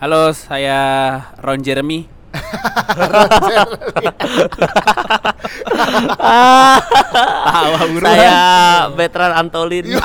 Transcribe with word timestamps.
Halo, 0.00 0.32
saya 0.32 0.80
Ron 1.38 1.60
Jeremy. 1.60 2.08
Tawa 7.50 7.80
buruan. 7.90 8.08
Saya 8.08 8.34
Betran 8.92 9.32
Antolin. 9.36 9.86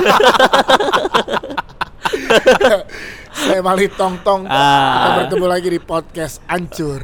Saya 3.35 3.59
Mali 3.59 3.91
Tong 3.91 4.15
Tong. 4.23 4.47
Kita 4.47 4.55
Ah. 4.55 5.15
bertemu 5.19 5.45
lagi 5.45 5.67
di 5.67 5.79
podcast 5.79 6.39
Ancur. 6.47 7.03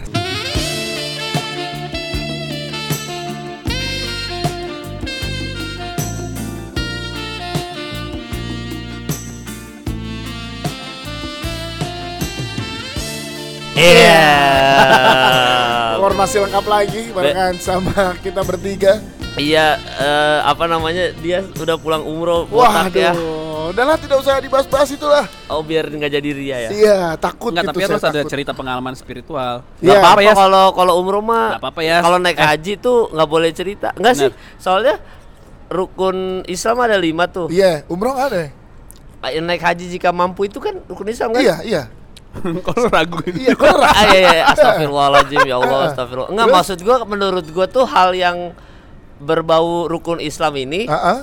Iya. 13.82 14.22
Informasi 15.98 16.36
lengkap 16.40 16.66
lagi 16.66 17.02
barengan 17.10 17.56
sama 17.58 18.14
kita 18.20 18.42
bertiga. 18.42 19.02
Iya, 19.34 19.80
eh, 19.80 20.40
apa 20.44 20.68
namanya? 20.68 21.16
Dia 21.16 21.42
udah 21.56 21.78
pulang 21.78 22.04
umroh 22.04 22.46
botak 22.46 22.94
ya. 22.94 23.16
Udahlah 23.72 23.96
tidak 23.96 24.20
usah 24.20 24.38
dibahas-bahas 24.38 24.92
itulah. 24.92 25.24
Oh, 25.48 25.64
biar 25.64 25.88
nggak 25.88 26.12
jadi 26.12 26.30
ria 26.30 26.58
ya. 26.60 26.70
Iya, 26.70 27.00
takut 27.16 27.56
Enggak, 27.56 27.64
gitu 27.64 27.72
tapi 27.72 27.82
harus 27.88 28.04
ada 28.04 28.20
takut. 28.20 28.30
cerita 28.30 28.52
pengalaman 28.52 28.94
spiritual. 28.94 29.64
Iya. 29.80 29.88
Gak 29.88 30.04
apa-apa 30.04 30.14
apa 30.14 30.22
ya. 30.22 30.34
kalau 30.36 30.66
kalau 30.76 30.94
umroh 31.00 31.24
mah. 31.24 31.56
Nggak 31.56 31.64
apa-apa 31.64 31.82
ya. 31.82 31.98
Kalau 32.04 32.18
naik 32.20 32.38
Eh. 32.38 32.44
haji 32.44 32.74
tuh 32.78 32.98
nggak 33.10 33.30
boleh 33.30 33.50
cerita. 33.56 33.88
Enggak 33.96 34.14
sih. 34.14 34.30
Soalnya 34.60 35.00
rukun 35.72 36.44
Islam 36.46 36.78
ada 36.84 37.00
lima 37.00 37.26
tuh. 37.26 37.48
Iya, 37.48 37.88
umroh 37.88 38.14
ada. 38.14 38.52
ya? 39.24 39.40
Naik 39.40 39.64
haji 39.64 39.86
jika 39.88 40.12
mampu 40.12 40.46
itu 40.46 40.60
kan 40.60 40.76
rukun 40.86 41.08
Islam 41.08 41.32
kan? 41.32 41.40
Iya, 41.40 41.56
iya. 41.64 41.84
Kalau 42.66 42.86
ragu 42.88 43.20
ini. 43.26 43.44
Iya, 43.44 43.54
kalau 43.54 43.84
Ah, 43.84 44.06
iya, 44.08 44.20
iya. 44.34 44.44
Astagfirullahaladzim 44.50 45.44
ya 45.44 45.56
Allah 45.58 45.80
astagfirullah. 45.90 46.30
Enggak 46.30 46.46
Terus? 46.46 46.58
maksud 46.58 46.78
gua 46.82 46.98
menurut 47.04 47.46
gua 47.48 47.66
tuh 47.68 47.84
hal 47.84 48.12
yang 48.14 48.38
berbau 49.18 49.86
rukun 49.86 50.18
Islam 50.18 50.56
ini 50.58 50.86
Heeh. 50.86 51.18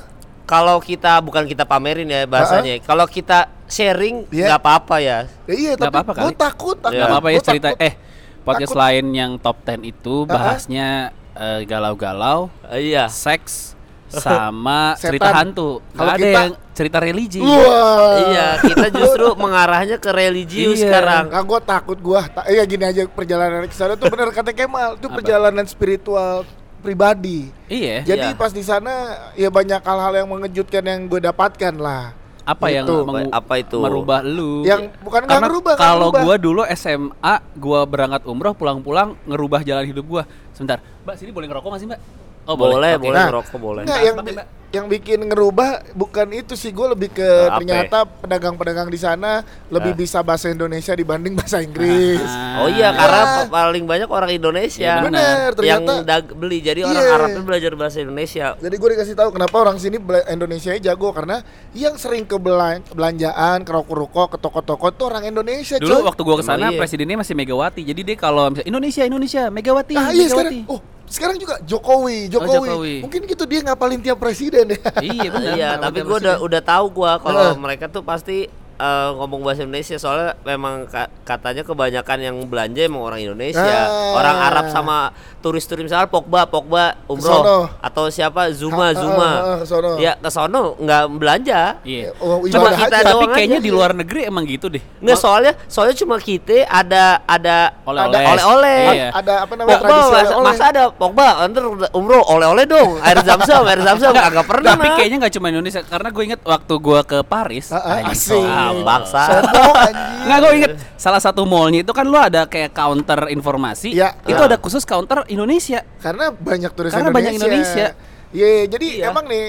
kalau 0.45 0.79
kita 0.79 1.19
bukan 1.19 1.45
kita 1.45 1.65
pamerin 1.65 2.07
ya 2.07 2.25
bahasanya. 2.25 2.79
Kalau 2.81 3.05
kita 3.05 3.49
sharing 3.65 4.29
Iya. 4.29 4.47
nggak 4.49 4.61
apa-apa 4.61 4.97
ya. 4.99 5.19
Ya, 5.45 5.55
iya, 5.55 5.73
Nggak 5.75 5.83
tapi 5.83 5.97
apa-apa 5.99 6.13
gue 6.15 6.23
kali. 6.25 6.37
takut, 6.37 6.77
takut. 6.79 6.93
Iya. 6.93 7.01
Gak 7.01 7.09
apa-apa 7.11 7.29
ya 7.29 7.41
cerita 7.43 7.69
takut. 7.71 7.83
eh 7.83 7.95
podcast 8.41 8.71
Takut. 8.71 8.83
lain 8.83 9.05
yang 9.13 9.33
top 9.37 9.57
10 9.61 9.85
itu 9.87 10.15
bahasnya 10.25 10.89
eh, 11.35 11.61
galau-galau, 11.65 12.49
Eh, 12.67 12.91
iya. 12.91 13.07
seks 13.07 13.78
sama 14.11 14.95
Setan. 14.95 15.03
cerita 15.11 15.29
hantu. 15.31 15.71
Kalau 15.91 16.11
ada 16.11 16.19
kita- 16.19 16.33
yang 16.35 16.51
cerita 16.73 16.99
religi. 16.99 17.39
Wah. 17.39 18.17
Iya, 18.25 18.47
kita 18.63 18.87
justru 18.91 19.27
mengarahnya 19.41 19.97
ke 19.97 20.09
religius 20.09 20.77
Iya. 20.77 20.89
sekarang. 20.89 21.25
Nah, 21.29 21.43
gue 21.43 21.61
takut 21.63 21.99
gue. 21.99 22.21
Ta 22.29 22.43
iya 22.47 22.63
gini 22.63 22.85
aja 22.85 23.05
perjalanan 23.05 23.65
ke 23.65 23.73
sana 23.73 23.95
tuh 23.95 24.09
bener 24.09 24.31
kata 24.31 24.51
Kemal, 24.51 24.95
itu 24.95 25.07
Apa? 25.07 25.17
perjalanan 25.17 25.65
spiritual 25.65 26.49
pribadi. 26.79 27.51
Iya. 27.67 28.07
Jadi 28.07 28.27
Iya. 28.27 28.39
pas 28.39 28.49
di 28.49 28.63
sana 28.63 28.93
ya 29.35 29.49
banyak 29.49 29.81
hal-hal 29.81 30.15
yang 30.17 30.29
mengejutkan 30.29 30.81
yang 30.81 31.01
gue 31.05 31.21
dapatkan 31.21 31.75
lah. 31.75 32.15
Apa 32.45 32.73
yang 32.73 32.89
Gitu. 32.89 33.05
mengu- 33.05 33.29
Apa 33.29 33.55
itu? 33.59 33.77
merubah 33.77 34.23
lu? 34.23 34.65
Yang 34.65 34.89
bukan 34.99 35.21
Karena 35.23 35.45
ngerubah, 35.45 35.75
kalau 35.77 36.09
ngerubah. 36.09 36.23
gua 36.25 36.37
dulu 36.39 36.63
SMA, 36.67 37.35
gua 37.53 37.85
berangkat 37.85 38.25
umroh 38.25 38.57
pulang-pulang 38.57 39.21
ngerubah 39.23 39.61
jalan 39.61 39.85
hidup 39.85 40.07
gua. 40.07 40.23
Sebentar, 40.51 40.81
Mbak 41.05 41.15
sini 41.15 41.29
boleh 41.29 41.45
ngerokok 41.45 41.69
nggak 41.69 41.77
sih 41.79 41.89
Mbak? 41.89 42.01
Oh 42.49 42.57
boleh, 42.57 42.97
Oke. 42.97 43.05
boleh 43.05 43.13
Nah, 43.15 43.29
ngerokok 43.29 43.59
boleh. 43.59 43.83
Enggak, 43.85 43.99
Mbak, 43.99 44.09
yang 44.09 44.17
bi- 44.25 44.47
yang 44.69 44.85
bikin 44.87 45.21
ngerubah 45.23 45.81
bukan 45.93 46.29
itu 46.31 46.53
sih 46.53 46.69
gue 46.69 46.87
lebih 46.87 47.09
ke 47.11 47.25
Apa? 47.25 47.57
ternyata 47.57 48.05
pedagang-pedagang 48.05 48.85
di 48.87 48.97
sana 48.97 49.41
lebih 49.67 49.93
Ah. 49.93 49.99
bisa 49.99 50.21
bahasa 50.21 50.49
Indonesia 50.49 50.93
dibanding 50.93 51.33
bahasa 51.37 51.61
Inggris. 51.61 52.21
Ah. 52.23 52.61
Oh 52.61 52.69
iya, 52.69 52.89
Iya. 52.89 52.89
karena 52.95 53.21
pa- 53.21 53.49
paling 53.51 53.85
banyak 53.85 54.09
orang 54.09 54.31
Indonesia 54.31 54.81
Iya, 54.83 55.05
Bener, 55.05 55.57
yang 55.59 55.85
ternyata. 55.85 55.93
dag- 56.03 56.33
beli. 56.35 56.61
Jadi 56.61 56.81
orang 56.83 57.01
Iya. 57.01 57.15
Arabnya 57.15 57.43
belajar 57.43 57.73
bahasa 57.75 57.99
Indonesia. 57.99 58.47
Jadi 58.55 58.75
gue 58.75 58.89
dikasih 58.91 59.15
tahu 59.15 59.29
kenapa 59.31 59.57
orang 59.59 59.77
sini 59.77 59.97
bela- 59.99 60.25
Indonesia 60.27 60.73
jago 60.75 61.09
karena 61.11 61.41
yang 61.73 61.97
sering 61.97 62.25
ke 62.25 62.37
belan- 62.37 62.85
belanjaan, 62.91 63.61
ke 63.61 63.73
ruko-ruko, 63.75 64.29
ke 64.29 64.37
toko-toko 64.37 64.89
tuh 64.91 65.05
orang 65.07 65.25
Indonesia, 65.27 65.77
Dulu 65.77 65.93
coy. 65.95 66.05
waktu 66.07 66.21
gua 66.23 66.37
ke 66.37 66.45
sana 66.45 66.57
Emang 66.63 66.73
iya. 66.75 66.79
presidennya 66.79 67.17
masih 67.19 67.33
Megawati. 67.35 67.83
Jadi 67.83 68.01
dia 68.05 68.17
kalau 68.17 68.49
misalnya 68.51 68.65
Indonesia 68.67 69.03
Indonesia 69.03 69.43
Megawati 69.49 69.93
Nah, 69.95 70.09
iya 70.11 70.27
sekarang. 70.27 70.53
Megawati. 70.61 70.61
Oh, 70.69 70.81
sekarang 71.09 71.37
juga 71.41 71.57
Jokowi, 71.65 72.29
Jokowi. 72.29 72.69
Jokowi. 72.69 72.95
Mungkin 73.05 73.21
gitu 73.25 73.45
dia 73.49 73.61
ngapalin 73.65 74.01
tiap 74.05 74.21
presiden 74.21 74.77
ya. 74.77 74.81
iya 75.01 75.29
benar. 75.33 75.55
Iya, 75.57 75.71
tapi 75.81 75.99
gue 76.05 76.17
udah 76.21 76.37
udah 76.45 76.61
tahu 76.63 76.87
gua 76.93 77.17
kalau 77.19 77.57
mereka 77.57 77.89
tuh 77.89 78.05
pasti 78.05 78.47
eh, 78.79 79.11
ngomong 79.13 79.43
bahasa 79.43 79.63
Indonesia 79.63 79.95
soalnya 79.95 80.39
memang 80.43 80.87
ka- 80.87 81.11
katanya 81.23 81.61
kebanyakan 81.61 82.19
yang 82.21 82.37
belanja 82.45 82.81
emang 82.81 83.03
orang 83.03 83.21
Indonesia, 83.21 83.61
Ah. 83.61 84.15
orang 84.15 84.37
Arab 84.41 84.67
sama 84.69 85.11
turis-turis 85.39 85.85
misalnya 85.85 86.07
Pogba, 86.07 86.45
Pogba 86.45 86.97
umroh 87.05 87.43
Kesono. 87.43 87.59
atau 87.79 88.05
siapa 88.09 88.51
Zuma, 88.51 88.87
ah, 88.87 88.93
Zuma. 88.93 89.31
ah, 89.31 89.57
kesono. 89.61 89.91
Ya 89.97 90.15
ke 90.15 90.29
sono 90.29 90.75
nggak 90.77 91.03
belanja. 91.13 91.61
Iya. 91.83 92.11
Oh, 92.17 92.43
Cuma 92.45 92.71
kita 92.73 92.97
aja. 92.97 93.07
Tapi 93.09 93.15
doang 93.19 93.31
kayaknya 93.33 93.59
aja. 93.59 93.65
di 93.65 93.71
luar 93.71 93.91
negeri 93.93 94.21
emang 94.25 94.45
gitu 94.45 94.67
deh. 94.69 94.83
Nggak 94.99 95.15
soalnya 95.17 95.53
soalnya 95.65 95.95
cuma 95.95 96.17
kita 96.17 96.39
ada 96.65 97.23
ada 97.25 97.75
Oleh-oleh. 97.83 98.15
ada 98.15 98.31
oleh-oleh. 98.33 98.83
Iya. 98.91 99.09
Ada 99.13 99.35
apa 99.43 99.53
namanya 99.55 99.69
Pogba, 99.75 99.85
tradisi 99.85 100.09
masa, 100.09 100.19
oleh-oleh. 100.29 100.47
masa 100.49 100.65
ada 100.67 100.83
Pogba, 100.91 101.29
ntar 101.47 101.65
umroh 101.93 102.23
oleh-oleh 102.25 102.65
dong, 102.65 102.91
air 103.01 103.19
zam-zam, 103.21 103.63
air 103.65 103.81
zam-zam, 103.81 104.13
agak 104.13 104.45
pernah. 104.45 104.75
Tapi 104.75 104.89
kayaknya 104.95 105.17
nggak 105.21 105.35
cuma 105.35 105.47
Indonesia 105.49 105.81
karena 105.83 106.09
gue 106.09 106.23
inget 106.25 106.41
waktu 106.43 106.75
gua 106.79 107.01
ke 107.03 107.19
Paris. 107.23 107.71
Ah, 107.71 108.03
anjing, 108.03 108.13
asik. 108.13 108.47
Bangsa. 108.81 109.21
Sombong 109.29 109.73
anjing. 109.75 109.97
Nggak 110.25 110.39
gue 110.39 110.53
inget 110.55 110.73
salah 110.95 111.21
satu 111.21 111.43
mallnya 111.45 111.81
itu 111.81 111.93
kan 111.93 112.05
lu 112.05 112.17
ada 112.17 112.45
kayak 112.45 112.71
counter 112.71 113.29
informasi. 113.29 113.93
Iya. 113.93 114.15
Itu 114.23 114.41
Ah. 114.41 114.49
ada 114.49 114.57
khusus 114.57 114.83
counter 114.83 115.25
Indonesia. 115.27 115.81
Karena 115.99 116.29
banyak 116.29 116.71
turis 116.73 116.93
Karena 116.93 117.09
Indonesia. 117.09 117.17
banyak 117.17 117.33
Indonesia. 117.35 117.87
Iya, 118.29 118.49
jadi 118.69 118.87
Iya. 119.01 119.05
emang 119.09 119.25
nih 119.25 119.45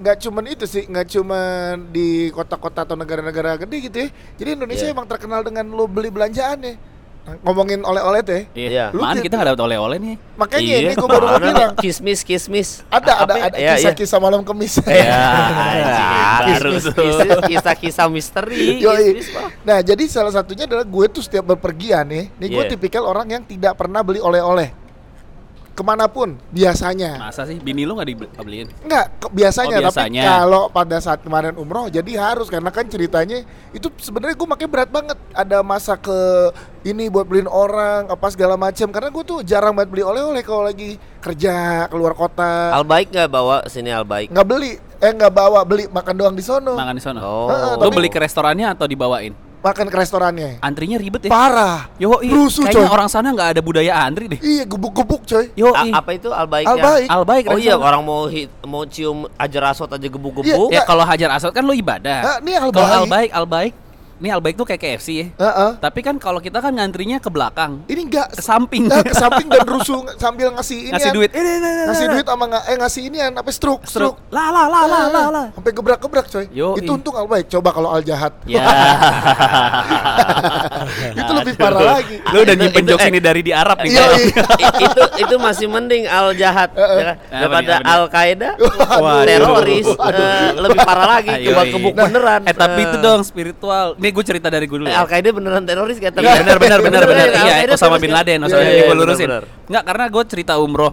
nggak 0.00 0.16
cuman 0.18 0.44
itu 0.46 0.64
sih, 0.64 0.88
nggak 0.88 1.06
cuman 1.10 1.92
di 1.92 2.30
kota-kota 2.30 2.88
atau 2.88 2.96
negara-negara 2.96 3.58
gede 3.58 3.76
gitu 3.84 3.96
ya. 4.00 4.08
Jadi 4.38 4.48
Indonesia 4.56 4.86
Iya. 4.88 4.94
emang 4.94 5.04
terkenal 5.04 5.40
dengan 5.42 5.68
lo 5.68 5.84
beli 5.84 6.08
belanjaan 6.08 6.56
Nah, 6.56 6.76
ngomongin 7.40 7.80
oleh-oleh 7.80 8.20
teh. 8.20 8.42
Iya. 8.52 8.90
Lu 8.90 9.00
Mana 9.00 9.18
kita 9.18 9.34
nggak 9.34 9.48
dapat 9.50 9.62
oleh-oleh 9.62 9.96
nih. 9.96 10.14
Makanya 10.34 10.62
Iya, 10.64 10.76
ini 10.80 10.92
gue 10.94 11.08
baru 11.08 11.26
mau 11.28 11.38
bilang. 11.38 11.72
kismis 11.76 12.20
kismis. 12.20 12.82
Ada 12.86 13.12
ada 13.20 13.32
ada 13.40 13.56
Iya, 13.56 13.62
iya. 13.62 13.74
kisah-kisah 13.76 14.18
malam 14.18 14.40
kemis. 14.40 14.80
Ya, 14.90 15.24
kismis, 16.46 16.84
kisah-kisah 17.46 18.06
misteri. 18.06 18.78
Yoi. 18.78 19.04
kismis, 19.14 19.28
Pak. 19.30 19.48
Nah, 19.62 19.78
jadi 19.80 20.02
salah 20.06 20.32
satunya 20.32 20.64
adalah 20.64 20.82
gue 20.82 21.06
tuh 21.08 21.20
setiap 21.20 21.44
berpergian 21.46 22.04
nih, 22.04 22.24
nih 22.32 22.48
gue 22.48 22.62
Iya. 22.62 22.70
tipikal 22.70 23.04
orang 23.04 23.26
yang 23.30 23.42
tidak 23.42 23.76
pernah 23.76 24.00
beli 24.00 24.18
oleh-oleh. 24.18 24.72
Ke 25.80 25.86
mana 25.86 26.04
pun 26.04 26.36
biasanya. 26.52 27.16
Masa 27.16 27.48
sih 27.48 27.56
bini 27.56 27.88
lu 27.88 27.96
nggak 27.96 28.04
dibeliin? 28.04 28.68
Enggak, 28.84 29.16
ke- 29.16 29.32
biasanya, 29.32 29.80
Oh, 29.80 29.88
tapi 29.88 29.88
biasanya. 29.88 30.22
kalau 30.28 30.62
pada 30.68 31.00
saat 31.00 31.24
kemarin 31.24 31.56
umroh 31.56 31.88
jadi 31.88 32.20
harus 32.20 32.52
karena 32.52 32.68
kan 32.68 32.84
ceritanya 32.84 33.40
itu 33.72 33.88
sebenarnya 33.96 34.36
gue 34.36 34.44
makanya 34.44 34.68
berat 34.68 34.90
banget. 34.92 35.16
Ada 35.32 35.64
masa 35.64 35.96
ke 35.96 36.12
ini 36.82 37.08
buat 37.08 37.24
beliin 37.24 37.48
orang 37.48 38.12
apa 38.12 38.28
segala 38.28 38.60
macam 38.60 38.92
karena 38.92 39.08
gue 39.08 39.24
tuh 39.24 39.40
jarang 39.40 39.72
banget 39.72 39.88
beli 39.88 40.04
oleh-oleh 40.04 40.44
kalau 40.44 40.68
lagi 40.68 41.00
kerja 41.18 41.88
keluar 41.88 42.12
kota. 42.12 42.76
Al 42.76 42.84
baik 42.84 43.08
nggak 43.08 43.32
bawa 43.32 43.64
sini 43.64 43.88
al 43.88 44.04
baik. 44.04 44.28
Nggak 44.28 44.46
beli, 44.46 44.76
eh 44.76 45.12
nggak 45.16 45.32
bawa 45.32 45.64
beli 45.64 45.88
makan 45.88 46.12
doang 46.14 46.36
di 46.36 46.44
sono. 46.44 46.76
Makan 46.76 46.92
di 46.92 47.00
sana. 47.00 47.24
Oh. 47.24 47.48
Heeh, 47.48 47.72
Lu 47.74 47.88
tapi- 47.88 47.96
beli 47.96 48.12
ke 48.12 48.20
restorannya 48.20 48.68
atau 48.68 48.84
dibawain? 48.84 49.32
Makan 49.60 49.92
ke 49.92 49.96
restorannya. 50.00 50.56
Antrinya 50.64 50.96
ribet 50.96 51.28
ya. 51.28 51.30
Parah. 51.30 51.92
Yo, 52.00 52.16
Rusuh, 52.16 52.64
kayaknya 52.64 52.88
coy. 52.88 52.96
orang 52.96 53.08
sana 53.12 53.28
nggak 53.28 53.48
ada 53.56 53.60
budaya 53.60 53.92
antri 54.08 54.24
deh. 54.24 54.40
Iya, 54.40 54.64
gebuk-gebuk 54.64 55.28
coy. 55.28 55.52
Yo, 55.52 55.76
A- 55.76 56.00
apa 56.00 56.16
itu 56.16 56.32
al 56.32 56.48
baik 56.48 56.64
Al 56.64 56.78
baik. 56.80 57.06
Al 57.12 57.24
baik 57.28 57.44
Oh 57.52 57.58
iya 57.60 57.76
orang 57.76 58.00
mau 58.00 58.24
hit, 58.24 58.48
mau 58.64 58.88
cium 58.88 59.28
ajar 59.36 59.76
asot 59.76 59.92
aja 59.92 60.08
gebuk-gebuk. 60.08 60.72
Iya. 60.72 60.80
Ya 60.80 60.82
kalau 60.88 61.04
hajar 61.04 61.28
aswad 61.36 61.52
kan 61.52 61.60
lu 61.60 61.76
ibadah. 61.76 62.18
Ah, 62.24 62.36
ini 62.40 62.56
al 62.56 62.72
Kalau 62.72 63.04
al 63.04 63.46
baik. 63.46 63.89
Ini 64.20 64.36
al 64.36 64.44
baik 64.44 64.60
tuh 64.60 64.68
kayak 64.68 64.80
KFC 64.84 65.08
ya. 65.16 65.26
Heeh. 65.40 65.70
Tapi 65.80 66.00
kan 66.04 66.20
kalau 66.20 66.44
kita 66.44 66.60
kan 66.60 66.76
ngantrinya 66.76 67.16
ke 67.16 67.32
belakang, 67.32 67.80
Ini 67.88 68.00
enggak 68.04 68.36
ke 68.36 68.42
samping. 68.44 68.84
Nah, 68.84 69.00
ke 69.00 69.16
samping 69.16 69.48
dan 69.48 69.64
rusuh 69.72 70.04
sambil 70.20 70.52
ngasih 70.52 70.92
ini 70.92 70.92
ngasih 70.92 71.10
duit. 71.16 71.30
Eh, 71.32 71.40
eh, 71.40 71.56
eh, 71.56 71.56
eh, 71.56 71.86
ngasih 71.88 72.06
duit 72.12 72.26
sama 72.28 72.44
eh 72.68 72.76
ngasih 72.76 73.02
ini 73.08 73.16
apa 73.24 73.48
stroke 73.48 73.88
Stroke. 73.88 74.20
stroke 74.20 74.28
La 74.28 74.52
la 74.52 74.68
la 74.68 74.80
la 74.84 75.00
la 75.08 75.22
la. 75.32 75.44
sampai 75.56 75.72
gebrak-gebrak 75.72 76.28
coy 76.28 76.44
Yo, 76.52 76.76
itu 76.76 76.92
untung 76.92 77.16
al 77.16 77.24
baik 77.24 77.48
coba 77.48 77.72
kalau 77.72 77.88
al 77.96 78.04
jahat 78.04 78.36
Ya. 78.44 78.60
itu 81.20 81.32
lebih 81.32 81.54
parah 81.56 81.82
lagi 81.98 82.16
Lu 82.30 82.44
udah 82.44 82.54
nyimpen 82.56 82.84
jokes 82.84 83.06
ini 83.08 83.20
dari 83.24 83.40
di 83.40 83.52
Arab 83.56 83.80
nih. 83.80 83.90
Iya, 83.90 84.04
iya. 84.20 84.44
Itu 84.84 85.02
itu 85.16 85.34
masih 85.40 85.66
mending 85.66 86.04
al 86.06 86.36
jahat 86.36 86.70
ya 86.76 87.04
kan? 87.08 87.16
Apa 87.16 87.40
daripada 87.40 87.72
apa 87.80 87.88
al 87.88 88.04
qaeda 88.12 88.48
teroris 89.26 89.86
lebih 90.60 90.78
parah 90.84 91.06
lagi 91.18 91.30
coba 91.48 91.62
iya. 91.64 91.72
kebuk 91.72 91.92
Nah, 91.96 92.06
beneran 92.06 92.40
Eh 92.46 92.54
tapi 92.54 92.80
itu 92.84 92.96
dong 93.00 93.20
spiritual. 93.24 93.96
Nih 93.98 94.09
gue 94.10 94.24
cerita 94.24 94.46
dari 94.46 94.64
gue 94.64 94.76
dulu. 94.76 94.86
eh, 94.86 94.92
ya. 94.92 95.00
al 95.00 95.06
qaeda 95.06 95.30
beneran 95.30 95.62
teroris 95.62 95.96
kata 95.96 96.18
Iya 96.18 96.40
benar 96.40 96.58
benar 96.58 96.78
benar 96.80 97.02
benar. 97.04 97.26
Iya 97.28 97.52
Qaeda 97.56 97.72
Osama 97.72 97.88
teroris 97.90 98.00
bin 98.00 98.10
kan? 98.10 98.16
Laden, 98.18 98.38
Osama 98.42 98.58
Iya, 98.58 98.64
bin 98.64 98.74
iya, 98.74 98.84
gue 98.84 98.96
lurusin. 98.96 99.28
Enggak 99.66 99.82
karena 99.84 100.04
gue 100.06 100.22
cerita 100.26 100.52
umroh 100.56 100.92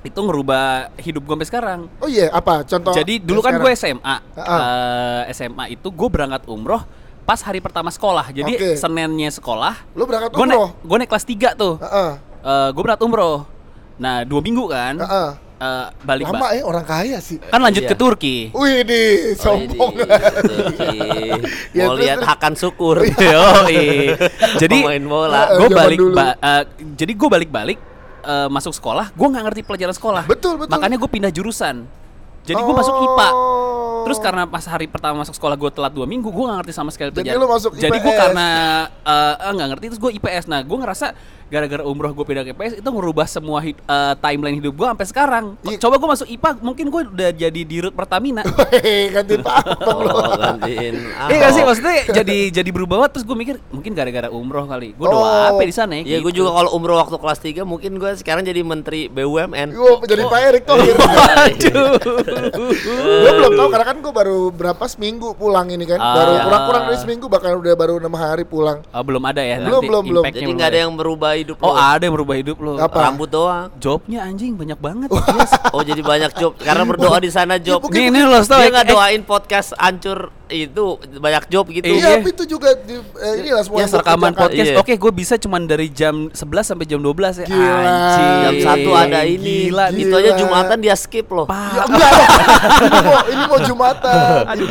itu 0.00 0.16
ngerubah 0.16 0.64
hidup 0.96 1.22
gue 1.22 1.34
sampai 1.34 1.48
sekarang. 1.48 1.80
oh 1.96 2.08
iya 2.08 2.32
apa 2.32 2.64
contoh 2.64 2.92
Jadi 2.92 3.20
dulu 3.20 3.40
kan 3.40 3.54
gue 3.54 3.70
SMA. 3.74 4.16
Eh, 4.34 5.22
SMA 5.30 5.64
itu 5.70 5.88
gue 5.88 6.08
berangkat 6.08 6.44
umroh 6.46 6.82
pas 7.20 7.38
hari 7.38 7.58
pertama 7.58 7.88
sekolah. 7.88 8.26
Jadi 8.28 8.52
Oke. 8.54 8.70
Seninnya 8.74 9.28
sekolah. 9.28 9.76
Lu 9.92 10.02
berangkat 10.02 10.32
Gue 10.32 10.44
naik, 10.44 10.56
umroh? 10.56 10.70
gue 10.74 10.96
naik 10.98 11.10
kelas 11.10 11.24
3 11.24 11.52
tuh. 11.54 11.74
Heeh. 11.78 12.10
gue 12.72 12.82
berangkat 12.82 13.04
umroh. 13.04 13.44
Nah 13.96 14.24
dua 14.24 14.40
minggu 14.40 14.64
kan. 14.66 14.96
Heeh. 14.98 15.30
Eh, 15.60 15.86
balik 16.00 16.24
Lama 16.24 16.56
ya 16.56 16.64
orang 16.64 16.82
kaya 16.82 17.20
sih. 17.20 17.36
kan 17.36 17.60
lanjut 17.60 17.84
Iya. 17.84 17.92
ke 17.92 17.94
Turki. 17.94 18.36
Wih 18.50 18.80
di 18.80 19.02
Oh, 19.36 19.60
ini, 19.60 19.68
sombong. 19.68 19.92
Turki. 19.92 20.98
Ya, 21.76 21.84
Mau 21.84 21.94
lihat. 21.94 22.24
Hakan 22.24 22.56
Syukur. 22.56 23.04
Yoi. 23.20 24.16
Jadi 24.56 24.76
Pemain 24.80 25.04
bola. 25.04 25.52
Eh, 25.52 25.58
gue 25.58 25.68
balik 25.70 25.98
ba- 26.10 26.34
eh, 26.34 26.62
jadi 26.96 27.12
gue 27.12 27.28
balik-balik 27.28 27.78
eh, 28.20 28.48
masuk 28.48 28.72
sekolah, 28.72 29.08
gue 29.10 29.26
nggak 29.26 29.44
ngerti 29.46 29.60
pelajaran 29.62 29.92
sekolah. 29.92 30.24
Betul, 30.24 30.56
betul. 30.56 30.72
Makanya 30.72 30.96
gue 30.96 31.10
pindah 31.10 31.28
jurusan. 31.28 31.84
Jadi 32.40 32.56
gue 32.58 32.74
masuk 32.74 32.96
IPA. 32.96 33.28
Oh. 33.30 34.00
Terus 34.00 34.16
karena 34.16 34.44
pas 34.44 34.64
hari 34.64 34.88
pertama 34.88 35.20
masuk 35.20 35.36
sekolah 35.36 35.54
gue 35.54 35.70
telat 35.70 35.92
dua 35.92 36.04
minggu, 36.04 36.24
gue 36.26 36.40
gak 36.42 36.56
ngerti 36.58 36.72
sama 36.72 36.88
sekali 36.88 37.12
Jadi 37.12 37.20
pelajaran. 37.28 37.36
lu 37.38 37.48
masuk 37.52 37.70
Jadi 37.76 37.98
gue 38.00 38.14
karena 38.14 38.48
eh, 39.04 39.34
eh, 39.36 39.50
nggak 39.52 39.68
ngerti, 39.70 39.84
terus 39.88 40.00
gue 40.00 40.12
IPS. 40.16 40.44
Nah, 40.46 40.60
gue 40.60 40.72
ngerasa 40.74 41.06
gara-gara 41.50 41.82
umroh 41.82 42.12
gue 42.12 42.22
pindah 42.22 42.42
ke 42.42 42.52
IPS 42.52 42.78
itu 42.78 42.88
merubah 42.88 43.26
semua 43.26 43.58
hid- 43.58 43.82
eh, 43.82 44.14
timeline 44.16 44.56
hidup 44.56 44.72
gue 44.72 44.86
sampai 44.86 45.02
sekarang. 45.04 45.44
Iya. 45.60 45.76
Coba 45.76 45.98
gue 45.98 46.08
masuk 46.08 46.28
IPA, 46.28 46.50
mungkin 46.60 46.86
gue 46.88 47.02
udah 47.10 47.30
jadi 47.32 47.60
dirut 47.60 47.90
Pertamina. 47.90 48.46
Ganti 49.14 49.34
Pak. 49.36 49.62
Oh, 49.82 50.30
gantiin. 50.32 50.94
Iya 51.26 51.36
gak 51.36 51.50
sih 51.50 51.58
Ahok. 51.58 51.68
maksudnya 51.68 51.94
jadi 52.14 52.38
jadi 52.52 52.70
berubah 52.70 52.96
banget 52.96 53.18
terus 53.18 53.26
gue 53.26 53.34
mikir 53.34 53.56
mungkin 53.68 53.90
gara-gara 53.92 54.28
umroh 54.30 54.64
kali. 54.64 54.94
Gue 54.94 55.06
Oh. 55.06 55.18
doa 55.18 55.50
apa 55.50 55.62
di 55.62 55.74
sana 55.74 55.98
ya? 55.98 56.02
Iya, 56.06 56.18
gue 56.20 56.30
gitu. 56.30 56.46
juga 56.46 56.54
kalau 56.54 56.70
umroh 56.72 56.96
waktu 56.96 57.16
kelas 57.16 57.38
3 57.40 57.64
mungkin 57.64 57.98
gue 57.98 58.10
sekarang 58.14 58.42
jadi 58.42 58.62
menteri 58.62 59.10
BUMN. 59.10 59.74
Gue 59.74 60.06
jadi 60.06 60.22
Pak 60.24 60.40
Erick 60.44 60.64
Thohir. 60.64 60.94
Waduh. 60.94 61.90
gue 63.20 63.32
belum 63.34 63.52
tahu 63.54 63.68
karena 63.68 63.86
kan 63.86 63.96
gue 63.98 64.12
baru 64.12 64.40
berapa 64.50 64.84
seminggu 64.86 65.34
pulang 65.34 65.66
ini 65.68 65.82
kan. 65.84 65.98
Ah. 65.98 66.14
baru 66.14 66.32
kurang-kurang 66.44 66.82
dari 66.86 66.98
seminggu 66.98 67.26
bahkan 67.26 67.56
udah 67.56 67.74
baru 67.74 67.98
enam 67.98 68.14
hari 68.14 68.44
pulang. 68.44 68.86
Oh, 68.86 69.02
belum 69.02 69.22
ada 69.24 69.40
ya 69.40 69.58
Belum, 69.58 69.80
nanti 69.80 69.86
belum, 69.88 70.04
belum. 70.06 70.24
Jadi 70.30 70.52
nggak 70.52 70.68
ada 70.68 70.80
yang 70.80 70.92
merubah 70.94 71.32
hidup 71.40 71.56
Oh 71.64 71.72
lo. 71.72 71.80
ada 71.80 72.02
yang 72.04 72.14
berubah 72.14 72.36
hidup 72.36 72.56
lo. 72.60 72.76
Apa? 72.76 73.10
Rambut 73.10 73.28
doang. 73.28 73.68
Jobnya 73.80 74.28
anjing 74.28 74.54
banyak 74.54 74.78
banget. 74.78 75.08
Oh 75.70 75.86
jadi 75.86 76.02
banyak 76.02 76.34
job 76.34 76.58
karena 76.58 76.82
berdoa 76.82 77.18
di 77.22 77.30
sana 77.30 77.54
job. 77.56 77.78
Nih 77.94 78.10
nih 78.10 78.26
lo 78.26 78.42
tau 78.42 78.58
Dia 78.58 78.66
ya, 78.66 78.70
nggak 78.74 78.86
eh, 78.86 78.90
doain 78.90 79.22
podcast 79.22 79.70
hancur 79.78 80.34
itu 80.50 80.84
banyak 81.22 81.44
job 81.46 81.64
gitu. 81.70 81.86
Iya. 81.86 81.94
Iya, 81.94 82.10
tapi 82.18 82.30
itu 82.34 82.44
juga 82.44 82.74
di 82.74 82.98
eh, 82.98 83.34
inilah 83.40 83.62
semua 83.62 83.78
Ya 83.78 83.86
rekaman 83.86 84.32
podcast. 84.34 84.70
Iya. 84.74 84.78
Oke, 84.82 84.94
gue 84.98 85.12
bisa 85.14 85.34
cuman 85.38 85.62
dari 85.64 85.88
jam 85.94 86.28
11 86.34 86.70
sampai 86.74 86.86
jam 86.90 86.98
12 86.98 87.46
ya. 87.46 87.46
Gila. 87.46 87.78
Anjing. 87.86 88.34
Jam 88.42 88.54
satu 88.66 88.90
ada 88.98 89.20
ini. 89.22 89.70
Gila, 89.70 89.94
Gila. 89.94 90.02
Itu 90.02 90.14
aja 90.18 90.30
jumatan 90.36 90.76
dia 90.82 90.96
skip 90.98 91.26
loh. 91.30 91.46
Ya 91.46 91.82
enggak 91.86 92.10
ini 92.80 92.98
mau 93.06 93.20
ini 93.30 93.42
mau 93.46 93.58
Jumatan. 93.62 94.42
Aduh. 94.52 94.68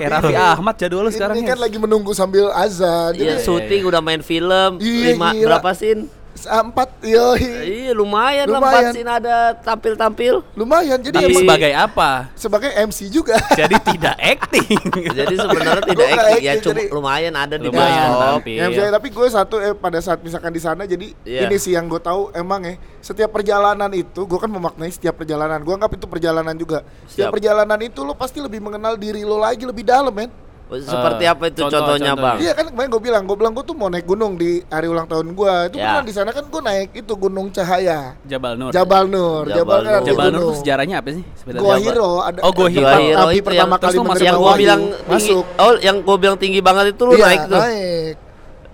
Kayak 0.00 0.10
Raffi 0.18 0.34
Ahmad 0.34 0.74
jadwal 0.80 1.06
sekarang 1.12 1.36
ini 1.38 1.44
ya. 1.44 1.50
kan 1.54 1.58
lagi 1.60 1.76
menunggu 1.76 2.12
sambil 2.16 2.48
azan. 2.56 3.12
Iya 3.14 3.42
syuting 3.42 3.84
udah 3.84 4.00
main 4.00 4.22
film 4.24 4.80
Iya, 4.80 5.14
lima 5.14 5.34
berapa 5.36 5.70
scene? 5.94 6.20
empat 6.42 6.96
yo 7.04 7.36
Iya 7.36 7.92
lumayan, 7.92 8.48
lah 8.48 8.56
Lumayan. 8.56 8.72
empat 8.82 8.96
scene 8.96 9.10
ada 9.12 9.36
tampil-tampil. 9.54 10.40
lumayan 10.54 10.96
jadi 10.96 11.12
Tapi 11.14 11.28
emang 11.28 11.44
sebagai 11.44 11.72
apa? 11.72 12.10
sebagai 12.34 12.70
MC 12.72 12.98
juga. 13.06 13.36
Jadi 13.60 13.76
tidak 13.84 14.16
acting. 14.16 14.80
Jadi 15.20 15.34
sebenarnya 15.36 15.84
tidak 15.84 15.92
nggak 16.02 16.24
acting 16.24 16.40
ya 16.40 16.50
acting, 16.50 16.64
cuma 16.64 16.72
jadi- 16.74 16.88
lumayan 16.90 17.34
ada 17.36 17.54
di 17.54 17.68
Lumayan, 17.68 18.08
tapi- 18.10 18.48
Ya, 18.50 18.58
Iya. 18.58 18.64
misalnya, 18.66 18.92
tapi 18.96 19.08
gue 19.12 19.26
satu 19.28 19.56
eh, 19.60 19.74
pada 19.76 19.98
saat 20.00 20.18
misalkan 20.18 20.50
di 20.50 20.58
sana 20.58 20.82
jadi 20.84 21.06
Iya. 21.22 21.40
ini 21.46 21.56
sih 21.58 21.72
yang 21.72 21.84
gue 21.86 22.00
tahu 22.00 22.32
emang 22.32 22.64
ya 22.64 22.74
setiap 22.98 23.28
perjalanan 23.30 23.92
itu 23.92 24.20
gue 24.22 24.38
kan 24.40 24.48
memaknai 24.48 24.88
setiap 24.88 25.14
perjalanan 25.14 25.60
gue 25.60 25.74
anggap 25.74 25.92
itu 25.92 26.06
perjalanan 26.06 26.56
juga 26.56 26.80
setiap 27.04 27.28
Siap. 27.28 27.34
perjalanan 27.34 27.78
itu 27.78 28.00
lo 28.00 28.14
pasti 28.14 28.40
lebih 28.40 28.58
mengenal 28.58 28.96
diri 28.96 29.20
lo 29.20 29.36
lagi 29.36 29.62
lebih 29.62 29.84
dalam 29.84 30.10
men 30.10 30.32
Seperti 30.74 31.22
Eh, 31.22 31.28
apa 31.28 31.44
itu 31.46 31.58
contoh- 31.58 31.76
contohnya, 31.78 32.10
contohnya. 32.10 32.24
Bang? 32.24 32.36
iya 32.38 32.52
kan 32.52 32.64
kemarin 32.66 32.88
gue 32.88 33.02
bilang 33.02 33.22
gue 33.22 33.36
bilang 33.36 33.52
gue 33.52 33.62
tuh 33.62 33.74
mau 33.74 33.88
naik 33.88 34.04
gunung 34.04 34.32
di 34.34 34.50
hari 34.66 34.86
ulang 34.86 35.04
tahun 35.04 35.26
gue 35.30 35.52
itu 35.66 35.76
Ya. 35.76 35.84
beneran 35.92 36.04
di 36.04 36.14
sana 36.14 36.30
kan 36.30 36.44
gue 36.44 36.62
naik 36.62 36.88
itu 36.94 37.12
gunung 37.14 37.46
cahaya 37.48 38.16
Jabal 38.22 38.54
Nur. 38.54 38.70
Jabal 38.70 39.04
Nur 39.04 39.44
Jabal 39.44 39.52
Jabal, 39.52 39.78
kan 39.78 39.92
Nur. 39.92 40.06
Jabal 40.06 40.28
Nur 40.30 40.40
itu 40.42 40.52
sejarahnya 40.58 40.96
apa 40.96 41.08
sih? 41.12 41.24
sebenarnya? 41.34 41.60
Gua 41.60 41.76
Hiro 41.76 42.10
ada 42.20 42.38
Oh, 42.40 42.50
Gua 42.50 42.68
Hiro. 42.68 42.88
Itu 43.28 43.42
pertama 43.42 43.74
yang- 43.74 43.82
kali 43.82 43.96
menerima 43.98 44.24
yang 44.24 44.34
gua 44.34 44.46
wahyu. 44.48 44.60
bilang 44.60 44.80
tinggi, 44.82 45.10
masuk 45.10 45.44
oh 45.58 45.72
yang 45.78 45.96
gua 46.00 46.16
bilang 46.16 46.36
tinggi 46.36 46.60
banget 46.60 46.84
itu 46.90 47.02
lu 47.02 47.12
Iya, 47.12 47.26
naik 47.26 47.40
tuh. 47.46 47.58
naik 47.58 48.14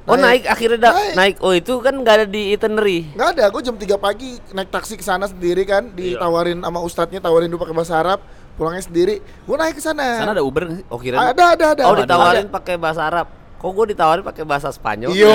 Oh 0.05 0.17
naik 0.17 0.43
akhirnya 0.43 0.79
da- 0.81 0.97
Naik. 0.97 1.15
naik. 1.15 1.37
Oh 1.39 1.53
itu 1.53 1.73
kan 1.79 1.93
nggak 1.93 2.15
ada 2.15 2.27
di 2.27 2.57
itinerary. 2.57 3.13
Nggak 3.13 3.29
ada, 3.31 3.45
gue 3.47 3.61
jam 3.61 3.77
3 3.77 3.97
pagi 3.99 4.41
naik 4.51 4.71
taksi 4.71 4.97
ke 4.97 5.05
sana 5.05 5.29
sendiri 5.29 5.63
kan, 5.63 5.85
ditawarin 5.93 6.57
sama 6.59 6.81
ustadznya, 6.81 7.21
tawarin 7.21 7.45
dulu 7.47 7.61
pakai 7.61 7.77
bahasa 7.77 7.95
Arab, 7.95 8.25
pulangnya 8.59 8.83
sendiri. 8.83 9.23
Gue 9.23 9.57
naik 9.57 9.79
ke 9.79 9.83
sana. 9.83 10.27
Sana 10.27 10.35
ada 10.35 10.43
Uber 10.43 10.67
nggak 10.67 10.79
sih? 10.83 10.87
Oh 10.91 10.99
kira 10.99 11.17
Ada, 11.23 11.55
ada, 11.55 11.67
ada. 11.79 11.83
Oh 11.87 11.95
ditawarin 11.95 12.51
pakai 12.51 12.75
bahasa 12.75 13.07
Arab. 13.07 13.39
Kok 13.59 13.75
gua 13.75 13.91
ditawarin 13.91 14.23
pakai 14.23 14.47
bahasa 14.47 14.71
Spanyol? 14.71 15.11
Iya. 15.19 15.35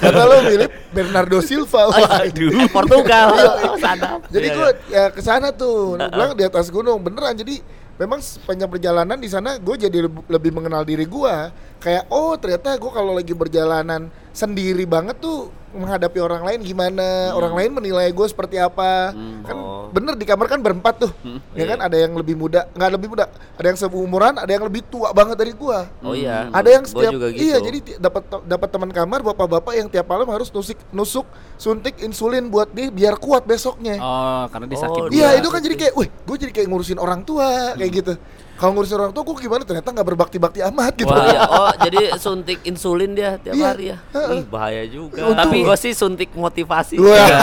Kata 0.00 0.22
lo 0.24 0.40
Philip 0.48 0.72
Bernardo 0.96 1.38
Silva. 1.44 1.92
Aduh. 2.24 2.64
Eh, 2.64 2.68
Portugal. 2.72 3.36
Sadap. 3.84 4.24
Jadi 4.32 4.48
gue 4.48 4.68
ya 4.88 5.12
ke 5.12 5.20
sana 5.20 5.52
tuh, 5.52 6.00
bilang 6.00 6.32
di 6.32 6.48
atas 6.48 6.72
gunung 6.72 7.04
beneran. 7.04 7.36
Jadi 7.36 7.60
memang 8.00 8.16
sepanjang 8.24 8.72
perjalanan 8.72 9.20
di 9.20 9.28
sana 9.28 9.60
gue 9.60 9.76
jadi 9.76 10.08
lebih, 10.08 10.24
lebih 10.32 10.50
mengenal 10.56 10.88
diri 10.88 11.04
gue. 11.04 11.34
Kayak 11.84 12.08
oh 12.08 12.32
ternyata 12.40 12.72
gue 12.80 12.88
kalau 12.88 13.12
lagi 13.12 13.36
berjalanan 13.36 14.08
sendiri 14.32 14.88
banget 14.88 15.20
tuh 15.20 15.52
menghadapi 15.72 16.18
orang 16.18 16.42
lain 16.44 16.60
gimana, 16.62 17.32
orang 17.32 17.52
lain 17.52 17.70
menilai 17.76 18.08
gue 18.08 18.26
seperti 18.26 18.56
apa. 18.56 19.12
Kan 19.44 19.56
Oh. 19.58 19.88
bener 19.88 20.14
di 20.14 20.24
kamar 20.28 20.48
kan 20.48 20.60
berempat 20.60 21.08
tuh, 21.08 21.12
ya 21.56 21.64
Iya. 21.64 21.64
kan 21.72 21.78
ada 21.88 21.96
yang 21.96 22.12
lebih 22.12 22.36
muda, 22.36 22.68
nggak 22.72 22.90
lebih 22.94 23.08
muda, 23.12 23.24
ada 23.56 23.66
yang 23.66 23.78
seumuran, 23.78 24.36
ada 24.36 24.48
yang 24.48 24.64
lebih 24.64 24.84
tua 24.86 25.12
banget 25.12 25.36
dari 25.36 25.52
gue. 25.56 25.78
Oh 26.04 26.12
iya. 26.12 26.52
Ada 26.52 26.68
yang 26.68 26.84
setiap 26.84 27.12
juga 27.12 27.28
gitu. 27.32 27.40
iya 27.40 27.56
jadi 27.58 27.78
dapat 27.96 28.22
dapat 28.44 28.68
teman 28.68 28.90
kamar 28.92 29.20
bapak-bapak 29.24 29.72
yang 29.76 29.88
tiap 29.88 30.04
malam 30.06 30.28
harus 30.28 30.52
nusik 30.52 30.76
nusuk 30.92 31.24
suntik 31.56 32.00
insulin 32.00 32.48
buat 32.48 32.68
dia 32.72 32.92
biar 32.92 33.16
kuat 33.16 33.44
besoknya. 33.44 33.96
Oh, 33.98 34.44
karena 34.52 34.66
dia 34.68 34.78
sakit. 34.78 35.00
Oh, 35.00 35.06
juga. 35.08 35.16
Iya 35.16 35.28
itu 35.40 35.48
kan 35.48 35.60
jadi 35.64 35.76
kayak, 35.76 35.94
wih, 35.96 36.08
gue 36.12 36.36
jadi 36.36 36.52
kayak 36.52 36.68
ngurusin 36.68 36.98
orang 37.00 37.24
tua 37.24 37.74
kayak 37.74 37.92
gitu. 37.92 38.14
Kalau 38.58 38.74
ngurusin 38.74 38.98
orang 38.98 39.12
tua, 39.12 39.22
gue 39.22 39.36
gimana? 39.38 39.62
Ternyata 39.62 39.88
nggak 39.88 40.08
berbakti-bakti 40.08 40.58
amat 40.64 40.92
gitu. 40.92 41.06
Oh, 41.06 41.22
iya. 41.22 41.40
oh 41.44 41.70
jadi 41.86 42.18
suntik 42.18 42.58
insulin 42.62 43.14
dia 43.14 43.38
tiap 43.38 43.54
Iya. 43.54 43.66
hari 43.68 43.84
ya. 43.88 43.96
Bahaya 44.44 44.82
juga. 44.84 45.22
Untung- 45.24 45.38
Tapi 45.38 45.56
gua 45.62 45.76
sih 45.76 45.92
suntik 45.92 46.30
motivasi. 46.32 46.98
Wah. 46.98 47.14
Ya, 47.14 47.38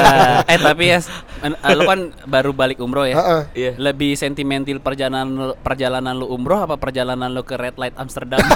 eh 0.52 0.60
tapi 0.60 0.84
ya, 0.88 1.00
eh, 1.42 1.74
lu 1.74 1.84
kan 1.84 2.00
baru 2.22 2.52
balik 2.52 2.78
umroh 2.78 3.04
ya. 3.04 3.16
Heeh. 3.16 3.42
Iya. 3.56 3.72
Lebih 3.82 4.14
sentimental 4.14 4.78
perjalanan 4.78 5.26
lu, 5.26 5.54
perjalanan 5.58 6.14
lu 6.14 6.28
umroh 6.28 6.60
apa 6.62 6.76
perjalanan 6.76 7.32
lu 7.32 7.42
ke 7.42 7.56
Red 7.56 7.76
Light 7.76 7.96
Amsterdam? 7.96 8.44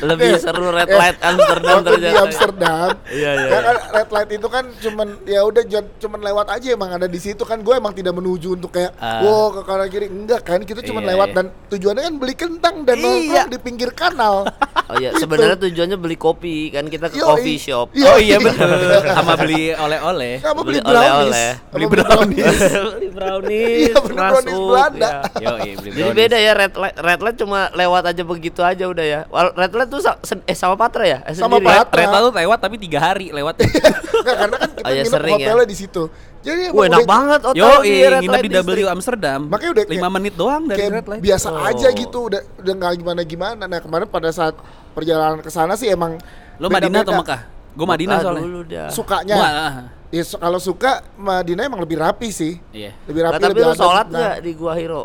Lebih 0.00 0.38
seru 0.38 0.70
red 0.70 0.86
Eh, 0.86 0.94
light 0.94 1.18
Amsterdam 1.18 1.76
Waktu 1.76 1.90
di 1.90 1.94
ternyata. 1.98 2.22
Amsterdam, 2.22 2.88
Iya, 3.08 3.30
iya, 3.32 3.46
ya 3.48 3.58
kan 3.58 3.76
red 3.90 4.10
light 4.12 4.30
itu 4.30 4.48
kan 4.48 4.64
cuman 4.76 5.08
ya 5.24 5.40
udah 5.42 5.62
cuman 5.96 6.20
lewat 6.22 6.46
aja 6.52 6.66
emang 6.70 6.90
ada 6.92 7.06
di 7.06 7.16
situ 7.16 7.42
kan 7.42 7.58
gue 7.58 7.74
emang 7.74 7.90
tidak 7.90 8.12
menuju 8.12 8.54
untuk 8.54 8.70
kayak 8.70 8.94
Ah. 8.96 9.24
wow 9.24 9.50
ke 9.50 9.60
kanan 9.64 9.88
kiri 9.88 10.06
enggak 10.06 10.33
kan 10.38 10.60
kita 10.60 10.80
cuman 10.80 11.02
Iya, 11.02 11.10
lewat 11.12 11.28
iya. 11.28 11.36
dan 11.36 11.46
tujuannya 11.68 12.02
kan 12.02 12.14
beli 12.16 12.34
kentang 12.34 12.74
dan 12.82 12.96
Iya. 12.96 13.04
nongkrong 13.04 13.48
di 13.48 13.58
pinggir 13.58 13.90
kanal. 13.90 14.36
Oh 14.84 15.00
iya, 15.00 15.10
Gitu. 15.10 15.24
sebenarnya 15.24 15.56
tujuannya 15.56 15.96
beli 15.96 16.12
kopi 16.14 16.68
kan 16.68 16.84
kita 16.84 17.08
ke 17.08 17.16
Yoi. 17.16 17.24
coffee 17.24 17.56
shop. 17.56 17.88
Iya. 17.90 18.04
oh 18.04 18.18
iya 18.18 18.36
betul. 18.36 18.68
Sama 19.16 19.32
beli 19.34 19.72
oleh-oleh. 19.72 20.34
Sama 20.38 20.60
beli 20.60 20.76
Beli 20.76 20.80
brownies, 20.84 21.08
oleh-oleh. 21.08 21.48
Sama 21.56 21.72
Beli 21.72 21.86
brownies. 21.94 22.58
beli 22.92 23.08
brownies. 23.08 23.80
Iya, 23.80 23.96
bener, 23.96 24.18
brownies 24.20 24.58
Belanda. 24.60 25.08
ya. 25.08 25.16
Yo, 25.16 25.50
iya, 25.56 25.74
beli 25.74 25.88
Jadi 25.88 25.88
brownies. 25.96 26.16
beda 26.20 26.36
ya 26.36 26.52
red 26.54 26.74
light, 26.76 26.96
red 27.00 27.20
light 27.22 27.36
cuma 27.38 27.60
lewat 27.72 28.02
aja 28.04 28.22
begitu 28.22 28.60
aja 28.60 28.84
udah 28.84 29.06
ya. 29.06 29.20
Red 29.56 29.72
light 29.72 29.88
tuh 29.88 30.00
eh 30.44 30.54
sama 30.54 30.76
Patra 30.76 31.04
ya? 31.06 31.18
Eh, 31.22 31.32
Sama 31.32 31.56
ya? 31.56 31.64
Patra. 31.64 31.96
Kereta 31.96 32.16
tuh 32.20 32.32
lewat 32.34 32.58
tapi 32.60 32.76
tiga 32.76 32.98
hari 33.00 33.26
lewat. 33.30 33.54
Enggak, 33.56 34.36
karena 34.36 34.56
kan 34.58 34.68
kita 34.70 34.84
Oh, 34.84 34.90
iya, 34.90 35.00
nginep 35.00 35.14
sering 35.16 35.32
ya. 35.34 35.46
hotelnya 35.48 35.66
di 35.66 35.76
situ. 35.80 36.02
Jadi 36.44 36.62
Wah, 36.70 36.84
enak 36.84 37.00
udah- 37.00 37.08
banget 37.08 37.40
hotel 37.42 37.56
Yo, 37.56 37.70
di 37.80 37.88
iya, 37.90 38.06
red 38.06 38.20
nginep 38.20 38.30
light 38.30 38.44
di 38.44 38.50
district. 38.50 38.76
W 38.78 38.92
Amsterdam. 38.92 39.40
Makanya 39.48 39.70
udah 39.72 39.84
5 39.84 39.90
kayak- 39.96 40.12
menit 40.12 40.34
doang 40.34 40.62
dari 40.64 40.78
kayak 40.78 40.92
Red 40.92 41.06
Light. 41.08 41.22
biasa 41.22 41.46
Oh. 41.48 41.64
aja 41.64 41.88
gitu 41.90 42.18
udah 42.22 42.40
udah 42.54 42.72
nggak 42.74 42.92
gimana 42.94 43.20
gimana 43.22 43.62
nah 43.64 43.80
kemarin 43.80 44.06
pada 44.06 44.28
saat 44.28 44.54
perjalanan 44.92 45.40
ke 45.40 45.48
sana 45.48 45.72
sih 45.72 45.88
emang 45.88 46.20
Lo 46.56 46.68
Madinah 46.68 47.00
atau. 47.00 47.16
Mekah? 47.16 47.40
Gue 47.74 47.86
Madinah 47.88 48.14
Ah, 48.14 48.22
soalnya. 48.22 48.42
dulu 48.44 48.60
dah. 48.62 48.88
sukanya 48.88 49.34
Gua, 49.34 49.48
ah, 49.48 49.72
ya 50.08 50.22
kalau 50.30 50.60
suka 50.60 50.92
Madinah 51.16 51.64
emang 51.64 51.80
lebih 51.80 51.96
rapi 51.96 52.28
sih 52.28 52.60
Iya. 52.70 52.92
lebih 53.04 53.20
rapi 53.24 53.32
Nah, 53.32 53.40
tapi 53.40 53.50
lebih 53.50 53.64
lu 53.64 53.74
sholat 53.74 54.06
Nah, 54.06 54.18
nggak 54.20 54.36
di 54.38 54.50
Gua 54.52 54.72
Hero? 54.72 55.02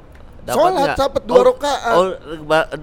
Dapat 0.50 0.58
Sholat, 0.60 0.88
dapat 0.96 1.22
dua 1.24 1.36
Oh, 1.36 1.44
rakaat. 1.46 1.96
Oh, 1.96 2.08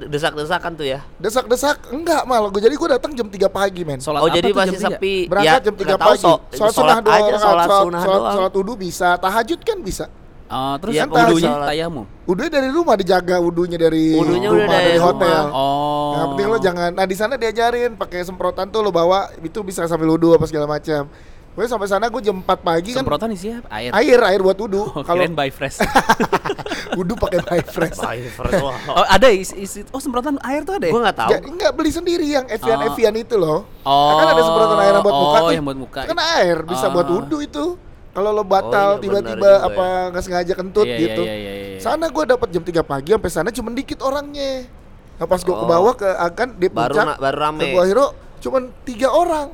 desak-desakan 0.07 0.73
tuh 0.73 0.87
ya? 0.87 1.01
desak-desak 1.17 1.77
enggak 1.89 2.23
malah 2.23 2.49
gue 2.49 2.61
jadi 2.61 2.73
gue 2.73 2.89
datang 2.89 3.11
jam 3.13 3.27
3 3.27 3.37
pagi 3.49 3.83
men 3.83 3.99
Sholat 3.99 4.21
oh, 4.21 4.29
jadi 4.29 4.51
masih 4.51 4.79
sepi. 4.79 5.27
berangkat 5.27 5.51
Ya, 5.53 5.63
jam 5.63 5.75
3 5.75 5.83
nggak 5.83 5.99
tahu, 5.99 6.09
pagi 6.09 6.23
so- 6.23 6.41
sholat 6.53 6.73
sunnah 6.73 6.99
dua 6.99 7.13
rakaat 7.13 7.27
sholat 7.35 7.67
sholat, 7.67 7.67
sholat, 7.67 8.01
doang. 8.17 8.35
sholat 8.35 8.53
wudhu 8.55 8.75
bisa 8.77 9.09
tahajud 9.17 9.61
kan 9.61 9.79
bisa 9.81 10.07
Oh, 10.47 10.79
terus 10.79 10.95
Iya, 10.95 11.05
kan 11.05 11.27
wudhunya 11.27 11.51
sholat. 11.51 11.69
tayamum. 11.69 12.05
wudhunya 12.23 12.53
dari 12.53 12.69
rumah 12.71 12.95
dijaga 12.95 13.37
wudhunya 13.37 13.79
dari 13.81 14.15
Wudhunya 14.15 14.47
rumah 14.47 14.63
udah 14.63 14.69
dari 14.73 14.87
dari 14.89 15.01
hotel 15.01 15.43
rumah. 15.45 15.59
Oh. 15.59 16.11
Yang 16.13 16.27
penting 16.29 16.47
lo 16.47 16.59
jangan. 16.61 16.91
Nah 16.93 17.03
di 17.05 17.17
sana 17.17 17.35
diajarin 17.35 17.91
pakai 17.93 18.23
semprotan 18.23 18.67
tuh 18.67 18.79
lo 18.79 18.91
bawa 18.91 19.27
itu 19.37 19.59
bisa 19.61 19.83
sambil 19.85 20.07
wudhu 20.09 20.33
apa 20.33 20.47
segala 20.47 20.71
macam. 20.71 21.11
Pokoknya 21.57 21.71
sampai 21.73 21.89
sana 21.89 22.07
gue 22.07 22.21
jam 22.21 22.37
4 22.37 22.45
pagi 22.61 22.93
kan 22.93 23.01
Semprotan 23.01 23.33
isinya 23.33 23.65
air. 23.73 23.89
air 23.91 24.21
air 24.21 24.41
buat 24.45 24.55
wudhu. 24.55 24.85
Oh, 24.85 25.01
Kalau 25.01 25.25
kirain 25.25 25.33
by 25.33 25.49
fresh. 25.49 25.81
wudhu 26.97 27.17
pakai 27.17 27.41
by 27.41 27.61
fresh. 27.65 27.97
Fiverr, 27.97 28.61
wah. 28.61 28.77
oh, 28.93 29.07
ada 29.07 29.29
isi, 29.29 29.57
isi 29.59 29.81
oh 29.89 29.97
semprotan 29.97 30.37
air 30.43 30.63
tuh 30.63 30.77
ada 30.77 30.85
ya? 30.85 30.93
Gue 30.93 31.01
nggak 31.01 31.17
tahu. 31.17 31.31
Jadi 31.33 31.47
enggak 31.49 31.73
beli 31.73 31.91
sendiri 31.91 32.27
yang 32.29 32.45
Evian 32.45 32.77
Oh. 32.77 32.87
Evian 32.87 33.15
itu 33.17 33.35
loh. 33.35 33.65
Oh, 33.83 34.11
kan 34.15 34.27
ada 34.31 34.43
semprotan 34.43 34.77
air 34.79 34.93
yang 34.93 35.01
buat 35.03 35.17
muka 35.17 35.33
oh, 35.33 35.41
tuh. 35.41 35.55
yang 35.55 35.65
buat 35.65 35.79
muka. 35.79 36.01
Itu 36.03 36.11
kan 36.13 36.21
air 36.37 36.57
bisa 36.63 36.87
Oh. 36.87 36.91
buat 36.93 37.09
wudhu 37.09 37.39
itu. 37.41 37.65
Kalau 38.13 38.31
lo 38.31 38.45
batal 38.45 38.89
Oh, 38.91 38.93
iya, 38.95 39.03
tiba-tiba 39.03 39.33
benar 39.35 39.57
juga 39.57 39.67
apa 39.67 39.87
nggak 40.11 40.23
sengaja 40.23 40.53
kentut 40.55 40.85
Iya, 40.85 40.93
iya, 40.93 41.03
gitu. 41.03 41.23
iya, 41.23 41.35
iya, 41.35 41.53
iya. 41.71 41.79
Sana 41.79 42.05
gue 42.07 42.25
dapat 42.27 42.49
jam 42.49 42.63
3 42.63 42.81
pagi 42.83 43.11
sampai 43.13 43.31
sana 43.31 43.49
cuma 43.51 43.69
dikit 43.71 44.01
orangnya. 44.01 44.69
Nah 45.17 45.25
pas 45.25 45.37
gue 45.39 45.51
ke 45.51 45.57
Oh. 45.59 45.65
bawah 45.67 45.93
ke 45.93 46.05
akan 46.05 46.49
di 46.55 46.69
Baru 46.69 46.93
puncak 46.93 47.05
na- 47.07 47.17
baru 47.19 47.39
rame. 47.43 47.61
ke 47.63 47.67
Gua 47.73 47.85
Hiro 47.85 48.07
cuman 48.39 48.69
tiga 48.83 49.09
orang. 49.11 49.49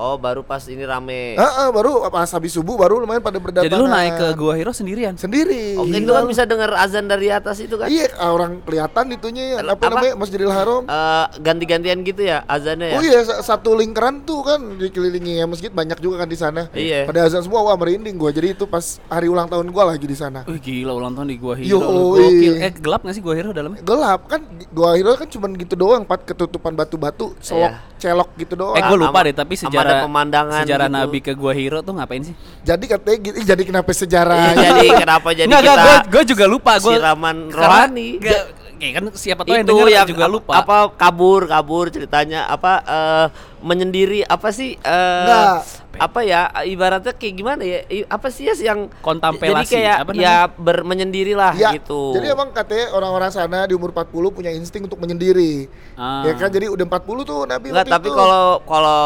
Oh, 0.00 0.16
baru 0.16 0.40
pas 0.40 0.64
ini 0.64 0.80
rame. 0.80 1.36
Heeh, 1.36 1.68
baru 1.68 2.08
pas 2.08 2.24
habis 2.24 2.56
subuh 2.56 2.72
baru 2.74 2.96
lumayan 2.96 3.20
pada 3.20 3.36
berdatangan. 3.36 3.68
Jadi 3.68 3.76
lu 3.76 3.84
naik 3.84 4.12
ke 4.16 4.26
Gua 4.32 4.56
Hero 4.56 4.72
sendirian. 4.72 5.12
sendiri. 5.12 5.76
Oke, 5.76 5.92
itu 5.92 6.08
kan 6.08 6.24
bisa 6.24 6.42
dengar 6.42 6.72
azan 6.72 7.04
dari 7.04 7.28
atas 7.28 7.60
itu 7.60 7.76
kan? 7.76 7.84
Iya, 7.84 8.08
orang 8.18 8.64
kelihatan 8.64 9.12
itunya 9.12 9.60
apa, 9.60 9.76
Apa? 9.76 9.92
namanya 9.92 10.14
Masjidil 10.16 10.48
Haram. 10.48 10.82
Eh, 10.82 11.26
ganti-gantian 11.38 12.00
gitu 12.00 12.24
ya 12.24 12.48
azannya 12.48 12.88
ya? 12.88 12.96
Oh 12.96 13.04
iya, 13.04 13.20
sa- 13.20 13.44
satu 13.44 13.76
lingkaran 13.76 14.24
tuh 14.24 14.40
kan 14.40 14.56
dikelilingi 14.74 15.36
ya 15.36 15.44
masjid 15.44 15.68
banyak 15.68 16.00
juga 16.00 16.24
kan 16.24 16.28
di 16.28 16.38
sana. 16.38 16.72
Iya. 16.72 17.04
Pada 17.04 17.20
azan 17.22 17.44
semua 17.44 17.60
wah 17.60 17.76
merinding 17.76 18.16
gua. 18.16 18.32
Jadi 18.32 18.56
itu 18.56 18.64
pas 18.64 18.80
hari 19.06 19.28
ulang 19.28 19.46
tahun 19.46 19.68
gua 19.68 19.84
lagi 19.86 20.08
di 20.08 20.16
sana. 20.16 20.48
Wih 20.48 20.56
gila 20.58 20.96
ulang 20.96 21.12
tahun 21.12 21.28
di 21.28 21.36
Gua 21.36 21.52
Yo, 21.54 21.76
Hero. 21.76 21.92
lu. 21.92 22.06
Gokil. 22.16 22.54
iya. 22.56 22.66
Eh 22.66 22.72
gelap 22.72 23.04
gak 23.04 23.12
sih 23.12 23.20
Gua 23.20 23.36
Hero 23.36 23.52
dalamnya? 23.52 23.82
Gelap 23.82 24.20
kan 24.26 24.40
Gua 24.70 24.96
Hiro 24.96 25.12
kan 25.12 25.28
cuman 25.28 25.50
gitu 25.54 25.74
doang, 25.74 26.02
empat 26.02 26.24
ketutupan 26.24 26.72
batu-batu, 26.72 27.36
selok, 27.38 27.68
Iya. 27.68 27.78
Celok 28.00 28.32
gitu 28.40 28.56
doang. 28.56 28.74
Eh 28.74 28.82
gue 28.82 28.96
lupa 28.96 29.20
Sama- 29.20 29.26
deh 29.28 29.34
tapi 29.36 29.54
sejarah 29.60 29.94
pemandangan 30.08 30.64
sejarah 30.64 30.88
gitu. 30.88 30.96
Nabi 30.96 31.18
ke 31.20 31.32
Gua 31.36 31.52
Hero 31.52 31.84
tuh 31.84 31.92
ngapain 32.00 32.24
sih? 32.24 32.34
Jadi 32.64 32.84
katanya 32.88 33.18
gitu, 33.20 33.36
jadi 33.44 33.62
kenapa 33.68 33.90
sejarah? 33.92 34.56
Jadi 34.56 34.86
kenapa 34.96 35.28
jadi 35.36 35.46
Nggak, 35.46 35.62
kita 35.62 35.94
gue 36.08 36.22
juga 36.32 36.44
lupa 36.48 36.72
gue 36.80 36.96
siraman 36.96 37.36
rohani? 37.52 38.08
Gak, 38.16 38.42
ya 38.80 38.90
kan 38.96 39.04
siapa 39.12 39.42
tahu 39.44 39.52
yang 39.52 39.62
itu 39.62 39.70
denger 39.70 39.88
yang 39.92 40.08
juga 40.08 40.24
ap- 40.24 40.32
lupa. 40.32 40.52
apa 40.56 40.76
kabur 40.96 41.44
kabur 41.44 41.86
ceritanya 41.88 42.48
apa 42.48 42.72
eh, 42.80 43.26
menyendiri 43.60 44.24
apa 44.24 44.48
sih 44.50 44.72
eh, 44.74 45.24
Nggak. 45.28 45.54
apa 46.00 46.20
ya 46.22 46.40
ibaratnya 46.64 47.12
kayak 47.12 47.34
gimana 47.36 47.60
ya 47.60 47.84
apa 48.08 48.32
sih 48.32 48.48
ya 48.48 48.56
yang 48.56 48.88
Kontemplasi, 48.98 49.44
jadi 49.44 49.64
kayak 49.68 49.96
apa 50.00 50.12
ya 50.16 50.48
ber 50.48 50.80
menyendiri 50.80 51.36
lah 51.36 51.52
Ya, 51.52 51.76
gitu 51.76 52.16
Jadi 52.16 52.32
emang 52.32 52.56
katanya 52.56 52.96
orang-orang 52.96 53.28
sana 53.28 53.68
di 53.68 53.76
umur 53.76 53.92
40 53.92 54.08
punya 54.32 54.48
insting 54.48 54.80
untuk 54.80 54.96
menyendiri. 54.96 55.68
Ah. 55.92 56.24
Ya 56.24 56.32
kan 56.32 56.48
jadi 56.48 56.72
udah 56.72 56.86
40 56.88 57.04
tuh 57.22 57.44
Nabi 57.44 57.68
Enggak, 57.68 57.84
waktu 57.84 57.92
tapi 57.92 58.08
kalau 58.08 58.44
kalau 58.64 59.04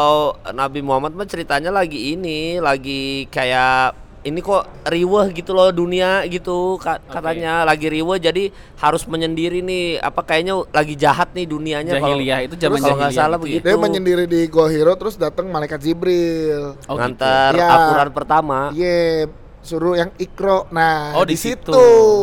Nabi 0.55 0.79
Muhammad 0.79 1.11
mah 1.11 1.27
ceritanya 1.27 1.67
lagi 1.67 2.15
ini, 2.15 2.63
lagi 2.63 3.27
kayak 3.27 4.04
ini 4.25 4.41
kok 4.41 4.65
riweh 4.89 5.27
gitu 5.37 5.53
loh 5.53 5.69
dunia 5.69 6.25
gitu 6.25 6.81
ka- 6.81 6.97
katanya 7.05 7.61
lagi 7.61 7.85
riweh 7.93 8.17
jadi 8.17 8.49
harus 8.81 9.05
menyendiri 9.05 9.61
nih 9.61 10.01
apa 10.01 10.25
kayaknya 10.25 10.65
lagi 10.73 10.97
jahat 10.97 11.29
nih 11.37 11.45
dunianya 11.45 12.01
kalau 12.01 12.17
Jahiliyah, 12.17 12.39
itu 12.49 12.55
zaman 12.57 12.81
kalau 12.81 12.97
nggak 12.97 13.13
salah 13.13 13.37
gitu 13.37 13.45
ya. 13.45 13.61
begitu 13.61 13.65
dia 13.69 13.77
menyendiri 13.77 14.23
di 14.25 14.41
Gua 14.49 14.67
Hiro 14.67 14.97
terus 14.97 15.13
datang 15.15 15.45
malaikat 15.53 15.77
Jibril. 15.77 16.73
Oh, 16.89 16.97
gitu. 16.97 16.97
ngantar 16.97 17.51
Ya. 17.53 17.69
Al-Quran 17.69 18.09
pertama 18.11 18.57
Iya, 18.73 19.29
suruh 19.65 19.93
yang 19.93 20.13
ikro. 20.15 20.69
Nah, 20.69 21.11
Oh, 21.11 21.23
di 21.23 21.33
di 21.33 21.41
situ 21.41 21.73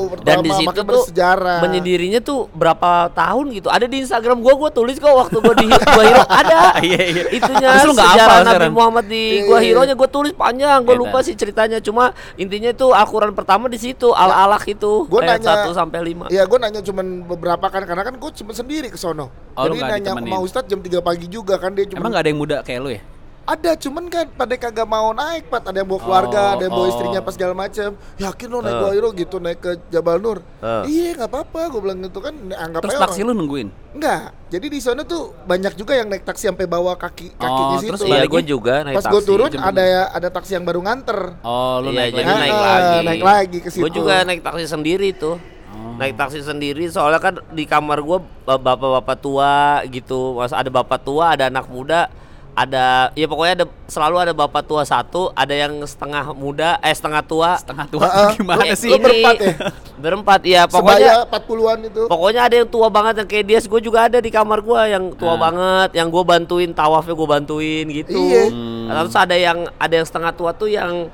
pertama 0.09 0.25
dan 0.25 0.37
di 0.41 0.51
situ 0.55 0.71
tuh 0.73 0.87
bersejarah. 0.87 1.59
menyendirinya 1.61 2.21
tuh 2.21 2.47
berapa 2.49 2.91
tahun 3.11 3.51
gitu 3.53 3.67
ada 3.67 3.85
di 3.85 4.01
Instagram 4.01 4.39
gua 4.39 4.55
gua 4.57 4.71
tulis 4.71 4.97
kok 4.97 5.11
waktu 5.11 5.37
gua 5.37 5.53
di 5.53 5.67
gua 5.67 6.03
hero 6.03 6.23
ada 6.41 6.79
Iya, 6.79 7.01
iya. 7.05 7.23
itunya 7.29 7.69
Terus 7.77 7.93
sejarah 7.93 8.09
hafal 8.09 8.41
Nabi 8.41 8.49
sekarang? 8.49 8.73
Muhammad 8.73 9.05
di 9.07 9.25
Iya, 9.35 9.43
gua 9.45 9.59
iya. 9.59 9.67
hero 9.67 9.81
nya 9.83 9.95
gua 9.95 10.09
tulis 10.09 10.33
panjang 10.33 10.79
gua 10.81 10.95
Edan. 10.95 11.03
lupa 11.03 11.19
sih 11.21 11.35
ceritanya 11.35 11.79
cuma 11.79 12.05
intinya 12.35 12.71
itu 12.71 12.87
Al-Quran 12.89 13.33
pertama 13.33 13.67
di 13.67 13.77
situ 13.77 14.11
al 14.11 14.31
alaq 14.31 14.65
itu 14.69 15.05
Gua 15.05 15.21
ayat 15.21 15.43
nanya- 15.43 15.67
1 15.67 15.75
sampai 15.75 15.99
5 16.07 16.29
Iya, 16.29 16.43
gue 16.45 16.59
nanya 16.59 16.81
cuman 16.81 17.07
beberapa 17.27 17.67
kan 17.67 17.83
karena 17.83 18.03
kan 18.03 18.15
gue 18.15 18.31
cuma 18.35 18.53
sendiri 18.53 18.87
ke 18.87 18.97
sono. 18.97 19.29
Oh, 19.53 19.67
Jadi 19.67 19.79
nanya 19.81 20.13
sama 20.13 20.39
Ustadz 20.39 20.67
jam 20.67 20.79
3 20.79 21.01
pagi 21.01 21.27
juga 21.27 21.57
kan 21.57 21.73
dia 21.73 21.85
cuma 21.85 21.99
Emang 21.99 22.11
gak 22.11 22.23
ada 22.23 22.31
yang 22.31 22.39
muda 22.39 22.57
kayak 22.61 22.81
lu 22.81 22.91
ya? 22.91 23.03
Ada 23.45 23.75
cuman 23.77 24.07
kan 24.07 24.31
pada 24.31 24.55
kagak 24.55 24.85
mau 24.85 25.11
naik 25.11 25.51
Pat 25.51 25.67
Ada 25.67 25.83
yang 25.83 25.89
bawa 25.89 26.01
keluarga, 26.01 26.41
Oh, 26.41 26.53
ada 26.53 26.63
yang 26.63 26.73
bawa 26.73 26.87
oh. 26.87 26.91
istrinya 26.91 27.21
pas 27.21 27.33
segala 27.33 27.53
macem 27.53 27.91
Yakin 28.17 28.47
lo 28.47 28.59
naik. 28.61 28.75
Gua 28.77 28.91
Hiro 28.93 29.11
gitu 29.11 29.37
naik 29.37 29.59
ke 29.59 29.71
Jabal 29.89 30.17
Nur 30.17 30.39
Eh. 30.59 30.83
Iya 30.87 31.19
nggak 31.19 31.27
apa-apa 31.29 31.61
gue 31.69 31.81
bilang 31.81 31.99
gitu 32.01 32.19
kan 32.19 32.31
Anggap 32.39 32.87
Terus 32.87 32.95
taksi 32.97 33.21
orang- 33.21 33.29
lu 33.29 33.41
nungguin? 33.41 33.69
Enggak 33.93 34.23
Jadi 34.49 34.67
di 34.69 34.79
sana 34.79 35.03
tuh 35.03 35.23
banyak 35.43 35.75
juga 35.75 35.93
yang 35.93 36.07
naik 36.07 36.23
taksi 36.23 36.47
sampai 36.47 36.67
bawa 36.67 36.95
kaki 36.95 37.35
kakinya 37.35 37.67
Oh, 37.69 37.81
situ 37.81 37.91
terus 37.91 38.03
iya 38.07 38.23
gua 38.25 38.43
juga 38.43 38.75
naik 38.85 38.95
Pas 38.95 39.05
taksi 39.05 39.13
gue 39.13 39.23
turun 39.27 39.49
jam 39.49 39.61
ada 39.61 39.83
ya 39.83 40.03
ada 40.09 40.29
taksi 40.29 40.53
yang 40.55 40.65
baru 40.65 40.81
nganter 40.81 41.21
Oh, 41.43 41.77
lu 41.79 41.91
Iya, 41.91 41.99
naik 41.99 42.13
jadi 42.13 42.23
lagi. 42.25 42.41
naik 42.41 42.53
Ah, 42.53 42.63
lagi 42.63 42.99
naik 43.03 43.23
lagi 43.23 43.59
ke 43.59 43.69
situ. 43.69 43.83
gua 43.83 43.91
juga 43.91 44.15
naik 44.23 44.41
taksi 44.41 44.65
sendiri 44.67 45.11
tuh 45.13 45.37
Oh. 45.69 45.97
naik 45.97 46.15
taksi 46.15 46.41
sendiri 46.41 46.85
soalnya 46.87 47.19
kan 47.19 47.35
di 47.49 47.65
kamar 47.65 47.99
gua 48.01 48.21
ba- 48.45 48.55
bapak-bapak 48.57 49.17
tua 49.19 49.53
gitu 49.89 50.37
Mas 50.37 50.53
ada 50.53 50.69
bapak 50.69 51.01
tua 51.01 51.33
ada 51.33 51.49
anak 51.49 51.67
muda 51.67 52.07
ada 52.53 53.09
ya 53.13 53.25
pokoknya 53.25 53.55
ada 53.55 53.67
selalu 53.89 54.17
ada 54.21 54.33
bapak 54.33 54.63
tua 54.63 54.85
satu 54.85 55.33
ada 55.33 55.51
yang 55.51 55.73
setengah 55.83 56.33
muda 56.33 56.77
eh 56.79 56.93
setengah 56.93 57.25
tua 57.25 57.57
Setengah 57.57 57.87
tua 57.89 58.05
ah. 58.05 58.31
gimana 58.37 58.61
Lu- 58.63 58.77
sih? 58.77 58.93
lu 58.93 59.01
berempat 59.01 59.37
ya? 59.39 59.53
berempat 59.97 60.41
ya 60.43 60.61
Sebaya 60.67 60.69
pokoknya 60.69 61.13
40-an 61.33 61.79
itu 61.87 62.03
pokoknya 62.07 62.41
ada 62.43 62.55
yang 62.55 62.69
tua 62.69 62.89
banget 62.89 63.15
yang 63.17 63.29
kayak 63.29 63.45
dia 63.47 63.59
gue 63.63 63.81
juga 63.81 63.99
ada 64.05 64.19
di 64.19 64.29
kamar 64.29 64.61
gua 64.61 64.85
yang 64.85 65.17
tua 65.17 65.33
Ah. 65.33 65.39
banget 65.41 65.91
yang 65.97 66.09
gue 66.09 66.23
bantuin 66.23 66.71
tawafnya 66.71 67.15
gue 67.15 67.29
bantuin 67.31 67.87
gitu 67.89 68.21
Iya. 68.21 68.45
Hmm. 68.53 68.87
terus 68.91 69.17
ada 69.17 69.33
yang 69.33 69.59
ada 69.73 69.95
yang 69.95 70.05
setengah 70.05 70.33
tua 70.33 70.53
tuh 70.53 70.69
yang 70.69 71.09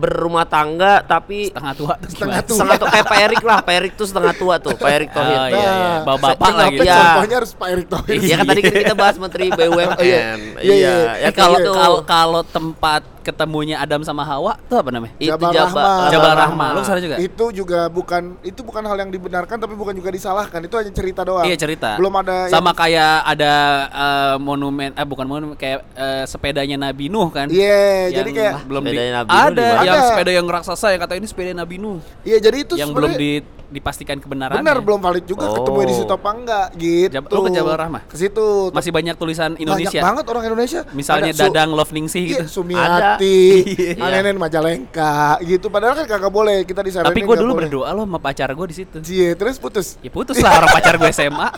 berumah 0.00 0.44
tangga 0.44 1.04
tapi 1.04 1.48
Setengah 1.48 1.74
tua 1.74 1.92
tuh 1.94 2.08
Setengah 2.08 2.40
tua. 2.40 2.56
setengah 2.56 2.76
tua 2.76 2.88
kayak 2.88 3.06
Pak 3.06 3.18
Erik 3.20 3.42
lah 3.42 3.58
Pak 3.60 3.74
Erik 3.74 3.92
tuh 3.94 4.06
setengah 4.06 4.34
tua 4.34 4.54
tuh 4.56 4.72
Pak 4.74 4.90
Erik 4.90 5.10
Thohir 5.10 5.36
Oh 5.36 5.46
iya 5.46 5.52
iya, 5.52 5.70
Nah, 5.70 5.98
bapak-bapak 6.02 6.40
Kenapa 6.40 6.62
lagi. 6.64 6.78
Iya. 6.80 6.96
contohnya 6.96 7.36
harus 7.36 7.52
Pak 7.52 7.68
Erick 7.68 7.86
Thohir 7.86 8.14
Iya 8.18 8.34
kan 8.34 8.46
tadi 8.46 8.60
kita 8.64 8.94
bahas 8.94 9.16
Menteri 9.16 9.44
BUMN. 9.50 9.88
Oh, 9.92 10.02
iya. 10.02 10.20
Iya, 10.58 10.74
iya. 10.74 10.94
ya 11.18 11.28
Eh, 11.28 11.32
kalau 11.32 11.58
gitu. 11.58 11.72
kalau 11.72 12.00
kalau 12.02 12.42
tempat 12.42 13.02
ketemunya 13.20 13.76
Adam 13.76 14.00
sama 14.00 14.22
Hawa 14.22 14.56
tuh 14.62 14.76
apa 14.76 14.88
namanya? 14.88 15.12
itu 15.16 15.28
Jabal 15.28 15.50
Jabal 15.50 15.68
Rahmah. 15.70 16.10
Jabal 16.10 16.34
Rahmah. 16.34 16.68
Lu 16.70 16.80
ke 16.80 16.86
sana 16.86 17.00
juga? 17.00 17.16
Itu 17.16 17.44
juga 17.50 17.80
bukan 17.86 18.22
itu 18.40 18.60
bukan 18.60 18.82
hal 18.82 18.96
yang 18.98 19.10
dibenarkan 19.10 19.56
tapi 19.56 19.74
bukan 19.74 19.92
juga 19.92 20.08
disalahkan. 20.08 20.60
Itu 20.60 20.74
hanya 20.74 20.90
cerita 20.90 21.20
doang. 21.22 21.44
Iya 21.44 21.56
cerita. 21.56 21.94
Belum 21.94 22.14
ada 22.14 22.48
sama 22.48 22.70
yang- 22.70 22.78
kayak 22.78 23.14
ada 23.26 23.52
eh, 23.86 24.36
monumen 24.36 24.90
eh 24.90 25.04
bukan 25.04 25.26
monumen 25.26 25.54
kayak 25.54 25.84
eh, 25.92 26.24
sepedanya 26.24 26.76
Nabi 26.80 27.06
Nuh 27.06 27.28
kan? 27.28 27.46
Iya, 27.46 28.08
Yang 28.08 28.16
jadi 28.16 28.30
kayak 28.32 28.54
belum 28.64 28.82
di, 28.82 28.96
Nabi 29.10 29.28
Nuh 29.28 29.40
ada 29.42 29.52
di 29.52 29.60
mana? 29.60 29.82
yang 29.82 29.94
Ada. 29.94 30.08
sepeda 30.08 30.30
yang 30.32 30.46
raksasa 30.46 30.86
yang 30.88 31.00
kata 31.00 31.14
ini 31.14 31.26
sepeda 31.26 31.52
Nabi 31.52 31.76
Nuh 31.76 31.98
Iya, 32.22 32.38
jadi 32.40 32.56
itu 32.62 32.74
yang 32.74 32.90
belum 32.90 33.14
di, 33.14 33.30
dipastikan 33.70 34.18
kebenarannya. 34.18 34.60
benar 34.60 34.78
belum 34.80 34.98
valid 34.98 35.24
juga 35.24 35.46
Oh. 35.46 35.54
ketemu 35.56 35.78
di 35.84 35.94
situ 35.94 36.10
apa 36.10 36.30
enggak 36.32 36.66
gitu. 36.74 37.12
Jab- 37.12 37.28
lu 37.28 37.40
ke 37.40 37.50
Jabal 37.52 37.76
Rahmah? 37.76 38.02
Ke 38.02 38.16
situ. 38.16 38.46
Masih 38.70 38.90
banyak 38.90 39.14
tulisan 39.14 39.54
Indonesia. 39.54 39.94
Banyak 39.94 40.06
banget 40.10 40.24
orang 40.26 40.42
Indonesia. 40.44 40.80
Misalnya 40.90 41.30
Ada 41.30 41.38
Su- 41.38 41.42
Dadang 41.46 41.70
Love 41.72 41.92
Ningsih 41.92 42.24
Iya, 42.24 42.30
gitu. 42.42 42.44
Sumiati, 42.60 42.98
Iya. 42.98 43.09
Anenen 43.96 44.36
Majalengka 44.36 45.14
gitu. 45.42 45.66
Padahal 45.66 45.96
kan 45.96 46.06
kagak 46.06 46.28
boleh 46.28 46.62
kita 46.62 46.80
disaranin. 46.80 47.10
Tapi 47.10 47.20
gue 47.20 47.26
nggak 47.26 47.40
dulu 47.40 47.52
boleh. 47.52 47.62
berdoa 47.66 47.88
lo 47.90 48.02
sama 48.04 48.18
pacar 48.18 48.48
gue 48.50 48.66
di 48.68 48.76
situ. 48.76 48.96
Cie, 49.00 49.32
terus 49.32 49.56
putus. 49.56 49.96
Ya 49.98 50.08
putus 50.08 50.36
lah 50.36 50.58
orang 50.58 50.70
pacar 50.70 50.94
gue 50.94 51.10
SMA. 51.10 51.48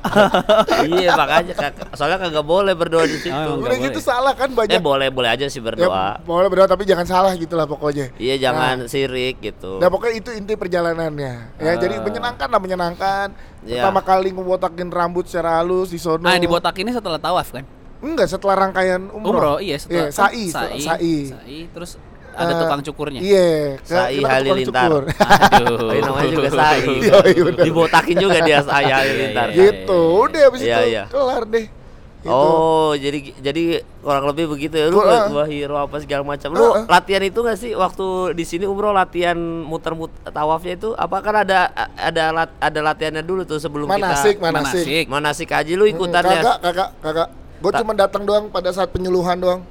iya 0.94 1.12
makanya 1.12 1.54
kag- 1.54 1.92
soalnya 1.92 2.18
kagak 2.20 2.44
boleh 2.44 2.72
berdoa 2.72 3.04
di 3.04 3.18
situ. 3.18 3.32
Oh, 3.34 3.58
Udah 3.58 3.76
gitu 3.76 3.98
salah 3.98 4.32
kan 4.32 4.48
banyak. 4.48 4.72
Eh 4.72 4.80
boleh 4.80 5.08
boleh 5.08 5.28
aja 5.28 5.46
sih 5.46 5.58
Ya, 5.58 5.66
berdoa. 5.66 6.20
boleh 6.22 6.48
berdoa 6.48 6.68
tapi 6.68 6.84
jangan 6.84 7.04
salah 7.04 7.32
gitu 7.34 7.52
lah 7.52 7.66
pokoknya. 7.66 8.14
Iya 8.16 8.38
jangan 8.40 8.86
sirik 8.86 9.40
gitu. 9.40 9.76
Nah 9.76 9.88
pokoknya 9.88 10.14
itu 10.18 10.30
inti 10.32 10.54
perjalanannya 10.54 11.34
ya. 11.56 11.72
Jadi 11.74 11.94
Ah. 11.94 12.02
menyenangkan 12.02 12.48
lah 12.48 12.60
menyenangkan. 12.60 13.26
Iya. 13.62 13.78
Pertama 13.78 14.00
kali 14.00 14.30
ngebotakin 14.30 14.88
rambut 14.90 15.24
secara 15.24 15.58
halus 15.58 15.88
di 15.88 15.98
sono. 15.98 16.18
Nah, 16.20 16.34
dibotakinnya 16.34 16.92
setelah 16.92 17.16
tawaf 17.16 17.50
kan? 17.50 17.62
Enggak 18.02 18.26
setelah 18.26 18.54
rangkaian 18.58 19.06
umroh. 19.08 19.30
Umroh, 19.30 19.56
iya 19.56 19.70
Iya, 19.72 19.78
setelah 19.78 20.10
sa'i, 20.10 20.44
sa'i, 20.48 20.80
sa'i. 20.80 21.16
sa'i, 21.30 21.58
terus 21.70 21.94
ada 22.32 22.48
Eh, 22.48 22.58
tukang 22.58 22.80
cukurnya. 22.82 23.20
Iya, 23.20 23.48
ke- 23.78 23.86
Sa'i 23.86 24.18
Halilintar. 24.20 24.88
cukur. 24.90 25.02
Aduh. 25.54 25.88
Ini 25.88 26.00
namanya 26.00 26.28
juga 26.28 26.48
Sai. 26.50 26.80
Iya, 26.98 27.16
iya. 27.28 27.44
Dibotakin 27.62 28.16
juga 28.18 28.38
dia 28.40 28.58
saya 28.60 28.96
Iya, 29.04 29.26
ntar. 29.30 29.48
iya, 29.48 29.56
gitu. 29.62 30.00
Udah 30.20 30.40
habis 30.42 30.60
Iya, 30.60 30.76
itu 30.76 30.88
iya. 30.88 31.02
kelar 31.06 31.44
deh. 31.46 31.66
Gitu. 32.22 32.30
Oh, 32.30 32.94
jadi 32.94 33.18
jadi 33.36 33.62
kurang 33.98 34.24
lebih 34.24 34.46
begitu 34.48 34.74
ya. 34.76 34.86
Lu 34.86 34.96
Gua- 34.96 35.42
hero 35.44 35.74
apa 35.76 35.98
segala 35.98 36.22
macam. 36.24 36.50
Lu 36.50 36.62
Ah, 36.64 36.70
ah. 36.72 36.84
latihan 36.88 37.18
itu 37.20 37.34
gak 37.36 37.54
sih 37.56 37.74
waktu 37.74 38.06
di 38.32 38.44
sini 38.44 38.62
umroh 38.62 38.90
latihan 38.90 39.34
muter-muter 39.36 40.14
tawafnya 40.24 40.74
itu 40.76 40.94
apa 40.94 41.18
kan 41.18 41.42
ada 41.42 41.66
ada 41.92 42.24
lat- 42.32 42.56
ada 42.56 42.80
latihannya 42.80 43.20
dulu 43.20 43.42
tuh 43.42 43.58
sebelum 43.58 43.86
manasik, 43.86 44.38
kita 44.38 44.46
manasik. 44.48 44.86
Manasik. 44.86 45.04
manasik 45.06 45.48
haji 45.50 45.72
lu 45.74 45.84
Mm, 45.84 45.92
ikutan 45.92 46.22
ya 46.22 46.30
Kagak, 46.32 46.56
kagak, 46.62 46.90
kagak. 47.02 47.28
Gue 47.62 47.72
cuma 47.72 47.92
datang 47.94 48.22
doang 48.22 48.44
pada 48.48 48.68
saat 48.68 48.90
penyuluhan 48.90 49.38
doang. 49.38 49.62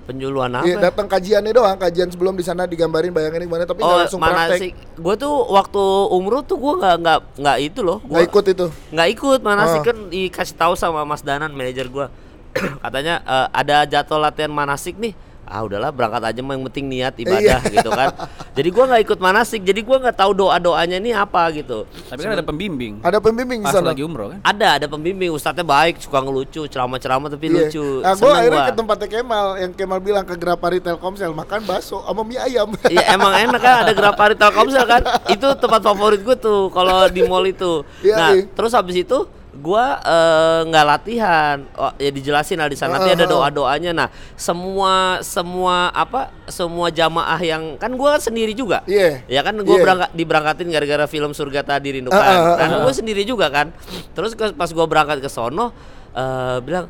penjuluan 0.00 0.50
apa? 0.50 0.66
Iya, 0.66 0.76
datang 0.80 1.06
kajiannya 1.06 1.52
doang, 1.52 1.76
kajian 1.76 2.10
sebelum 2.10 2.34
di 2.34 2.42
sana 2.42 2.64
digambarin 2.64 3.10
bayangin 3.10 3.46
gimana 3.46 3.62
tapi 3.62 3.78
Oh, 3.80 3.94
langsung 3.96 4.18
praktek. 4.18 4.42
manasik. 4.58 4.72
Gue 4.96 5.14
tuh 5.14 5.34
waktu 5.46 5.82
umroh 6.10 6.42
tuh 6.42 6.56
gua 6.56 6.74
nggak 6.76 6.96
nggak 6.98 7.18
nggak 7.38 7.56
itu 7.60 7.80
loh. 7.80 7.98
Gua 8.00 8.18
Nggak 8.18 8.26
ikut 8.26 8.44
itu. 8.48 8.66
nggak 8.90 9.08
ikut 9.08 9.40
manasik 9.40 9.78
Oh. 9.78 9.86
kan 9.86 9.96
dikasih 10.08 10.56
tahu 10.56 10.74
sama 10.74 11.04
Mas 11.04 11.22
Danan 11.22 11.52
manajer 11.52 11.86
gua. 11.86 12.10
Katanya 12.82 13.22
eh, 13.22 13.46
ada 13.52 13.76
jadwal 13.84 14.18
latihan 14.20 14.50
manasik 14.50 14.98
nih. 14.98 15.14
Ah 15.50 15.60
udahlah 15.60 15.90
berangkat 15.90 16.22
aja 16.24 16.40
mah 16.40 16.54
yang 16.54 16.64
penting 16.64 16.86
niat 16.88 17.14
ibadah 17.16 17.58
gitu 17.68 17.90
kan 17.90 18.14
jadi 18.52 18.68
gua 18.70 18.84
nggak 18.86 19.02
ikut 19.02 19.18
manasik 19.18 19.60
jadi 19.60 19.80
gua 19.80 19.98
nggak 19.98 20.16
tahu 20.16 20.30
doa 20.32 20.56
doanya 20.56 20.96
ini 20.96 21.10
apa 21.10 21.50
gitu 21.52 21.90
Tapi 22.06 22.20
kan 22.20 22.32
ada 22.32 22.42
pembimbing. 22.42 22.98
Ada 23.00 23.18
pembimbing 23.18 23.60
di 23.60 23.66
Pas 23.66 23.74
sana. 23.74 23.90
lagi 23.90 24.00
umroh 24.00 24.30
kan. 24.30 24.38
ada 24.40 24.68
ada 24.76 24.86
pembimbing 24.86 25.28
ustadznya 25.28 25.62
baik 25.62 25.98
suka 25.98 26.18
ngelucu 26.18 26.64
ceramah-ceramah 26.64 27.28
tapi 27.28 27.46
Iya. 27.46 27.66
lucu 27.66 27.82
Nah, 28.00 28.14
Seneng 28.14 28.36
akhirnya 28.36 28.56
gua. 28.56 28.68
ke 28.68 28.74
tempatnya 28.76 29.08
Kemal 29.10 29.46
yang 29.58 29.72
Kemal 29.72 29.98
bilang 29.98 30.22
ke 30.22 30.34
Grapari 30.34 30.78
Telkomsel 30.78 31.32
makan 31.32 31.60
bakso 31.64 31.98
sama 32.00 32.22
mie 32.22 32.38
ayam. 32.38 32.70
Iya 32.86 33.02
emang 33.10 33.34
enak 33.34 33.58
kan 33.58 33.74
ada 33.82 33.92
Grapari 33.92 34.34
Telkomsel 34.34 34.84
kan 34.84 35.02
itu 35.28 35.46
tempat 35.56 35.80
favorit 35.80 36.20
gue 36.20 36.36
tuh 36.36 36.70
kalau 36.70 37.04
di 37.06 37.22
mall 37.22 37.42
itu 37.44 37.82
Iya, 38.00 38.14
nah 38.14 38.30
iya. 38.32 38.46
terus 38.48 38.70
habis 38.70 38.94
itu 38.96 39.18
gua 39.52 39.98
eh, 39.98 40.60
nggak 40.64 40.84
latihan. 40.86 41.56
Oh, 41.74 41.90
ya 41.96 42.08
dijelasin 42.08 42.56
lah 42.56 42.66
di 42.66 42.74
sana 42.74 42.96
nanti 42.96 43.10
ada 43.10 43.26
doa 43.26 43.48
doanya 43.48 43.90
nah 43.90 44.08
semua 44.34 45.18
semua 45.20 45.90
apa 45.90 46.30
semua 46.46 46.88
jamaah 46.88 47.38
yang 47.38 47.74
kan 47.74 47.90
gua 47.92 48.14
kan 48.14 48.22
sendiri 48.22 48.52
juga. 48.52 48.82
Iya. 48.84 49.26
ya 49.26 49.40
kan 49.40 49.54
gue 49.56 49.66
Iya. 49.68 49.82
berangkat 49.82 50.10
diberangkatin 50.12 50.68
gara-gara 50.68 51.04
film 51.04 51.30
surga 51.30 51.60
tadi 51.62 51.98
rindukan 51.98 52.16
Ah, 52.16 52.26
ah, 52.26 52.42
ah, 52.44 52.56
kan 52.56 52.68
ah. 52.70 52.78
gue 52.82 52.94
sendiri 52.94 53.22
juga 53.22 53.46
kan. 53.48 53.74
Terus 54.12 54.34
ke- 54.34 54.52
pas 54.52 54.66
gue 54.66 54.86
berangkat 54.86 55.18
ke 55.18 55.28
sono 55.28 55.74
eh, 56.10 56.58
bilang 56.60 56.86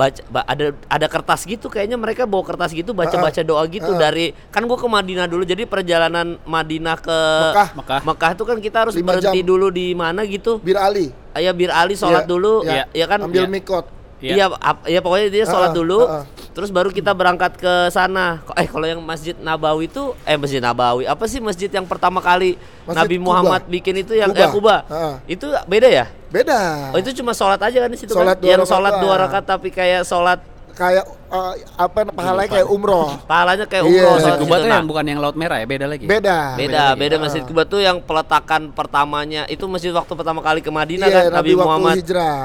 baca 0.00 0.20
ba- 0.26 0.46
ada 0.46 0.72
ada 0.88 1.06
kertas 1.06 1.44
gitu 1.44 1.66
kayaknya 1.66 1.94
mereka 1.94 2.24
bawa 2.24 2.40
kertas 2.42 2.72
gitu 2.72 2.90
baca 2.92 3.12
baca 3.12 3.40
doa 3.42 3.60
gitu 3.66 3.90
ah. 3.90 4.00
dari 4.00 4.32
kan 4.48 4.64
gue 4.64 4.74
ke 4.74 4.88
Madinah 4.88 5.26
dulu 5.26 5.44
jadi 5.44 5.62
perjalanan 5.64 6.40
Madinah 6.42 6.96
ke 6.96 7.18
Mekah. 7.44 7.68
Mekah. 7.74 8.00
Mekah 8.02 8.30
itu 8.32 8.44
kan 8.44 8.56
kita 8.58 8.76
harus 8.80 8.94
Lima 8.94 9.12
berhenti 9.12 9.38
jam. 9.38 9.46
dulu 9.46 9.68
di 9.68 9.92
mana 9.92 10.24
gitu 10.24 10.56
Bir 10.58 10.80
Ali. 10.80 11.12
ya 11.34 11.52
Bir 11.52 11.68
Ali 11.70 11.94
sholat 11.94 12.24
Iya, 12.24 12.30
dulu 12.30 12.52
iya. 12.64 12.84
ya 12.90 13.06
kan 13.06 13.20
Ambil 13.22 13.44
Iya. 13.44 13.50
mikot. 13.50 13.84
Iya. 14.20 14.34
Iya, 14.34 14.46
ya 14.86 15.00
pokoknya 15.00 15.28
dia 15.30 15.44
sholat 15.44 15.72
Ah, 15.72 15.76
dulu, 15.76 15.98
ah, 16.02 16.12
ah. 16.18 16.24
Terus 16.50 16.68
baru 16.68 16.90
kita 16.90 17.14
berangkat 17.14 17.54
ke 17.56 17.72
sana. 17.88 18.42
Eh 18.58 18.66
kalau 18.66 18.84
yang 18.84 19.00
Masjid 19.00 19.34
Nabawi 19.34 19.86
itu, 19.86 20.12
eh 20.26 20.34
Masjid 20.34 20.58
Nabawi, 20.58 21.06
apa 21.06 21.24
sih 21.24 21.38
masjid 21.38 21.70
yang 21.70 21.86
pertama 21.86 22.18
kali 22.18 22.58
Masjid 22.84 23.06
Nabi 23.06 23.16
Kuba. 23.16 23.26
Muhammad 23.30 23.62
bikin 23.70 23.94
itu 24.02 24.18
yang 24.18 24.34
Kuba. 24.34 24.42
eh 24.42 24.48
Kuba? 24.50 24.76
Ah. 24.90 25.14
Itu 25.24 25.46
beda 25.64 25.86
ya? 25.86 26.10
Beda. 26.30 26.90
Oh 26.94 26.98
itu 26.98 27.10
cuma 27.14 27.34
sholat 27.34 27.58
aja 27.58 27.78
kan 27.82 27.90
di 27.90 27.98
situ 27.98 28.14
Sholat 28.14 28.38
kan? 28.38 28.42
dua 28.42 28.50
Yang 28.54 28.66
sholat 28.66 28.94
dua 29.02 29.14
rakaat 29.18 29.44
tapi 29.46 29.68
kayak 29.70 30.02
sholat 30.06 30.38
kayak 30.80 31.04
eh, 31.28 31.52
apa 31.76 31.98
pahalanya 32.08 32.48
kayak 32.48 32.68
umroh. 32.68 33.12
pahalanya 33.30 33.66
kayak 33.68 33.84
Iya. 33.84 33.92
umroh. 33.92 34.00
Masjid 34.10 34.24
sholat 34.24 34.32
Masjid 34.32 34.40
Kuba 34.40 34.56
tuh 34.56 34.64
Nah, 34.64 34.74
yang 34.74 34.88
bukan 34.88 35.04
yang 35.04 35.20
laut 35.20 35.36
merah 35.36 35.56
ya, 35.58 35.66
beda 35.66 35.86
lagi. 35.86 36.04
Beda. 36.04 36.38
Beda, 36.56 36.82
beda 36.94 37.14
lagi. 37.14 37.22
Masjid 37.22 37.42
Kuba 37.44 37.62
tuh 37.64 37.80
yang 37.80 37.96
peletakan 38.00 38.62
pertamanya 38.70 39.42
itu 39.46 39.64
masjid 39.66 39.92
waktu 39.92 40.08
pertama 40.10 40.40
kali 40.40 40.58
ke 40.58 40.70
Madinah 40.70 41.06
Iya, 41.06 41.12
kan 41.12 41.22
Nabi 41.22 41.36
Nabi 41.36 41.50
waktu 41.52 41.66
Muhammad 41.68 41.96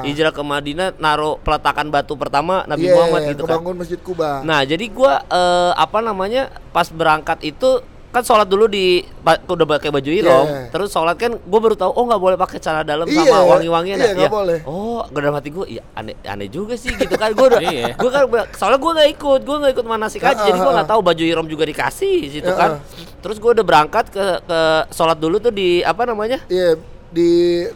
hijrah. 0.04 0.30
ke 0.30 0.42
Madinah 0.44 0.88
naruh 0.98 1.34
peletakan 1.40 1.86
batu 1.88 2.14
pertama 2.14 2.62
Nabi 2.66 2.84
Iya, 2.84 2.94
Muhammad 2.94 3.20
gitu 3.26 3.42
kan. 3.42 3.56
kebangun 3.56 3.74
Masjid 3.80 3.98
Kuba. 3.98 4.30
Nah, 4.42 4.60
jadi 4.62 4.84
gua 4.86 5.24
eh, 5.24 5.72
apa 5.74 5.98
namanya? 5.98 6.42
Pas 6.70 6.86
berangkat 6.86 7.40
itu 7.40 7.80
kan 8.08 8.22
sholat 8.22 8.44
dulu 8.44 8.64
di 8.64 9.04
udah 9.22 9.66
pakai 9.68 9.88
baju 9.88 10.08
ihrom, 10.08 10.46
Iya. 10.46 10.68
terus 10.68 10.88
sholat 10.88 11.14
kan 11.14 11.32
gue 11.32 11.60
baru 11.60 11.74
tahu 11.74 11.90
oh 11.90 12.04
nggak 12.04 12.16
boleh 12.18 12.36
pakai 12.36 12.58
celana 12.58 12.80
dalam 12.80 13.04
Iya, 13.04 13.22
sama 13.22 13.44
wangi-wangian 13.52 13.96
iya, 13.96 14.06
ya? 14.06 14.12
nggak 14.14 14.26
Ya. 14.26 14.32
boleh. 14.32 14.58
Oh, 14.64 15.04
gak 15.04 15.20
dalam 15.20 15.36
hati 15.36 15.50
gue, 15.50 15.66
ya 15.70 15.82
aneh 15.92 16.16
aneh 16.22 16.48
juga 16.48 16.74
sih 16.74 16.90
gitu 16.90 17.12
kan. 17.12 17.30
Gue 17.30 17.48
Iya. 17.60 17.92
gue 17.92 18.10
kan 18.10 18.24
soalnya 18.52 18.78
gue 18.78 18.92
nggak 18.94 19.10
ikut, 19.12 19.40
gue 19.42 19.56
nggak 19.58 19.72
ikut 19.74 19.86
manasik 19.86 20.22
aja, 20.22 20.40
jadi 20.40 20.56
gue 20.56 20.72
nggak 20.72 20.88
tahu 20.88 21.00
baju 21.02 21.22
ihrom 21.22 21.46
juga 21.46 21.64
dikasih 21.64 22.18
situ 22.30 22.50
kan. 22.50 22.80
Terus 23.20 23.36
gue 23.36 23.50
udah 23.52 23.64
berangkat 23.64 24.08
ke 24.08 24.24
ke 24.42 24.58
sholat 24.90 25.16
dulu 25.16 25.36
tuh 25.36 25.50
di 25.50 25.82
apa 25.82 26.02
namanya? 26.02 26.40
Iya, 26.46 26.80
di 27.16 27.30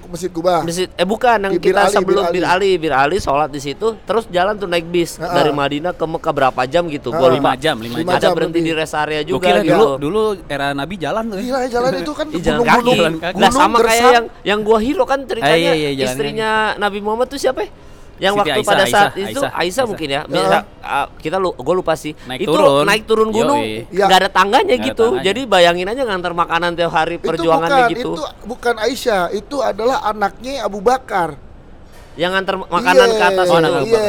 Masjid 0.04 0.28
Kuba. 0.28 0.60
Masjid, 0.60 0.92
eh 0.92 1.02
bukan 1.02 1.40
yang 1.40 1.54
Di 1.56 1.64
kita 1.64 1.88
Ali, 1.88 1.94
sebelum 1.96 2.24
Bir 2.28 2.34
Bir 2.36 2.44
Ali, 2.44 2.70
Bir 2.76 2.92
Ali 2.92 3.16
sholat 3.16 3.48
di 3.48 3.56
situ, 3.56 3.96
terus 4.04 4.28
jalan 4.28 4.54
tuh 4.54 4.68
naik 4.68 4.84
bis 4.84 5.16
Heeh. 5.16 5.32
dari 5.32 5.48
Madinah 5.48 5.96
ke 5.96 6.04
Mekah 6.04 6.32
berapa 6.32 6.60
jam 6.68 6.84
gitu, 6.86 7.08
lupa. 7.08 7.32
Lima 7.32 7.52
jam, 7.56 7.80
lima 7.80 7.96
Lima 7.96 8.20
jam. 8.20 8.30
Ada 8.30 8.36
berhenti 8.36 8.60
lebih. 8.60 8.68
di 8.68 8.78
rest 8.78 8.92
area 8.94 9.20
juga 9.24 9.48
kira 9.48 9.60
gitu. 9.64 9.72
dulu 9.72 9.88
dulu 9.96 10.22
era 10.44 10.76
Nabi 10.76 10.94
jalan 10.94 11.24
tuh. 11.26 11.36
ya. 11.36 11.42
Gila, 11.42 11.60
jalan 11.66 11.92
itu 11.96 12.12
kan 12.12 12.26
kaki. 12.30 12.42
gunung-gunung. 12.44 13.14
Nah, 13.16 13.30
Gunung 13.32 13.52
sama 13.56 13.76
kayak 13.80 14.10
yang 14.12 14.26
yang 14.44 14.58
gua 14.60 14.78
hero 14.78 15.04
kan 15.08 15.24
ceritanya 15.24 15.72
Eh, 15.72 15.80
iya, 15.80 15.90
iya, 15.90 16.04
istrinya 16.04 16.50
Nabi 16.76 17.00
Muhammad 17.00 17.32
tuh 17.32 17.40
siapa? 17.40 17.64
Ya? 18.20 18.28
Yang 18.28 18.34
Siti 18.36 18.40
waktu 18.44 18.52
Aisyah, 18.60 18.68
pada 18.68 18.84
saat 18.84 18.92
Aisyah, 18.92 19.08
itu 19.08 19.24
Aisyah, 19.24 19.40
Aisyah, 19.40 19.50
Aisyah. 19.64 19.84
mungkin 19.88 20.08
ya. 20.08 20.20
Ya. 20.20 20.28
Bisa, 20.28 20.58
ah, 20.84 21.06
kita 21.16 21.36
lu 21.40 21.50
gue 21.56 21.74
lupa 21.74 21.92
sih. 21.96 22.12
Naik 22.28 22.40
itu 22.44 22.50
turun. 22.52 22.84
naik 22.84 23.02
turun 23.08 23.28
gunung 23.32 23.62
Yoi. 23.64 23.88
Ya. 23.88 24.04
nggak 24.06 24.18
ada 24.20 24.30
tangganya 24.30 24.74
ada 24.76 24.86
gitu. 24.92 25.04
tangganya. 25.08 25.24
Jadi 25.24 25.40
bayangin 25.48 25.86
aja 25.88 26.02
ngantar 26.04 26.32
makanan 26.36 26.70
tiap 26.76 26.92
hari 26.92 27.16
itu 27.16 27.24
perjuangannya 27.24 27.82
bukan, 27.88 27.94
gitu. 27.96 28.10
itu 28.12 28.22
bukan 28.44 28.74
Aisyah, 28.76 29.22
itu 29.32 29.56
adalah 29.64 30.04
anaknya 30.04 30.52
Abu 30.62 30.84
Bakar. 30.84 31.40
Yang 32.20 32.30
ngantar 32.36 32.54
makanan 32.68 33.08
Iya, 33.08 33.16
ke 33.16 33.24
atas 33.24 33.46
Oh, 33.48 33.56
itu. 33.56 33.58
anak 33.64 33.70
Abu 33.72 33.86
Iya. 33.88 34.04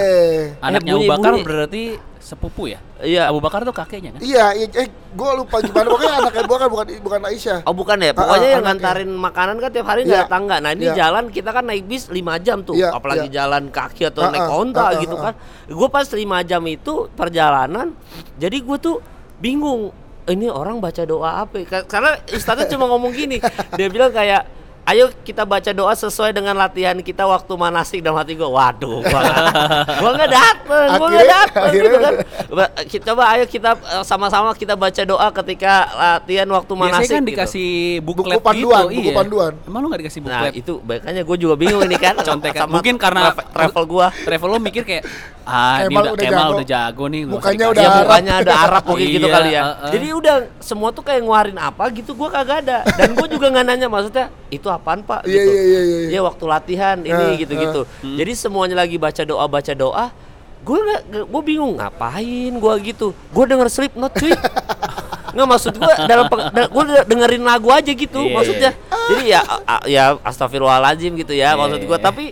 Anaknya 0.60 0.92
Abu 0.92 1.06
Bakar 1.08 1.34
berarti 1.40 1.84
sepupu 2.32 2.64
ya? 2.66 2.80
Iya. 2.98 3.28
Abu 3.28 3.38
Bakar 3.38 3.62
tuh 3.62 3.72
kakeknya 3.72 4.16
kan? 4.16 4.22
Iya, 4.22 4.46
iya, 4.54 4.68
eh 4.74 4.88
gua 5.12 5.36
lupa 5.36 5.60
gimana 5.60 5.84
pokoknya 5.86 6.14
anaknya 6.18 6.42
Abu 6.42 6.52
Bakar 6.52 6.68
bukan 6.68 6.86
bukan 7.00 7.20
Aisyah. 7.28 7.60
Oh 7.64 7.74
bukan 7.74 7.98
ya, 7.98 8.10
Ah, 8.10 8.16
pokoknya 8.16 8.32
ah, 8.40 8.40
yang 8.50 8.64
anaknya. 8.64 8.80
ngantarin 8.80 9.10
makanan 9.12 9.56
kan 9.58 9.70
tiap 9.70 9.86
hari 9.86 10.00
nggak 10.02 10.16
Iya. 10.16 10.24
ada 10.24 10.32
tangga. 10.32 10.56
Nah 10.58 10.72
ini 10.72 10.86
Iya. 10.86 10.94
jalan 10.98 11.24
kita 11.28 11.50
kan 11.50 11.64
naik 11.66 11.84
bis 11.84 12.04
5 12.08 12.16
jam 12.40 12.58
tuh, 12.62 12.74
Iya, 12.74 12.90
apalagi 12.90 13.28
iya. 13.28 13.36
jalan 13.38 13.64
kaki 13.68 14.04
atau 14.08 14.22
Ah, 14.22 14.32
naik 14.32 14.48
ah, 14.48 14.56
onta 14.56 14.80
ah, 14.80 14.88
ah, 14.88 14.92
gitu 14.98 15.16
ah. 15.16 15.22
kan. 15.22 15.34
Gue 15.68 15.88
pas 15.88 16.08
5 16.08 16.16
jam 16.42 16.64
itu 16.66 16.94
perjalanan, 17.12 17.92
jadi 18.36 18.58
gue 18.58 18.78
tuh 18.80 18.96
bingung. 19.38 19.92
Ini 20.22 20.48
orang 20.48 20.78
baca 20.78 21.02
doa 21.02 21.42
apa? 21.42 21.58
ya? 21.58 21.66
Ka- 21.68 21.88
Karena 21.90 22.14
ustadznya 22.30 22.70
cuma 22.70 22.86
ngomong 22.88 23.10
gini, 23.12 23.42
dia 23.74 23.88
bilang 23.88 24.10
kayak 24.10 24.46
Ayo 24.84 25.14
kita 25.22 25.46
baca 25.46 25.70
doa 25.70 25.94
sesuai 25.94 26.34
dengan 26.34 26.52
latihan 26.54 26.98
kita 26.98 27.24
waktu 27.24 27.54
manasik 27.54 28.02
dalam 28.02 28.18
hati 28.18 28.34
gue. 28.34 28.44
Waduh, 28.44 29.00
gua, 29.00 29.22
gua 30.02 30.10
nggak 30.12 30.32
dateng, 30.32 30.88
gua 30.98 31.08
nggak 31.08 31.28
dateng 31.30 31.70
gitu 31.72 31.98
kan. 31.98 32.14
Coba 33.06 33.24
ayo 33.32 33.46
kita 33.46 33.72
eh, 33.78 34.04
sama-sama 34.04 34.52
kita 34.52 34.74
baca 34.74 35.02
doa 35.02 35.28
ketika 35.32 35.74
latihan 36.18 36.50
waktu 36.50 36.72
Biasanya 36.72 36.92
manasik 36.92 37.14
kan 37.14 37.22
gitu. 37.22 37.30
dikasih 37.32 37.70
buklet 38.02 38.36
Buku 38.36 38.44
panduan, 38.44 38.84
gitu. 38.84 38.98
buku 38.98 39.06
iya. 39.06 39.16
panduan. 39.16 39.52
Emang 39.64 39.80
lu 39.80 39.88
gak 39.88 40.02
dikasih 40.02 40.20
Nah 40.20 40.30
buklet? 40.44 40.54
itu 40.56 40.74
makanya 40.82 41.22
gue 41.22 41.38
juga 41.38 41.56
bingung 41.56 41.82
ini 41.84 41.98
kan 41.98 42.16
Contekan. 42.28 42.62
sama 42.62 42.74
Mungkin 42.76 42.96
karena 42.98 43.22
travel, 43.32 43.84
gua 43.86 44.08
travel 44.12 44.50
lo 44.50 44.58
mikir 44.58 44.82
kayak 44.82 45.04
ah 45.42 45.82
ini 45.82 45.90
Kemal 45.90 46.02
udah, 46.04 46.12
udah 46.12 46.24
Kemal 46.24 46.42
jago. 46.42 46.54
udah 46.54 46.68
jago 46.68 47.04
nih 47.08 47.22
Mukanya 47.24 47.38
dikasih. 47.56 47.70
udah 47.70 47.82
ya 47.82 47.90
Arab. 47.92 48.02
mukanya 48.02 48.34
ada 48.36 48.54
Arab 48.60 48.84
mungkin 48.84 49.08
gitu 49.08 49.28
Iya, 49.28 49.34
kali 49.34 49.50
ya 49.52 49.64
jadi 49.90 50.08
udah 50.12 50.36
semua 50.60 50.90
tuh 50.90 51.04
kayak 51.04 51.22
ngeluarin 51.22 51.58
apa 51.58 51.84
gitu 51.92 52.12
gua 52.14 52.30
kagak 52.30 52.58
ada 52.62 52.78
dan 52.88 53.10
gue 53.12 53.28
juga 53.28 53.46
nggak 53.48 53.66
nanya 53.66 53.88
maksudnya 53.88 54.26
itu 54.48 54.68
apaan 54.74 55.02
pak 55.02 55.22
Iya, 55.22 55.34
gitu 55.34 55.50
iya, 55.50 55.62
iya, 55.62 55.82
iya. 55.82 56.08
ya 56.10 56.22
waktu 56.22 56.44
latihan 56.46 56.98
ini 57.00 57.26
gitu 57.38 57.54
gitu 57.54 57.82
Hmm. 58.00 58.16
jadi 58.16 58.32
semuanya 58.34 58.76
lagi 58.78 58.96
baca 58.96 59.22
doa 59.22 59.46
baca 59.46 59.74
doa 59.74 60.06
gue 60.62 60.78
nggak 60.78 61.02
gue 61.26 61.42
bingung 61.44 61.74
ngapain 61.76 62.54
gua 62.56 62.78
gitu 62.78 63.12
gue 63.12 63.46
denger 63.46 63.68
Slipknot 63.68 64.14
cuy 64.14 64.30
nggak 65.34 65.48
maksud 65.48 65.74
gue 65.74 65.94
dalam 66.06 66.28
gue 66.52 66.84
dengerin 67.06 67.42
lagu 67.42 67.70
aja 67.70 67.88
gitu 67.88 68.20
Iya. 68.22 68.34
maksudnya 68.34 68.72
jadi 69.08 69.24
ya 69.28 69.40
a- 69.64 69.86
ya 69.86 70.04
astagfirullahaladzim 70.22 71.16
gitu 71.16 71.32
ya 71.32 71.54
Iya. 71.54 71.58
maksud 71.58 71.82
gue 71.82 71.98
tapi 71.98 72.26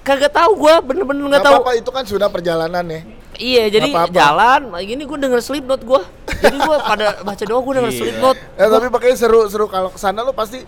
kagak 0.00 0.30
tahu 0.30 0.54
gue 0.56 0.74
bener-bener 0.82 1.22
nggak 1.28 1.42
tahu 1.42 1.58
apa-apa 1.60 1.72
itu 1.74 1.90
kan 1.90 2.02
sudah 2.02 2.30
perjalanan 2.30 2.86
ya. 2.86 3.02
Iya, 3.36 3.64
jadi 3.68 3.90
apa-apa. 3.90 4.14
jalan 4.14 4.60
gini 4.80 5.02
gue 5.02 5.18
denger 5.20 5.40
Slipknot 5.42 5.82
gue. 5.82 6.00
Jadi 6.38 6.56
gue 6.56 6.76
pada 6.80 7.20
baca 7.20 7.42
doa 7.44 7.60
gue 7.60 7.72
denger 7.74 7.90
Iya. 7.90 7.98
Slipknot. 8.00 8.36
Eh 8.56 8.68
tapi 8.70 8.86
makanya 8.88 9.16
seru-seru 9.18 9.66
kalau 9.66 9.90
ke 9.90 9.98
sana 9.98 10.22
lo 10.22 10.30
pasti 10.30 10.62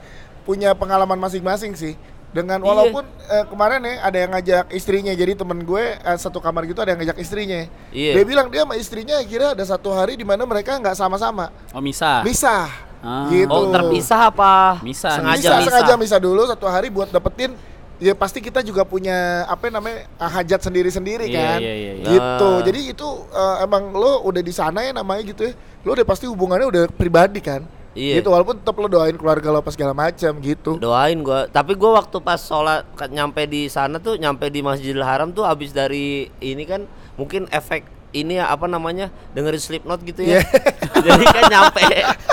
punya 0.48 0.72
pengalaman 0.72 1.20
masing-masing 1.20 1.76
sih. 1.76 1.92
Dengan 2.28 2.60
Iya. 2.60 2.66
walaupun 2.66 3.04
eh, 3.04 3.44
kemarin 3.44 3.80
ya 3.80 3.94
ada 4.02 4.16
yang 4.16 4.30
ngajak 4.30 4.64
istrinya, 4.70 5.12
jadi 5.12 5.32
temen 5.32 5.60
gue 5.60 5.84
eh, 5.96 6.16
satu 6.16 6.40
kamar 6.40 6.64
gitu 6.64 6.80
ada 6.80 6.92
yang 6.92 7.00
ngajak 7.00 7.16
istrinya. 7.18 7.68
Iya. 7.88 8.12
Dia 8.16 8.24
bilang 8.24 8.48
dia 8.48 8.64
sama 8.64 8.76
istrinya 8.76 9.16
kira 9.22 9.52
ada 9.52 9.64
satu 9.64 9.88
hari 9.90 10.12
di 10.12 10.24
mana 10.24 10.44
mereka 10.44 10.76
nggak 10.76 10.92
sama-sama, 10.92 11.48
Oh 11.70 11.80
misah. 11.80 12.20
misah. 12.20 12.68
Ah. 12.98 13.28
Gitu. 13.28 13.48
Oh, 13.48 13.70
terpisah 13.70 14.26
apa? 14.26 14.82
Misah, 14.82 15.14
Sengaja 15.14 15.38
Misah, 15.38 15.54
misah. 15.54 15.70
sengaja 15.70 15.94
misah 15.96 16.18
dulu 16.18 16.42
satu 16.44 16.66
hari 16.66 16.90
buat 16.90 17.06
dapetin 17.08 17.54
ya 17.96 18.10
pasti 18.12 18.38
kita 18.38 18.58
juga 18.60 18.82
punya 18.82 19.42
apa 19.46 19.70
namanya 19.70 20.06
ah, 20.18 20.26
hajat 20.28 20.62
sendiri-sendiri 20.62 21.26
Iya, 21.26 21.34
kan 21.36 21.58
iya, 21.58 21.74
iya, 21.74 21.92
iya. 21.94 22.06
gitu 22.08 22.50
Ah. 22.52 22.62
jadi 22.62 22.80
itu 22.90 23.08
eh, 23.28 23.56
emang 23.62 23.90
lo 23.90 24.22
udah 24.22 24.38
di 24.38 24.50
sana 24.50 24.82
ya 24.82 24.90
namanya 24.92 25.22
gitu 25.24 25.46
ya 25.46 25.54
lo 25.82 25.94
udah 25.94 26.02
pasti 26.04 26.26
hubungannya 26.26 26.66
udah 26.68 26.82
pribadi 26.88 27.38
kan 27.38 27.62
Iya. 27.98 28.22
gitu 28.22 28.30
walaupun 28.30 28.62
tetap 28.62 28.78
lo 28.78 28.86
doain 28.86 29.18
keluarga 29.18 29.50
lo 29.50 29.58
apa 29.58 29.74
segala 29.74 29.90
macam 29.90 30.30
gitu 30.38 30.78
Doain 30.78 31.18
gue. 31.18 31.40
Tapi 31.50 31.74
gue 31.74 31.90
waktu 31.90 32.16
pas 32.22 32.38
sholat 32.38 32.86
nyampe 33.10 33.42
di 33.50 33.66
sana 33.66 33.98
tuh 33.98 34.14
nyampe 34.14 34.46
di 34.54 34.62
Masjidil 34.62 35.02
Haram 35.02 35.34
tuh 35.34 35.42
habis 35.42 35.74
dari 35.74 36.30
ini 36.38 36.62
kan 36.62 36.86
mungkin 37.18 37.50
efek 37.50 37.82
ini 38.14 38.38
ya 38.40 38.48
apa 38.48 38.64
namanya 38.70 39.10
dengerin 39.34 39.58
Slipknot 39.60 40.00
gitu 40.06 40.22
ya. 40.22 40.38
Iya. 40.38 40.42
Jadi 41.10 41.24
kan 41.26 41.44
nyampe 41.50 41.82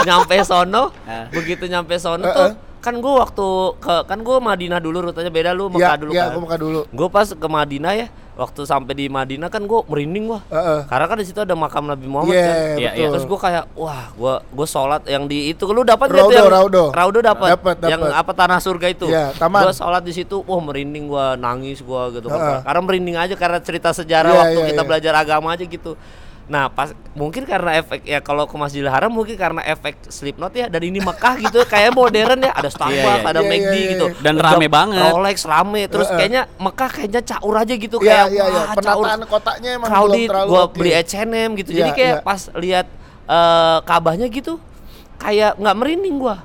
nyampe 0.05 0.35
sono, 0.45 0.93
begitu 1.33 1.65
nyampe 1.65 1.97
sono 1.97 2.23
tuh 2.29 2.47
Uh-uh. 2.53 2.74
Kan 2.85 3.01
gue 3.01 3.13
waktu 3.17 3.47
ke 3.81 3.95
kan 4.05 4.19
gue 4.21 4.37
Madinah 4.37 4.77
dulu 4.77 5.09
rutenya 5.09 5.33
beda 5.33 5.51
lu 5.51 5.73
Mekah 5.73 5.97
ya 5.97 5.97
dulu 5.97 6.11
ya 6.13 6.29
kan. 6.29 6.37
gue 6.37 6.41
Mekah 6.45 6.59
dulu 6.61 6.81
Gue 6.93 7.07
pas 7.09 7.25
ke 7.25 7.47
Madinah 7.49 7.93
ya, 7.97 8.07
waktu 8.37 8.61
sampai 8.61 8.93
di 8.93 9.05
Madinah 9.09 9.49
kan 9.49 9.65
gue 9.65 9.79
merinding 9.89 10.29
wah. 10.29 10.45
Heeh. 10.47 10.85
Karena 10.85 11.05
kan 11.09 11.17
di 11.17 11.25
situ 11.25 11.39
ada 11.41 11.57
makam 11.57 11.89
Nabi 11.89 12.05
Muhammad 12.05 12.37
Iya, 12.37 12.45
kan. 12.45 12.53
Iya, 12.53 12.69
iya. 12.77 12.89
betul. 12.93 13.11
Terus 13.17 13.25
gue 13.25 13.39
kayak 13.41 13.63
wah, 13.73 14.03
gue 14.13 14.33
gue 14.53 14.67
sholat 14.69 15.01
yang 15.09 15.25
di 15.25 15.49
itu 15.49 15.65
lu 15.65 15.81
dapat 15.81 16.07
Raudo, 16.13 16.29
yang 16.29 16.45
Raudo. 16.45 16.83
Raudo 16.93 17.19
dapat. 17.19 17.49
Yang 17.89 18.01
apa 18.13 18.31
tanah 18.31 18.59
surga 18.61 18.87
itu. 18.93 19.09
Iya, 19.09 19.33
taman. 19.33 19.65
Gue 19.65 19.73
sholat 19.73 20.03
di 20.05 20.13
situ, 20.13 20.45
wah 20.45 20.61
merinding 20.61 21.09
gue 21.09 21.25
nangis 21.35 21.81
gue 21.81 22.01
gitu 22.13 22.27
Heeh. 22.29 22.37
kan. 22.37 22.69
Karena 22.69 22.81
merinding 22.85 23.17
aja 23.17 23.33
karena 23.33 23.57
cerita 23.57 23.89
sejarah 23.89 24.29
Iya, 24.29 24.39
waktu 24.45 24.59
iya, 24.61 24.67
kita 24.69 24.81
iya. 24.83 24.87
belajar 24.87 25.13
agama 25.17 25.47
aja 25.51 25.65
gitu. 25.65 25.97
Nah 26.45 26.69
pas 26.69 26.93
mungkin 27.11 27.41
karena 27.41 27.73
efek 27.75 28.05
ya 28.05 28.21
kalau 28.21 28.45
ke 28.45 28.53
Masjidil 28.53 28.85
Haram 28.85 29.09
mungkin 29.09 29.33
karena 29.33 29.61
efek 29.61 29.97
Slipknot 30.05 30.53
ya 30.53 30.67
dan 30.67 30.77
ini 30.79 30.99
Mekah 30.99 31.39
gitu 31.39 31.57
kayak 31.73 31.89
modern 31.89 32.37
ya 32.39 32.53
ada 32.53 32.69
Starbucks 32.69 33.01
Iya, 33.01 33.17
iya. 33.17 33.25
ada 33.27 33.41
Iya, 33.41 33.49
McD 33.49 33.65
iya, 33.65 33.73
iya. 33.75 33.91
gitu 33.91 34.05
Dan 34.19 34.35
rame 34.37 34.67
banget. 34.67 35.09
Rolex 35.09 35.37
rame 35.43 35.81
terus 35.85 36.05
Heeh. 36.05 36.17
kayaknya 36.21 36.41
Mekah 36.55 36.89
kayaknya 36.91 37.21
caur 37.23 37.55
aja 37.55 37.73
gitu 37.73 37.97
Iya, 37.97 38.05
kayak 38.05 38.25
iya, 38.29 38.43
iya. 38.43 38.61
wah, 38.61 38.65
caur 38.75 39.03
Penataan 39.03 39.21
kotanya 39.25 39.69
emang 39.73 39.87
belum 39.87 39.97
crowded 39.97 40.27
terlalu 40.27 40.49
gua 40.49 40.63
beli 40.67 40.91
H&M 40.93 41.49
gitu 41.55 41.69
jadi 41.71 41.81
Iya, 41.83 41.97
kayak 41.97 42.15
iya. 42.15 42.21
pas 42.21 42.41
lihat 42.53 42.87
eh, 43.25 43.77
Ka'bahnya 43.81 44.27
gitu 44.27 44.53
kayak 45.15 45.51
nggak 45.55 45.75
merinding 45.75 46.15
gua 46.15 46.35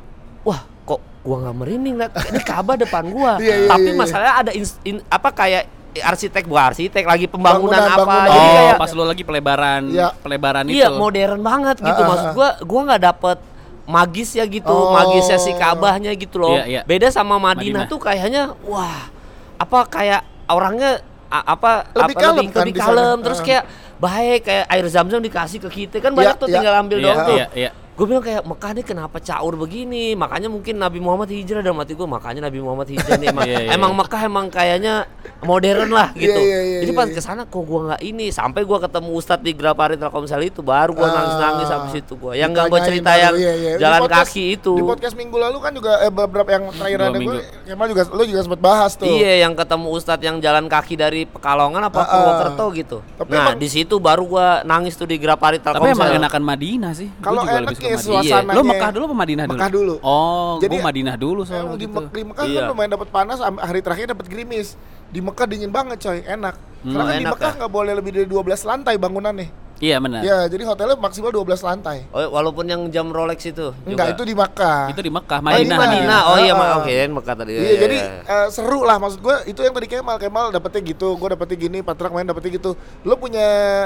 wah 0.40 0.60
kok 0.82 1.00
gua 1.20 1.36
nggak 1.42 1.56
merinding 1.56 1.94
liat 1.94 2.12
ini 2.24 2.40
Ka'bah 2.40 2.76
depan 2.78 3.04
gua 3.06 3.36
Iya, 3.36 3.54
iya, 3.54 3.68
tapi 3.68 3.84
iya, 3.84 3.92
iya. 3.92 4.00
masalahnya 4.00 4.34
ada 4.38 4.52
ins- 4.54 4.80
in- 4.80 5.04
apa 5.06 5.28
kayak 5.28 5.68
arsitek 5.92 6.44
bukan 6.44 6.64
arsitek 6.68 7.02
lagi 7.02 7.26
pembangunan 7.26 7.74
Bangunan, 7.74 7.90
apa 7.92 8.02
bangunan. 8.04 8.28
jadi 8.28 8.38
Oh, 8.40 8.54
kayak 8.54 8.74
pas 8.78 8.90
lu 8.92 9.02
lagi 9.02 9.22
pelebaran, 9.22 9.82
Iya. 9.84 10.08
pelebaran 10.16 10.64
iya 10.66 10.86
itu. 10.86 10.94
modern 10.96 11.40
banget 11.40 11.76
gitu 11.78 11.90
Ah, 11.92 11.98
ah, 11.98 12.08
maksud 12.08 12.26
ah. 12.26 12.32
gua 12.32 12.48
gua 12.62 12.80
nggak 12.86 13.02
dapet 13.04 13.38
magis 13.84 14.30
ya 14.30 14.44
gitu 14.44 14.70
Oh. 14.70 14.92
magisnya 14.92 15.34
si 15.36 15.50
Ka'bahnya 15.52 16.14
gitu 16.14 16.38
loh 16.38 16.54
Iya, 16.54 16.64
iya. 16.68 16.80
beda 16.84 17.08
sama 17.08 17.36
Madinah, 17.36 17.82
Madinah. 17.82 17.84
tuh 17.86 17.98
kayaknya 17.98 18.42
wah 18.62 19.10
apa 19.56 19.78
kayak 19.84 20.22
orangnya 20.46 21.02
a- 21.26 21.46
apa 21.48 21.90
Lebih 21.92 22.06
apa 22.06 22.20
kalem 22.20 22.36
lebih, 22.38 22.48
kan 22.48 22.60
lebih 22.62 22.74
kalem 22.76 22.96
sana. 23.12 23.24
terus 23.24 23.38
Ah. 23.38 23.44
kayak 23.44 23.64
baik 23.98 24.40
kayak 24.42 24.64
air 24.66 24.86
zam-zam 24.86 25.20
dikasih 25.20 25.58
ke 25.60 25.68
kita 25.68 25.96
kan 25.98 26.12
banyak 26.12 26.32
Iya, 26.32 26.40
tuh 26.40 26.46
iya. 26.46 26.54
tinggal 26.56 26.74
ambil 26.76 26.96
Iya, 26.96 27.04
doang 27.04 27.18
tuh 27.20 27.36
iya, 27.36 27.46
iya. 27.52 27.70
Gue 28.00 28.08
bilang 28.08 28.24
kayak 28.24 28.42
Mekah 28.42 28.70
nih 28.72 28.84
kenapa 28.86 29.20
caur 29.20 29.54
begini 29.54 30.16
makanya 30.16 30.48
mungkin 30.48 30.72
Nabi 30.74 30.96
Muhammad 30.98 31.28
hijrah 31.28 31.60
dalam 31.60 31.76
hati 31.76 31.92
gue 31.92 32.08
makanya 32.08 32.48
Nabi 32.48 32.56
Muhammad 32.58 32.88
hijrah 32.88 33.12
nih 33.14 33.28
emang, 33.36 33.44
Iya, 33.44 33.60
iya, 33.60 33.70
emang 33.76 33.92
iya. 33.92 33.98
Mekah 34.00 34.20
emang 34.24 34.46
kayaknya 34.48 34.94
modern 35.40 35.90
lah 35.90 36.08
Iya, 36.12 36.22
gitu 36.22 36.40
iya, 36.40 36.58
iya, 36.62 36.78
jadi 36.80 36.92
iya, 36.92 36.96
pas 36.96 37.08
ke 37.10 37.20
sana 37.20 37.44
kok 37.44 37.60
gue 37.60 37.80
nggak 37.82 38.00
ini 38.00 38.26
sampai 38.30 38.64
gue 38.64 38.78
ketemu 38.80 39.10
Ustadz 39.12 39.44
di 39.44 39.52
Grapari 39.52 39.94
Telkomsel 39.94 40.40
itu 40.42 40.60
baru 40.60 40.90
gue 40.90 41.02
Ah. 41.02 41.12
nangis 41.12 41.36
nangis 41.36 41.68
habis 41.68 41.94
itu 41.94 42.14
gue 42.14 42.32
yang 42.34 42.48
nggak 42.48 42.66
gue 42.66 42.80
cerita 42.82 43.10
baru, 43.10 43.20
yang 43.20 43.34
iya. 43.36 43.52
Di 43.70 43.82
jalan 43.84 44.00
podcast- 44.00 44.32
kaki 44.32 44.44
itu 44.54 44.72
Di 44.72 44.82
podcast 44.82 45.14
minggu 45.14 45.36
lalu 45.36 45.58
kan 45.58 45.72
juga 45.74 45.92
eh, 45.98 46.08
beberapa 46.10 46.48
yang 46.48 46.64
terakhir 46.72 46.98
ada 47.02 47.18
gue. 47.18 47.36
Kemal 47.66 47.86
juga 47.86 48.02
lu 48.10 48.22
juga 48.24 48.40
sempat 48.40 48.60
bahas 48.60 48.92
tuh. 48.94 49.06
Iya, 49.06 49.44
yang 49.44 49.52
ketemu 49.52 49.86
Ustadz 49.90 50.24
yang 50.24 50.36
jalan 50.38 50.66
kaki 50.66 50.94
dari 50.94 51.22
Pekalongan 51.22 51.84
apa 51.84 52.00
ah. 52.00 52.08
Purwokerto 52.08 52.64
gitu. 52.74 52.98
Tapi 53.14 53.30
nah, 53.30 53.52
emang- 53.52 53.60
di 53.60 53.68
situ 53.68 53.94
baru 53.96 54.24
gua 54.24 54.46
nangis 54.62 54.94
tuh 54.94 55.04
di 55.04 55.16
Grapari 55.16 55.56
Tapi 55.56 55.70
Telkomsel. 55.70 55.94
emang 55.94 56.10
enakan 56.18 56.42
Madinah 56.42 56.92
sih. 56.92 57.12
Kalau 57.20 57.44
juga 57.44 57.60
enak 57.60 57.76
lebih 57.92 58.02
suka 58.02 58.12
ya 58.12 58.20
Madinah. 58.20 58.44
suasananya. 58.44 58.56
Lo 58.56 58.62
Mekah 58.64 58.90
dulu 58.90 59.04
apa 59.04 59.16
Madinah 59.16 59.44
dulu? 59.44 59.54
Mekah 59.54 59.70
dulu. 59.70 59.94
Oh, 60.00 60.52
Jadi 60.58 60.76
Madinah 60.78 61.16
dulu 61.16 61.40
soalnya 61.42 61.70
di, 61.70 61.78
gitu. 61.82 61.96
Mek- 61.96 62.12
di 62.12 62.22
Mekah 62.24 62.44
Iya. 62.44 62.56
kan 62.56 62.64
lumayan 62.68 62.90
dapat 62.92 63.08
panas, 63.08 63.38
hari 63.40 63.80
terakhir 63.80 64.04
dapat 64.08 64.26
gerimis. 64.26 64.74
Di 65.08 65.18
Mekah 65.18 65.46
dingin 65.46 65.68
banget 65.68 65.98
coy, 66.00 66.18
enak. 66.20 66.54
Hmm, 66.80 66.92
Karena 66.92 67.02
kan 67.02 67.12
di 67.12 67.18
enak 67.20 67.32
Mekah 67.34 67.50
ya? 67.50 67.58
nggak 67.58 67.72
boleh 67.72 67.92
lebih 67.92 68.10
dari 68.12 68.26
12 68.26 68.62
lantai 68.62 68.94
bangunannya. 68.96 69.48
Iya 69.80 69.96
benar. 69.96 70.20
Ya, 70.20 70.44
jadi 70.44 70.60
hotelnya 70.62 70.92
maksimal 70.94 71.32
12 71.32 71.56
lantai. 71.58 72.04
Oh, 72.10 72.20
walaupun 72.30 72.68
yang 72.68 72.84
jam 72.92 73.08
Rolex 73.08 73.48
itu. 73.48 73.72
Enggak, 73.82 74.12
itu 74.12 74.22
di 74.22 74.36
Mekah. 74.36 74.92
Itu 74.92 75.00
di 75.00 75.08
Mekah, 75.08 75.40
Oh, 75.40 75.48
ini 75.50 75.72
Madinah. 75.72 75.78
Madinah. 75.80 76.20
Oh 76.26 76.36
iya. 76.36 76.52
Ma- 76.52 76.76
oke, 76.76 76.92
Mekah 77.10 77.34
tadi. 77.34 77.52
Iya, 77.56 77.74
jadi 77.80 77.96
eh, 78.20 78.46
seru 78.52 78.84
lah 78.84 79.00
maksud 79.00 79.18
gue 79.18 79.36
itu 79.48 79.56
yang 79.58 79.72
tadi 79.72 79.88
Kemal 79.88 80.20
Kemal 80.20 80.52
dapetnya 80.52 80.84
gitu, 80.86 81.16
gue 81.16 81.28
dapetnya 81.30 81.56
gini, 81.58 81.78
Patrak 81.80 82.12
main 82.12 82.28
dapetnya 82.28 82.52
gitu. 82.54 82.76
Lo 83.02 83.16
punya 83.16 83.40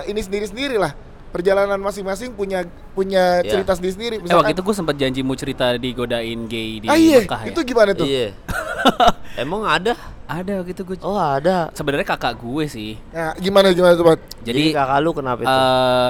ini 0.05 0.19
sendiri 0.19 0.45
sendiri 0.45 0.77
lah. 0.77 0.90
Perjalanan 1.35 1.83
masing-masing 1.83 2.31
punya 2.31 2.62
punya 2.94 3.42
Iya. 3.42 3.59
cerita 3.59 3.75
sendiri 3.75 3.92
sendiri. 3.92 4.14
Eh 4.23 4.31
waktu 4.31 4.55
itu 4.55 4.62
gue 4.62 4.70
sempat 4.70 4.94
janji 4.94 5.20
mau 5.20 5.35
cerita 5.35 5.75
digodain 5.75 6.47
gay 6.47 6.79
di 6.79 6.87
ah 6.87 6.94
iya, 6.94 7.18
Mekah 7.20 7.40
ya. 7.42 7.51
itu 7.51 7.61
gimana 7.66 7.90
tuh? 7.90 8.07
Iya. 8.07 8.38
Emang 9.42 9.66
ada? 9.66 9.99
Ada 10.25 10.62
waktu 10.62 10.73
itu 10.73 10.87
gue. 10.87 10.97
Oh, 11.03 11.18
ada. 11.18 11.75
Sebenarnya 11.75 12.07
kakak 12.07 12.38
gue 12.38 12.64
sih. 12.64 12.94
Nah, 13.11 13.35
gimana 13.35 13.75
gimana 13.75 13.92
tuh, 13.92 14.07
Pat? 14.07 14.23
Jadi, 14.40 14.70
Jadi 14.70 14.79
kakak 14.79 14.99
lu 15.03 15.11
kenapa 15.11 15.40
itu? 15.42 15.51
eh 15.51 16.09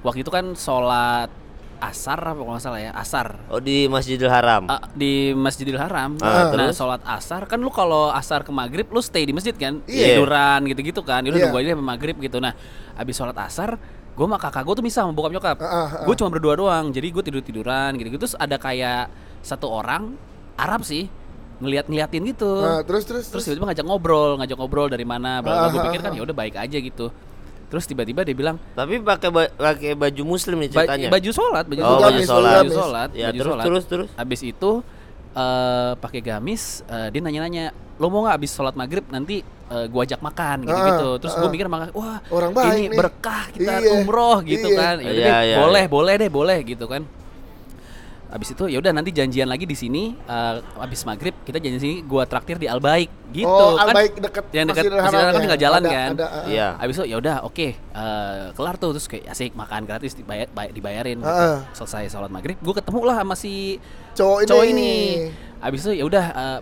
waktu 0.00 0.18
itu 0.22 0.30
kan 0.30 0.54
sholat 0.54 1.28
asar 1.80 2.20
apa 2.20 2.36
kalau 2.36 2.52
nggak 2.54 2.60
salah 2.62 2.76
ya 2.78 2.92
asar 2.92 3.40
oh, 3.48 3.58
di 3.58 3.88
Masjidil 3.88 4.28
Haram. 4.28 4.68
Ah, 4.68 4.86
di 4.92 5.34
Masjidil 5.34 5.76
Haram. 5.76 6.14
Ah, 6.20 6.46
nah, 6.46 6.70
terus? 6.70 6.78
sholat 6.78 7.02
asar 7.02 7.44
kan 7.44 7.58
lu 7.58 7.74
kalau 7.74 8.14
asar 8.14 8.46
ke 8.46 8.52
maghrib 8.54 8.86
lu 8.86 9.02
stay 9.02 9.26
di 9.26 9.34
masjid 9.34 9.50
kan, 9.50 9.82
Iya. 9.84 10.14
tiduran 10.14 10.62
gitu-gitu 10.68 11.02
kan. 11.02 11.26
Udah 11.26 11.34
Iya. 11.34 11.44
nunggu 11.48 11.58
aja 11.58 11.68
sampai 11.74 11.86
maghrib 11.90 12.16
gitu. 12.16 12.38
Nah, 12.38 12.54
abis 12.94 13.16
sholat 13.16 13.34
asar, 13.34 13.80
gue 14.20 14.28
sama 14.28 14.36
kakak 14.36 14.62
gue 14.62 14.74
tuh 14.76 14.84
bisa 14.84 15.00
sama 15.00 15.16
bokap 15.16 15.32
nyokap. 15.32 15.56
Ah, 15.58 15.64
ah, 15.64 15.72
ah. 15.80 16.04
Gue 16.04 16.12
cuma 16.12 16.28
berdua 16.28 16.52
doang. 16.52 16.92
Jadi 16.92 17.08
gue 17.08 17.22
tidur 17.24 17.40
tiduran 17.40 17.96
gitu-gitu. 17.96 18.20
Terus 18.20 18.36
ada 18.36 18.60
kayak 18.60 19.08
satu 19.40 19.72
orang 19.72 20.12
Arab 20.54 20.84
sih 20.84 21.08
ngeliat 21.56 21.88
ngeliatin 21.88 22.28
gitu. 22.28 22.60
Nah, 22.60 22.84
terus 22.84 23.08
terus 23.08 23.24
Terus 23.26 23.48
tiba-tiba 23.48 23.72
ngajak 23.72 23.80
ngobrol, 23.82 24.36
ngajak 24.36 24.56
ngobrol 24.56 24.86
dari 24.86 25.08
mana. 25.08 25.40
Bla 25.40 25.52
Ah, 25.56 25.68
gue 25.68 25.80
pikir 25.82 26.00
kan 26.02 26.12
ya 26.12 26.20
udah 26.20 26.36
baik 26.36 26.52
aja 26.52 26.76
gitu. 26.76 27.08
Terus 27.70 27.88
tiba-tiba 27.88 28.20
dia 28.20 28.34
bilang 28.34 28.60
Tapi 28.74 29.00
pakai 29.00 29.30
ba- 29.30 29.48
pakai 29.48 29.96
baju 29.96 30.22
muslim 30.26 30.58
nih 30.58 30.68
Ba- 30.68 30.84
ceritanya. 30.84 31.08
baju 31.08 31.30
sholat, 31.30 31.64
baju 31.64 31.80
Oh, 31.80 31.86
sholat, 31.88 32.02
baju 32.02 32.20
sholat. 32.26 32.52
baju 32.60 32.72
sholat, 32.74 33.08
Ya, 33.14 33.26
baju 33.26 33.38
terus, 33.38 33.46
sholat. 33.48 33.64
terus, 33.64 33.84
terus. 33.86 34.08
Abis 34.18 34.40
itu 34.42 34.70
eh 35.30 35.92
pakai 35.94 36.20
gamis, 36.20 36.82
eh, 36.86 37.08
dia 37.08 37.20
nanya-nanya, 37.20 37.70
lo 37.96 38.08
mau 38.08 38.24
nggak 38.24 38.36
abis 38.36 38.50
sholat 38.50 38.74
maghrib 38.74 39.06
nanti 39.08 39.40
eh, 39.70 39.86
gua 39.86 40.02
ajak 40.02 40.18
makan 40.18 40.66
gitu-gitu. 40.66 41.08
Ah, 41.14 41.18
Terus 41.22 41.34
ah. 41.34 41.40
gue 41.40 41.48
mikir 41.48 41.66
maka 41.70 41.94
wah 41.94 42.18
Orang 42.26 42.50
baik 42.50 42.74
ini 42.74 42.84
nih." 42.90 42.98
berkah 42.98 43.44
kita 43.54 43.72
Iya, 43.78 43.90
umroh 43.94 44.42
gitu 44.42 44.66
iya. 44.66 44.78
kan. 44.78 44.94
Ya 44.98 45.10
Iya, 45.10 45.36
iya, 45.46 45.56
boleh, 45.62 45.84
iya. 45.86 45.92
boleh 45.92 46.14
deh, 46.18 46.30
boleh 46.30 46.58
gitu 46.66 46.84
kan. 46.90 47.02
Abis 48.30 48.54
itu 48.54 48.70
ya 48.70 48.78
udah 48.78 48.94
nanti 48.94 49.10
janjian 49.10 49.50
lagi 49.50 49.66
di 49.66 49.74
sini 49.74 50.14
eh, 50.14 50.54
abis 50.78 51.02
maghrib 51.02 51.34
kita 51.42 51.58
janjian 51.58 51.82
sini 51.82 51.96
gua 52.06 52.22
traktir 52.22 52.62
di 52.62 52.70
Al 52.70 52.78
Baik 52.78 53.10
gitu 53.34 53.50
oh, 53.50 53.74
kan. 53.74 53.90
Albaik 53.90 54.14
deket 54.22 54.44
yang 54.54 54.66
dekat 54.70 54.86
Masjidil 54.86 55.02
Haram 55.02 55.18
kan 55.18 55.34
ya? 55.34 55.40
tinggal 55.42 55.58
jalan 55.58 55.80
Ada- 55.82 55.90
kan. 55.90 56.10
ada, 56.14 56.26
ah. 56.30 56.44
Iya. 56.46 56.68
Abis 56.78 56.94
itu 56.98 57.04
ya 57.10 57.16
udah 57.18 57.36
oke 57.42 57.66
eh, 57.74 58.44
kelar 58.54 58.74
tuh 58.78 58.90
terus 58.94 59.06
kayak 59.10 59.34
asik 59.34 59.50
makan 59.58 59.82
gratis 59.82 60.14
dibayar 60.14 60.46
bay- 60.50 60.70
dibayarin. 60.70 61.18
gitu. 61.18 61.26
Heeh. 61.26 61.56
Selesai 61.74 62.06
sholat 62.06 62.30
maghrib, 62.30 62.54
gue 62.58 62.74
ketemu 62.74 63.00
lah 63.02 63.16
sama 63.22 63.34
si 63.34 63.82
Cowok 64.14 64.38
ini. 64.42 64.48
cowok 64.50 64.64
ini. 64.66 64.92
Abis 65.58 65.78
itu 65.86 65.92
ya 65.98 66.04
udah 66.06 66.24
eh, 66.30 66.58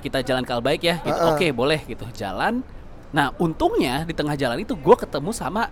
kita 0.00 0.24
jalan 0.24 0.48
ke 0.48 0.52
Albaik 0.56 0.80
ya. 0.80 0.96
Gitu. 1.04 1.12
Heeh. 1.12 1.28
Oke 1.36 1.46
boleh 1.52 1.80
gitu 1.84 2.08
jalan. 2.16 2.64
Nah 3.12 3.36
untungnya 3.36 4.08
di 4.08 4.16
tengah 4.16 4.32
jalan 4.32 4.56
itu 4.64 4.72
gue 4.72 4.96
ketemu 4.96 5.28
sama 5.36 5.68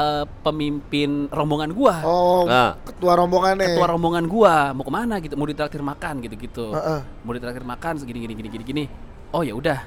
eh, 0.00 0.24
pemimpin 0.40 1.28
rombongan 1.28 1.70
gua. 1.70 2.00
Oh, 2.02 2.42
Nah. 2.44 2.72
ketua 2.80 3.12
rombongannya. 3.14 3.68
Ketua 3.70 3.86
rombongan 3.86 4.24
gua 4.24 4.72
mau 4.72 4.80
ke 4.80 4.90
mana 4.90 5.14
gitu, 5.18 5.34
mau 5.34 5.44
ditraktir 5.44 5.80
makan 5.80 6.20
gitu-gitu, 6.20 6.72
Heeh. 6.72 7.00
mau 7.20 7.32
ditraktir 7.32 7.60
makan 7.62 7.92
segini 7.96 8.18
gini 8.20 8.34
gini 8.34 8.48
gini 8.48 8.64
gini. 8.64 8.84
Oh 9.30 9.40
ya 9.40 9.52
udah. 9.52 9.80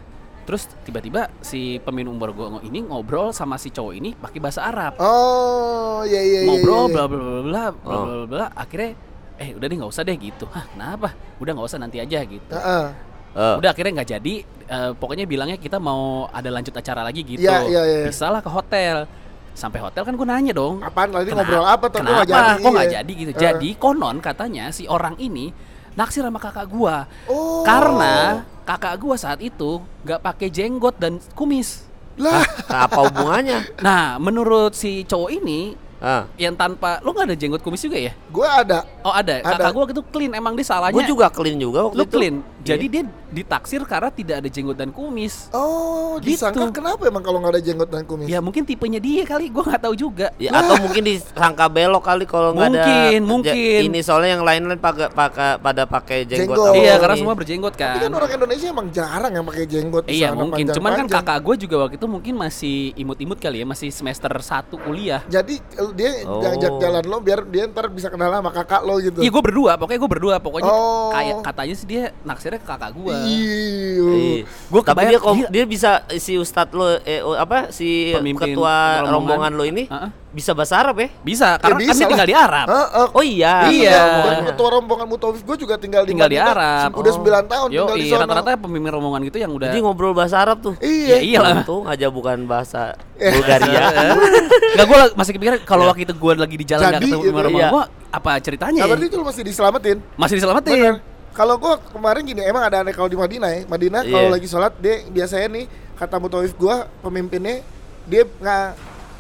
Terus 0.43 0.67
tiba-tiba 0.83 1.31
si 1.39 1.79
pemimpin 1.79 2.11
umur 2.11 2.29
gua 2.31 2.47
ini 2.61 2.83
ngobrol 2.83 3.31
sama 3.31 3.55
si 3.55 3.67
cowok 3.67 3.93
ini 3.93 4.13
pakai 4.13 4.37
bahasa 4.37 4.61
Arab. 4.61 4.99
Oh, 4.99 6.03
iya 6.03 6.19
iya 6.19 6.39
iya. 6.41 6.47
ngobrol 6.47 6.85
iya. 6.85 6.93
bla 6.93 7.03
bla 7.05 7.17
bla 7.17 7.23
bla 7.23 7.41
bla 7.41 7.63
bla 7.73 7.95
Oh. 7.95 8.03
bla 8.05 8.25
bla 8.27 8.47
akhirnya 8.53 8.91
eh 9.33 9.49
udah 9.51 9.65
deh 9.65 9.75
nggak 9.75 9.89
usah 9.89 10.03
deh 10.03 10.13
gitu 10.13 10.45
hah 10.45 10.61
kenapa 10.67 11.09
udah 11.39 11.51
nggak 11.51 11.67
usah 11.67 11.79
nanti 11.81 11.97
aja 11.97 12.21
gitu 12.21 12.53
Heeh. 12.53 12.85
Eh, 13.33 13.55
udah 13.57 13.69
akhirnya 13.71 13.91
nggak 13.97 14.09
jadi 14.13 14.33
eh, 14.45 14.91
pokoknya 14.93 15.25
bilangnya 15.25 15.57
kita 15.57 15.81
mau 15.81 16.29
ada 16.29 16.53
lanjut 16.53 16.69
acara 16.69 17.01
lagi 17.01 17.25
gitu 17.25 17.41
Iya, 17.41 17.65
iya, 17.65 17.81
iya. 17.83 17.99
bisa 18.05 18.29
lah 18.29 18.39
ke 18.39 18.51
hotel 18.51 19.09
sampai 19.53 19.79
hotel 19.79 20.01
kan 20.01 20.13
gue 20.13 20.25
nanya 20.25 20.51
dong 20.51 20.79
Apaan 20.79 21.09
lagi 21.09 21.29
"Kena- 21.29 21.41
ngobrol 21.41 21.63
apa 21.63 21.85
tuh? 21.87 21.99
Kenapa 21.99 22.13
nggak 22.15 22.27
jadi? 22.27 22.53
kok 22.57 22.69
nggak 22.69 22.83
Iya. 22.83 22.95
jadi 22.95 23.11
gitu 23.13 23.31
Heeh. 23.31 23.41
jadi 23.43 23.69
konon 23.75 24.17
katanya 24.17 24.65
si 24.69 24.83
orang 24.85 25.15
ini 25.17 25.53
naksir 25.93 26.21
sama 26.21 26.37
kakak 26.37 26.65
gua 26.67 27.05
Oh. 27.25 27.61
karena 27.61 28.41
kakak 28.63 28.97
gua 28.97 29.13
saat 29.13 29.37
itu 29.39 29.77
nggak 30.01 30.19
pakai 30.19 30.49
jenggot 30.49 30.97
dan 30.97 31.21
kumis 31.33 31.85
lah, 32.13 32.45
apa 32.67 33.09
hubungannya? 33.09 33.61
nah 33.79 34.17
menurut 34.17 34.71
si 34.71 35.01
cowok 35.03 35.29
ini 35.31 35.73
Ah. 35.97 36.27
yang 36.35 36.53
tanpa 36.53 36.99
lo 36.99 37.09
nggak 37.09 37.25
ada 37.25 37.35
jenggot 37.35 37.61
kumis 37.61 37.79
juga 37.79 37.95
ya 37.95 38.11
gua 38.27 38.59
ada. 38.59 38.83
Oh 39.01 39.09
ada, 39.09 39.39
Ada. 39.39 39.55
kakak 39.55 39.71
gua 39.71 39.83
itu 39.87 40.03
clean 40.05 40.31
emang 40.31 40.51
dia 40.51 40.61
salahnya. 40.63 40.91
Gue 40.91 41.05
juga 41.05 41.29
clean 41.29 41.55
juga 41.55 41.87
waktu 41.87 41.95
lu 41.95 42.03
itu. 42.03 42.11
clean. 42.11 42.35
Jadi 42.63 42.85
Iya. 42.85 42.93
dia 42.93 43.03
ditaksir 43.33 43.81
karena 43.83 44.07
tidak 44.07 44.35
ada 44.39 44.47
jenggot 44.47 44.73
dan 44.73 44.89
kumis. 44.89 45.51
Oh, 45.51 46.15
Gitu. 46.15 46.37
disangka 46.37 46.71
kenapa 46.71 47.03
emang 47.03 47.19
kalau 47.19 47.37
nggak 47.37 47.53
ada 47.53 47.61
jenggot 47.61 47.89
dan 47.89 48.03
kumis? 48.03 48.25
Ya 48.25 48.39
mungkin 48.39 48.63
tipenya 48.63 48.97
dia 48.97 49.23
kali, 49.23 49.47
gua 49.47 49.63
nggak 49.65 49.83
tahu 49.83 49.95
juga. 49.95 50.31
Ya, 50.37 50.53
atau 50.53 50.79
mungkin 50.79 51.03
disangka 51.03 51.65
belok 51.67 52.01
kali 52.01 52.23
kalau 52.23 52.53
nggak 52.53 52.67
ada 52.69 52.79
Mungkin, 52.79 53.19
mungkin. 53.25 53.79
ini 53.83 53.99
soalnya 53.99 54.33
yang 54.33 54.43
lain-lain 54.43 54.77
pakai 54.77 55.07
pakai 55.09 55.49
pada 55.57 55.83
pakai 55.83 56.23
jenggot. 56.23 56.55
Jenggot. 56.55 56.73
iya, 56.77 56.95
karena 56.95 57.15
semua 57.17 57.35
berjenggot 57.35 57.73
Tapi 57.73 57.83
kan. 57.97 57.99
kan 58.01 58.13
orang 58.13 58.31
Indonesia 58.33 58.67
emang 58.69 58.87
jarang 58.89 59.31
yang 59.33 59.45
pakai 59.45 59.65
jenggot 59.65 60.03
Iya 60.05 60.29
mungkin, 60.31 60.65
cuman 60.69 60.91
kan 60.95 61.07
kakak 61.09 61.37
gue 61.41 61.55
juga 61.59 61.75
waktu 61.81 61.95
itu 61.97 62.07
mungkin 62.07 62.33
masih 62.35 62.77
imut-imut 62.95 63.37
kali 63.37 63.59
ya, 63.59 63.65
masih 63.65 63.89
semester 63.89 64.31
1 64.31 64.77
kuliah. 64.77 65.19
Jadi 65.27 65.59
eh, 65.59 65.91
dia 65.93 66.11
Oh. 66.23 66.39
ngajak 66.39 66.71
jalan 66.79 67.03
lo 67.03 67.17
biar 67.19 67.43
dia 67.43 67.65
ntar 67.65 67.89
bisa 67.89 68.07
kenal 68.07 68.31
sama 68.31 68.49
kakak 68.49 68.81
lo 68.81 68.95
gitu. 68.97 69.19
Iya 69.19 69.29
gue 69.29 69.43
berdua, 69.43 69.75
pokoknya 69.75 69.99
gue 69.99 70.11
berdua, 70.11 70.35
pokoknya 70.37 70.71
Oh. 70.71 71.11
kayak 71.11 71.35
katanya 71.43 71.75
sih 71.75 71.85
dia 71.85 72.03
naksirnya 72.21 72.52
mikirnya 72.53 72.61
ke 72.61 72.67
kakak 72.69 72.91
gue. 72.93 73.15
Iya. 73.25 74.13
Iya. 74.13 74.43
Gua 74.69 74.81
kebayang- 74.83 75.09
dia 75.09 75.19
kom- 75.19 75.49
dia 75.49 75.63
bisa 75.65 75.89
si 76.15 76.33
ustadz 76.35 76.71
lo 76.71 76.87
eh 76.99 77.21
apa 77.35 77.69
si 77.69 78.13
Pemimpin 78.13 78.53
ketua 78.53 79.01
rombongan. 79.01 79.11
rombongan 79.11 79.51
lo 79.53 79.63
ini 79.65 79.83
Heeh. 79.85 80.09
bisa 80.31 80.51
bahasa 80.51 80.77
Arab 80.79 80.95
ya? 80.99 81.09
Bisa, 81.19 81.57
karena 81.57 81.77
Ya 81.77 81.81
kan 81.83 81.87
bisa 81.87 81.93
dia 81.95 82.07
tinggal 82.07 82.19
lah. 82.19 82.29
di 82.29 82.35
Arab. 82.35 82.65
Heeh. 82.67 83.07
Oh 83.11 83.23
iya. 83.23 83.53
Iya. 83.67 84.01
Ketua 84.47 84.69
rombongan 84.71 85.05
Mutawif 85.07 85.41
gue 85.41 85.57
juga 85.57 85.75
tinggal 85.75 86.03
di 86.03 86.13
Tinggal 86.13 86.29
di. 86.29 86.37
Arab. 86.37 86.89
Udah 86.93 87.11
Oh. 87.11 87.17
9 87.19 87.45
tahun 87.47 87.67
Yo, 87.69 87.81
tinggal 87.83 87.97
di 87.97 88.03
iya, 88.03 88.13
sana. 88.13 88.25
rata-rata 88.27 88.49
pemimpin 88.59 88.91
rombongan 88.91 89.21
gitu 89.23 89.37
yang 89.39 89.51
udah 89.51 89.67
Jadi 89.67 89.79
ngobrol 89.79 90.13
bahasa 90.13 90.35
Arab 90.39 90.57
tuh. 90.59 90.73
Iya. 90.79 91.17
Ya 91.17 91.17
iyalah. 91.19 91.57
Untung 91.59 91.83
aja 91.85 92.07
bukan 92.07 92.37
bahasa 92.43 92.93
Eh. 93.15 93.29
Bulgaria. 93.31 93.83
Enggak 94.73 94.85
gue 94.85 94.99
masih 95.15 95.31
kepikiran 95.31 95.59
kalau 95.63 95.85
waktu 95.85 96.03
itu 96.03 96.13
gue 96.13 96.33
lagi 96.35 96.55
di 96.55 96.65
jalan 96.65 96.81
nggak 96.83 96.93
Jadi, 96.95 97.05
ketemu 97.07 97.21
gitu. 97.23 97.33
rombongan 97.35 97.53
Iya. 97.59 97.69
gue 97.71 97.83
apa 98.11 98.31
ceritanya? 98.39 98.79
Nah, 98.79 98.87
berarti 98.87 99.05
itu 99.07 99.15
lu 99.15 99.25
masih 99.25 99.41
diselamatin. 99.43 99.97
Masih 100.15 100.35
diselamatin. 100.37 100.73
Bener. 100.75 100.95
Kalau 101.33 101.57
gua 101.57 101.81
kemarin 101.81 102.21
gini, 102.23 102.41
emang 102.41 102.61
ada 102.61 102.79
aneh 102.79 102.93
kalau 102.93 103.05
di 103.05 103.17
Madinah 103.17 103.49
ya. 103.49 103.61
Madinah 103.65 104.01
kalau 104.03 104.27
Iya. 104.29 104.33
lagi 104.33 104.45
sholat 104.45 104.73
dia 104.77 105.01
biasanya 105.07 105.47
nih 105.51 105.65
kata 105.93 106.15
mutawif 106.17 106.53
gua 106.53 106.85
pemimpinnya 106.99 107.65
dia 108.05 108.21
nggak 108.23 108.67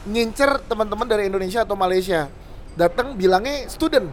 ngincer 0.05 0.61
teman-teman 0.63 1.07
dari 1.07 1.25
Indonesia 1.25 1.61
atau 1.61 1.73
Malaysia. 1.73 2.29
Datang 2.73 3.13
bilangnya 3.13 3.65
student. 3.67 4.09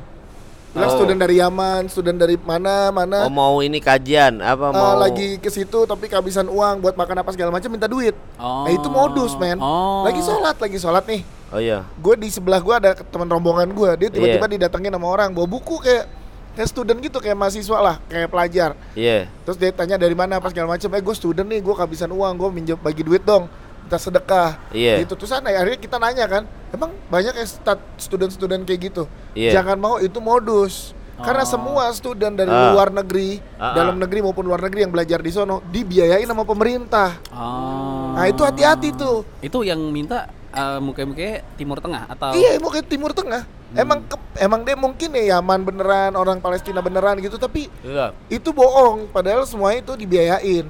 Bilang 0.70 0.86
Oh. 0.86 0.96
student 0.96 1.18
dari 1.18 1.34
Yaman, 1.36 1.90
student 1.90 2.14
dari 2.14 2.38
mana 2.38 2.88
mana. 2.88 3.26
Oh 3.26 3.32
mau 3.32 3.58
ini 3.58 3.82
kajian 3.82 4.38
apa 4.38 4.70
Eh, 4.70 4.72
mau 4.72 4.94
lagi 4.96 5.28
ke 5.36 5.50
situ 5.50 5.82
tapi 5.82 6.06
kehabisan 6.06 6.46
uang 6.46 6.78
buat 6.78 6.94
makan 6.94 7.20
apa 7.20 7.34
segala 7.34 7.50
macam 7.50 7.68
minta 7.68 7.84
duit. 7.84 8.14
Oh. 8.38 8.64
Nah, 8.64 8.70
itu 8.70 8.86
modus, 8.86 9.34
men. 9.34 9.58
Oh. 9.58 10.06
Lagi 10.06 10.22
sholat, 10.22 10.56
lagi 10.56 10.78
sholat 10.78 11.04
nih. 11.04 11.20
Oh 11.50 11.58
iya. 11.58 11.82
Gue 11.98 12.14
di 12.14 12.30
sebelah 12.30 12.62
gue 12.62 12.70
ada 12.72 12.94
teman 12.94 13.26
rombongan 13.26 13.66
gue, 13.68 13.90
dia 13.98 14.08
tiba-tiba 14.08 14.46
Iya. 14.46 14.54
didatengin 14.56 14.94
sama 14.94 15.10
orang 15.10 15.34
bawa 15.34 15.50
buku 15.50 15.82
kayak 15.82 16.06
kayak 16.52 16.68
student 16.68 16.98
gitu, 17.00 17.18
kayak 17.18 17.36
mahasiswa 17.36 17.78
lah, 17.78 17.96
kayak 18.06 18.28
pelajar. 18.28 18.70
Iya. 18.92 19.30
Terus 19.46 19.56
dia 19.56 19.70
tanya 19.70 19.96
dari 19.96 20.14
mana 20.14 20.38
apa 20.38 20.50
segala 20.50 20.74
macam. 20.74 20.88
Eh 20.92 21.02
gue 21.02 21.14
student 21.14 21.46
nih, 21.46 21.60
gue 21.60 21.74
kehabisan 21.74 22.10
uang, 22.10 22.32
gue 22.36 22.48
minjem 22.50 22.76
bagi 22.76 23.02
duit 23.02 23.22
dong, 23.22 23.46
minta 23.82 23.96
sedekah. 23.96 24.58
Iya. 24.70 25.02
Gitu 25.02 25.14
terus 25.14 25.32
aneh, 25.32 25.54
akhirnya 25.54 25.78
kita 25.78 25.96
nanya 25.96 26.26
kan, 26.26 26.42
emang 26.70 26.90
banyak 27.06 27.34
ya 27.34 27.46
stat 27.46 27.78
student-student 27.96 28.62
kayak 28.64 28.80
gitu. 28.90 29.04
Iya. 29.32 29.60
Jangan 29.60 29.76
mau 29.78 29.94
itu 29.98 30.18
modus. 30.18 30.92
Karena 31.20 31.44
Oh. 31.44 31.52
semua 31.52 31.84
student 31.92 32.32
dari 32.32 32.48
Ah. 32.48 32.72
luar 32.72 32.88
negeri, 32.88 33.44
Ah, 33.60 33.76
dalam 33.76 34.00
ah. 34.00 34.08
negeri 34.08 34.24
maupun 34.24 34.40
luar 34.40 34.64
negeri 34.64 34.88
yang 34.88 34.92
belajar 34.92 35.20
di 35.20 35.28
sono 35.28 35.60
dibiayain 35.68 36.24
sama 36.24 36.48
pemerintah. 36.48 37.20
Oh. 37.28 38.16
Nah 38.16 38.24
itu 38.24 38.40
hati-hati 38.40 38.96
tuh. 38.96 39.28
Itu 39.44 39.60
yang 39.60 39.84
minta 39.92 40.32
eh, 40.50 40.80
muka-muka 40.80 41.44
Timur 41.54 41.78
Tengah 41.78 42.10
atau 42.10 42.34
Iya, 42.34 42.58
mau 42.58 42.72
ke 42.72 42.82
Timur 42.82 43.12
Tengah. 43.12 43.44
Hmm. 43.70 43.78
Emang 43.78 43.98
ke- 44.02 44.18
emang 44.36 44.60
dia 44.62 44.74
mungkin 44.74 45.08
ya 45.12 45.38
Yaman 45.38 45.62
beneran, 45.62 46.12
orang 46.12 46.38
Palestina 46.38 46.78
beneran 46.78 47.18
gitu, 47.18 47.38
tapi 47.38 47.70
Iya. 47.80 48.10
itu 48.26 48.50
bohong. 48.50 49.06
Padahal 49.08 49.46
semua 49.46 49.70
itu 49.72 49.94
dibiayain. 49.94 50.66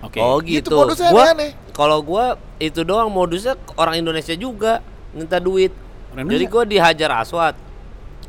Oke. 0.00 0.18
Oh 0.18 0.40
Itu 0.40 0.66
gitu. 0.66 0.74
modusnya 0.74 1.10
Gua 1.10 1.30
aneh-aneh. 1.30 1.50
kalau 1.70 2.00
gua 2.00 2.24
itu 2.56 2.82
doang 2.82 3.06
modusnya 3.06 3.54
orang 3.74 4.00
Indonesia 4.00 4.32
juga 4.32 4.82
minta 5.10 5.36
duit. 5.36 5.70
Orang 6.10 6.26
Jadi 6.26 6.44
gua 6.46 6.64
dihajar 6.64 7.10
aswat. 7.16 7.54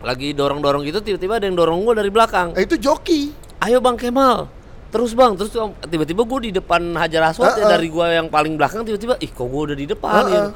Lagi 0.01 0.33
dorong-dorong 0.33 0.81
gitu 0.83 0.99
tiba-tiba 0.99 1.37
ada 1.37 1.45
yang 1.45 1.55
dorong 1.55 1.81
gua 1.81 1.93
dari 1.93 2.09
belakang. 2.09 2.53
Nah, 2.53 2.61
itu 2.61 2.75
joki. 2.75 3.33
Ayo 3.57 3.77
Bang 3.79 3.95
Kemal. 3.95 4.49
Terus 4.91 5.13
Bang, 5.13 5.33
terus 5.33 5.49
tiba-tiba 5.83 6.21
gua 6.21 6.39
di 6.41 6.51
depan 6.51 6.93
hajar 6.93 7.31
aswat 7.31 7.55
ya 7.55 7.63
Heeh. 7.63 7.71
dari 7.71 7.87
gua 7.87 8.11
yang 8.11 8.27
paling 8.27 8.53
belakang 8.53 8.83
tiba-tiba 8.83 9.15
ih 9.17 9.29
kok 9.29 9.47
gua 9.47 9.71
udah 9.71 9.77
di 9.77 9.87
depan 9.87 10.21
gitu. 10.27 10.49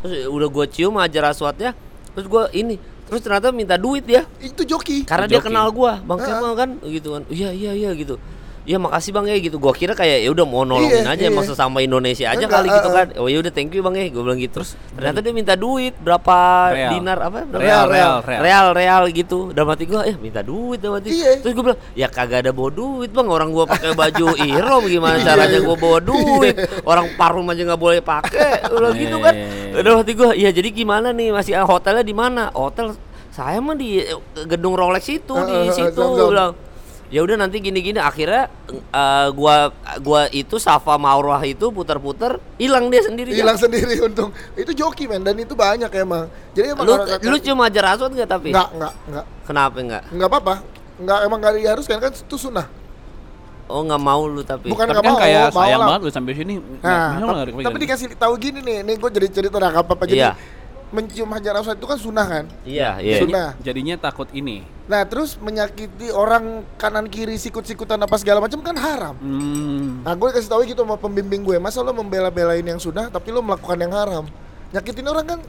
Terus 0.00 0.12
ya 0.16 0.26
udah 0.26 0.48
gua 0.48 0.64
cium 0.64 0.94
hajar 0.96 1.28
aswatnya. 1.28 1.76
Terus 2.10 2.26
gua 2.26 2.48
ini 2.50 2.80
Terus 3.04 3.20
ternyata 3.20 3.52
minta 3.52 3.76
duit 3.76 4.02
dia 4.02 4.24
Itu 4.40 4.64
joki. 4.64 5.04
karena 5.04 5.28
dia 5.28 5.38
Joki. 5.38 5.52
kenal 5.52 5.68
gua, 5.70 6.00
Bang. 6.00 6.18
Kemal 6.18 6.52
kan 6.56 6.70
gitu 6.82 7.14
kan. 7.14 7.22
Iya 7.28 7.52
iya 7.52 7.72
iya 7.72 7.90
gitu. 7.92 8.16
Iya 8.64 8.80
makasih 8.80 9.12
Bang 9.12 9.28
ya 9.28 9.36
gitu. 9.36 9.60
Gua 9.60 9.70
kira 9.70 9.92
kayak 9.92 10.24
ya 10.24 10.32
udah 10.32 10.42
mau 10.42 10.64
nolongin 10.64 11.04
Iya, 11.04 11.12
aja 11.12 11.26
iya. 11.28 11.28
masa 11.28 11.52
sama 11.52 11.78
Indonesia 11.78 12.26
aja 12.26 12.40
Enggak, 12.40 12.64
kali 12.64 12.68
gitu 12.70 12.88
heeh. 12.88 12.96
kan. 12.96 13.06
Oh 13.20 13.28
ya 13.28 13.36
udah 13.38 13.52
thank 13.52 13.68
you 13.70 13.84
Bang 13.84 13.92
ya. 13.92 14.08
Gua 14.08 14.24
bilang 14.24 14.40
gitu. 14.40 14.52
Terus 14.56 14.70
ternyata 14.90 15.20
dia 15.20 15.32
minta 15.32 15.52
duit 15.52 15.92
berapa 15.94 16.36
Real. 16.72 16.90
dinar 16.96 17.18
apa? 17.20 17.44
Berapa? 17.44 17.60
Real, 17.60 17.84
real, 17.86 18.14
real. 18.22 18.40
real 18.40 18.66
real 18.72 19.02
gitu. 19.10 19.38
Dalam 19.50 19.68
hati 19.68 19.84
gua 19.84 20.02
eh 20.02 20.16
minta 20.16 20.40
duit 20.40 20.80
dalam 20.80 20.96
hati. 20.96 21.12
Iya. 21.12 21.30
Terus 21.38 21.52
gua 21.52 21.64
bilang, 21.66 21.80
"Ya 21.92 22.08
kagak 22.08 22.40
ada 22.40 22.50
bawa 22.50 22.70
duit, 22.70 23.10
Bang. 23.10 23.28
Orang 23.28 23.52
gua 23.52 23.64
pakai 23.64 23.92
baju 23.92 24.32
ihrom 24.48 24.82
gimana 24.86 25.16
Iya. 25.18 25.24
caranya 25.26 25.58
gua 25.60 25.76
bawa 25.76 25.98
duit? 26.00 26.54
Orang 26.82 27.12
parfum 27.14 27.44
aja 27.46 27.62
nggak 27.62 27.78
boleh 27.78 28.00
pakai." 28.00 28.64
Udah 28.72 28.90
gitu 28.92 29.20
kan. 29.20 29.34
Iya. 29.36 29.84
Dalam 29.84 30.00
hati 30.00 30.12
gua, 30.14 30.32
"Ya 30.32 30.48
jadi 30.48 30.72
gimana 30.72 31.12
nih? 31.12 31.30
Masih 31.30 31.52
ah, 31.52 31.68
hotelnya 31.68 32.00
di 32.00 32.12
mana?" 32.12 32.48
Hotel 32.50 32.96
saya 33.28 33.58
mah 33.58 33.74
di 33.74 33.98
eh, 33.98 34.16
gedung 34.46 34.72
Rolex 34.72 35.04
itu 35.06 35.34
di 35.36 35.52
Eh, 35.52 35.60
eh, 35.60 35.68
eh, 35.68 35.74
situ. 35.74 36.00
Gua 36.00 36.32
bilang. 36.32 36.52
Ya 37.14 37.22
udah 37.22 37.38
nanti 37.38 37.62
gini-gini 37.62 37.94
akhirnya 37.96 38.50
eh, 38.90 39.28
gua 39.30 39.70
gua 40.02 40.26
itu 40.28 40.58
Safa 40.58 40.98
Maurah 40.98 41.38
itu 41.40 41.70
putar-putar 41.70 42.42
hilang 42.58 42.90
dia 42.90 43.00
sendiri. 43.00 43.30
Hilang 43.30 43.54
sendiri 43.54 44.02
untung. 44.02 44.34
Itu 44.52 44.74
joki 44.74 45.06
men 45.06 45.22
dan 45.22 45.38
itu 45.38 45.54
banyak 45.54 45.86
emang. 45.94 46.26
Jadi 46.50 46.74
emang 46.74 46.82
Lu 46.82 46.92
orang- 46.92 47.22
lu 47.22 47.36
cuma 47.38 47.70
ajar 47.70 47.84
aswad 47.88 48.10
nggak 48.10 48.26
tapi? 48.28 48.50
Enggak, 48.50 48.68
enggak, 48.72 48.92
enggak. 49.06 49.24
Kenapa 49.46 49.76
enggak? 49.78 50.02
Enggak 50.10 50.28
apa-apa. 50.28 50.54
Enggak 50.96 51.18
emang 51.22 51.38
enggak 51.38 51.54
diharuskan 51.54 51.96
kan 52.00 52.10
itu 52.10 52.34
sunnah. 52.36 52.66
Oh 53.64 53.80
nggak 53.80 54.02
mau 54.02 54.22
lu 54.26 54.42
tapi. 54.42 54.66
Bukan 54.66 54.82
Tapi 54.82 54.92
nggak 54.92 55.04
kan 55.04 55.12
mau, 55.12 55.22
kayak 55.22 55.42
mau 55.46 55.56
sayang 55.56 55.78
lah. 55.78 55.86
banget 55.88 56.00
lu 56.02 56.10
sampai 56.10 56.32
sini. 56.34 56.54
Nah, 56.58 56.66
Nggak- 56.82 56.82
tap- 56.82 57.22
nggak 57.22 57.46
kepikiran. 57.46 57.64
tapi 57.64 57.78
dikasih 57.78 58.06
tahu 58.18 58.34
gini 58.36 58.58
nih, 58.60 58.76
nih 58.82 58.94
gue 58.98 59.10
jadi 59.14 59.28
cerita 59.30 59.56
dah 59.56 59.70
apa 59.72 59.86
apa 59.88 60.04
jadi 60.04 60.18
Iya. 60.20 60.32
Mencium 60.94 61.26
hajar 61.34 61.58
aswad 61.58 61.74
itu 61.74 61.88
kan 61.90 61.98
sunnah 61.98 62.26
kan. 62.26 62.44
Iya 62.62 63.02
iya. 63.02 63.18
Sunnah. 63.18 63.58
jadinya, 63.58 63.98
takut 63.98 64.30
ini. 64.30 64.62
Nah 64.86 65.02
terus 65.08 65.34
menyakiti 65.42 66.14
orang 66.14 66.62
kanan 66.78 67.10
kiri 67.10 67.34
sikut-sikutan 67.34 67.98
apa 67.98 68.14
segala 68.20 68.38
macam 68.38 68.62
kan 68.62 68.76
haram. 68.78 69.18
Hmm. 69.18 70.06
Nah 70.06 70.14
gue 70.14 70.28
kasih 70.30 70.46
tahu 70.46 70.62
gitu 70.70 70.86
sama 70.86 70.94
pembimbing 70.94 71.42
gue, 71.42 71.58
masa 71.58 71.82
lo 71.82 71.90
membela-belain 71.90 72.62
yang 72.62 72.78
sunnah 72.78 73.10
tapi 73.10 73.34
lo 73.34 73.42
melakukan 73.42 73.80
yang 73.82 73.90
haram. 73.90 74.24
Nyakitin 74.70 75.06
orang 75.10 75.26
kan 75.26 75.40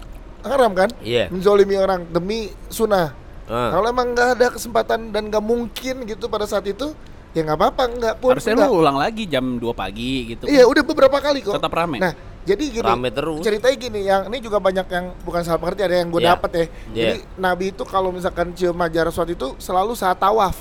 haram 0.42 0.72
kan? 0.74 0.90
Iya. 1.06 1.30
Menzolimi 1.30 1.78
orang 1.78 2.10
demi 2.10 2.50
sunnah. 2.74 3.14
Ah. 3.46 3.78
Kalau 3.78 3.88
emang 3.94 4.18
nggak 4.18 4.30
ada 4.42 4.48
kesempatan 4.50 5.14
dan 5.14 5.30
nggak 5.30 5.44
mungkin 5.46 5.96
gitu 6.10 6.26
pada 6.26 6.50
saat 6.50 6.66
itu, 6.66 6.98
ya 7.38 7.46
nggak 7.46 7.60
apa-apa, 7.62 7.84
nggak 7.94 8.16
pun. 8.18 8.34
Harusnya 8.34 8.58
nggak. 8.58 8.70
lu 8.74 8.82
ulang 8.82 8.98
lagi 8.98 9.24
jam 9.30 9.46
2 9.62 9.70
pagi 9.78 10.34
gitu. 10.34 10.50
Iya 10.50 10.66
udah 10.66 10.82
beberapa 10.82 11.18
kali 11.22 11.46
kok. 11.46 11.54
Tetap 11.54 11.74
rame. 11.76 12.02
Nah 12.02 12.35
jadi 12.46 12.64
gini, 12.70 12.86
Rame 12.86 13.10
terus. 13.10 13.42
ceritanya 13.42 13.76
gini, 13.76 14.00
yang 14.06 14.22
ini 14.30 14.38
juga 14.38 14.62
banyak 14.62 14.86
yang 14.86 15.06
bukan 15.26 15.42
salah 15.42 15.58
pengerti 15.58 15.82
ada 15.82 15.96
yang 16.00 16.10
gue 16.14 16.22
Iya. 16.22 16.30
dapet 16.38 16.52
ya. 16.52 16.62
Iya. 16.62 16.70
Jadi 16.94 17.18
Nabi 17.36 17.66
itu 17.74 17.84
kalau 17.84 18.10
misalkan 18.14 18.54
cium 18.54 18.78
hajar 18.78 19.10
aswad 19.10 19.34
itu 19.34 19.58
selalu 19.58 19.98
saat 19.98 20.16
tawaf. 20.16 20.54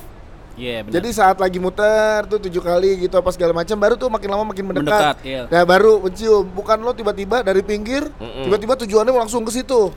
Iya, 0.55 0.87
benar. 0.87 0.95
Jadi 0.97 1.09
saat 1.11 1.37
lagi 1.37 1.59
muter 1.59 2.25
tuh 2.25 2.39
tujuh 2.39 2.63
kali 2.63 3.05
gitu 3.05 3.19
apa 3.19 3.29
segala 3.35 3.51
macam, 3.53 3.75
baru 3.75 3.95
tuh 3.99 4.07
makin 4.07 4.29
lama 4.31 4.45
makin 4.49 4.65
mendekat. 4.65 4.87
Mendekat, 4.87 5.17
iya. 5.27 5.43
Nah 5.51 5.63
baru 5.67 5.99
mencium, 5.99 6.47
bukan 6.47 6.79
lo 6.79 6.95
tiba-tiba 6.95 7.43
dari 7.43 7.61
pinggir, 7.61 8.07
Mm-mm. 8.17 8.47
tiba-tiba 8.47 8.79
tujuannya 8.87 9.13
langsung 9.13 9.43
ke 9.43 9.51
situ. 9.51 9.91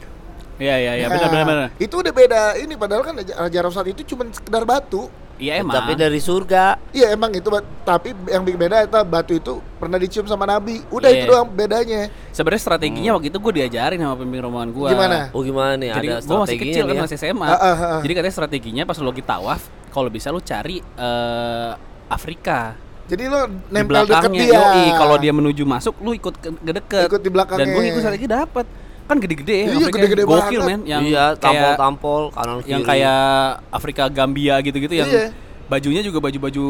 Iya, 0.58 0.76
iya, 0.82 0.91
iya, 0.97 1.06
Nah, 1.06 1.21
benar 1.21 1.45
benar. 1.45 1.67
Itu 1.78 2.02
udah 2.02 2.10
beda 2.10 2.41
ini, 2.58 2.73
padahal 2.73 3.06
kan 3.06 3.13
aswad 3.21 3.88
itu 3.93 4.02
cuma 4.04 4.26
sekedar 4.34 4.65
batu. 4.65 5.06
Iya 5.38 5.62
emang. 5.62 5.76
Tapi 5.78 5.91
dari 5.93 6.19
surga. 6.19 6.82
Iya 6.89 7.13
emang 7.13 7.30
itu, 7.34 7.47
tapi 7.86 8.13
yang 8.26 8.41
bikin 8.41 8.58
beda 8.58 8.89
itu 8.89 8.97
batu 9.06 9.34
itu 9.38 9.54
pernah 9.78 9.97
dicium 10.02 10.26
sama 10.26 10.50
Nabi. 10.50 10.82
Udah 10.89 11.10
Iya. 11.13 11.23
itu 11.23 11.30
doang 11.30 11.47
bedanya. 11.50 12.10
Sebenarnya 12.34 12.62
strateginya 12.62 13.12
waktu 13.13 13.30
itu 13.30 13.38
gue 13.38 13.54
diajarin 13.62 14.02
sama 14.02 14.15
pemimpin 14.17 14.41
rombongan 14.50 14.69
gue. 14.73 14.89
Gimana? 14.89 15.17
Oh 15.32 15.41
gimana 15.45 15.73
nih? 15.78 15.89
Jadi 15.93 16.08
ada 16.10 16.17
gue 16.17 16.26
masih 16.26 16.58
strateginya 16.58 16.73
kecil 16.73 16.84
kan 16.84 16.95
ya? 16.95 17.02
masih 17.06 17.17
SMA. 17.21 17.45
Ah, 17.45 17.54
ah, 17.54 17.78
ah. 17.78 18.00
Jadi 18.02 18.13
katanya 18.17 18.36
strateginya 18.36 18.84
pas 18.89 18.97
lu 18.97 19.08
lagi 19.08 19.23
tawaf, 19.23 19.62
kalau 19.93 20.10
bisa 20.10 20.28
lu 20.34 20.41
cari 20.41 20.82
eh, 20.82 21.71
Afrika. 22.10 22.73
Jadi 23.08 23.23
lo 23.32 23.47
di 23.47 23.71
nempel 23.71 24.04
deket 24.04 24.10
belakangnya. 24.10 24.41
dia. 24.43 24.60
Yoi, 24.60 24.86
kalau 25.00 25.15
dia 25.15 25.32
menuju 25.32 25.63
masuk, 25.63 25.95
lu 26.04 26.12
ikut 26.12 26.34
ke, 26.43 26.50
ke 26.52 26.71
deket. 26.76 27.08
Ikut 27.08 27.21
di 27.23 27.32
belakangnya. 27.32 27.63
Dan 27.63 27.76
gue 27.78 27.82
ngikut 27.88 28.04
lagi 28.04 28.28
dapat. 28.28 28.65
Kan 29.08 29.17
gede-gede 29.17 29.56
ya, 29.56 29.65
Iya, 29.65 29.76
Afrika. 29.80 29.96
gede-gede 29.98 30.24
Gokil 30.24 30.36
banget. 30.60 30.67
men, 30.67 30.80
yang 30.84 31.04
iya, 31.06 31.26
tampol-tampol 31.34 32.22
kanan 32.30 32.60
kiri. 32.60 32.70
yang 32.70 32.82
kayak 32.84 33.22
Afrika 33.70 34.04
Gambia 34.08 34.56
gitu-gitu 34.60 34.93
yang 34.93 35.08
Iya. 35.08 35.32
bajunya 35.65 36.02
juga 36.02 36.20
baju-baju 36.20 36.65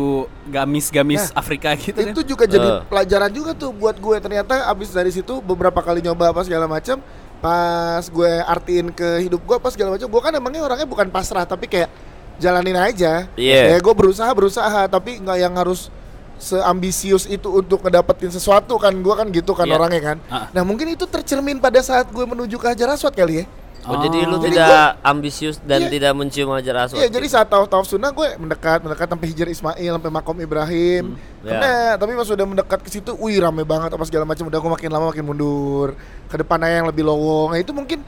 gamis-gamis 0.47 1.23
Nah, 1.27 1.37
Afrika 1.37 1.69
gitu 1.75 1.93
kan. 1.95 2.09
itu 2.09 2.21
juga 2.23 2.45
jadi 2.45 2.69
Eh. 2.71 2.79
pelajaran 2.85 3.29
juga 3.31 3.51
tuh 3.51 3.69
buat 3.71 3.93
gue 3.95 4.17
ternyata 4.19 4.65
abis 4.65 4.89
dari 4.91 5.09
situ 5.09 5.37
beberapa 5.39 5.77
kali 5.79 5.99
nyoba 5.99 6.29
apa 6.29 6.41
segala 6.41 6.65
macam 6.65 7.01
pas 7.37 8.01
gue 8.03 8.31
artiin 8.43 8.89
ke 8.89 9.21
hidup 9.23 9.37
gue 9.39 9.55
apa 9.55 9.69
segala 9.69 9.93
macam 9.93 10.05
gue 10.07 10.21
kan 10.23 10.29
emangnya 10.31 10.61
orangnya 10.63 10.85
bukan 10.85 11.05
pasrah 11.07 11.41
tapi 11.43 11.65
kayak 11.65 11.89
jalanin 12.35 12.73
aja 12.75 13.29
Iya. 13.33 13.73
ya 13.73 13.77
gue 13.77 13.93
berusaha 13.93 14.29
berusaha 14.31 14.85
tapi 14.85 15.17
nggak 15.17 15.37
yang 15.39 15.53
harus 15.53 15.89
seambisius 16.37 17.25
itu 17.25 17.49
untuk 17.51 17.81
ngedapetin 17.81 18.29
sesuatu 18.29 18.77
kan 18.77 18.93
gue 18.93 19.13
kan 19.13 19.27
gitu 19.29 19.51
kan 19.51 19.65
Iya. 19.65 19.75
orangnya 19.75 20.01
kan 20.03 20.17
Ah. 20.27 20.47
nah 20.49 20.61
mungkin 20.61 20.87
itu 20.87 21.03
tercermin 21.03 21.57
pada 21.57 21.81
saat 21.81 22.07
gue 22.07 22.23
menuju 22.23 22.55
ke 22.55 22.67
hajar 22.67 22.89
aswad 22.89 23.13
kali 23.13 23.41
ya 23.41 23.45
Oh, 23.87 24.03
jadi 24.03 24.27
lu 24.27 24.35
Oh. 24.35 24.43
Jadi 24.43 24.59
tidak 24.59 24.99
ambisius 24.99 25.63
dan 25.63 25.79
Iya. 25.79 25.89
tidak 25.89 26.11
mencium 26.11 26.51
hajar 26.51 26.75
aswad. 26.83 26.99
Iya, 26.99 27.07
jadi 27.07 27.27
saat 27.31 27.47
tawaf 27.47 27.71
tawaf 27.71 27.87
sunnah 27.87 28.11
gue 28.11 28.35
mendekat, 28.35 28.83
mendekat 28.83 29.07
sampai 29.07 29.27
Hijr 29.31 29.47
Ismail, 29.47 29.91
sampai 29.95 30.11
makom 30.11 30.35
Ibrahim. 30.35 31.15
ya. 31.39 31.55
Kena, 31.55 31.75
tapi 31.95 32.11
pas 32.11 32.27
udah 32.27 32.45
mendekat 32.45 32.83
ke 32.83 32.89
situ, 32.91 33.15
wih 33.15 33.39
rame 33.39 33.63
banget 33.63 33.95
apa 33.95 34.03
segala 34.03 34.27
macam. 34.27 34.43
Udah 34.43 34.59
gue 34.59 34.71
makin 34.75 34.89
lama 34.91 35.05
makin 35.07 35.23
mundur. 35.23 35.95
Ke 36.27 36.35
depan 36.35 36.59
aja 36.59 36.83
yang 36.83 36.89
lebih 36.91 37.07
lowong. 37.07 37.55
Nah, 37.55 37.59
itu 37.63 37.71
mungkin 37.71 38.03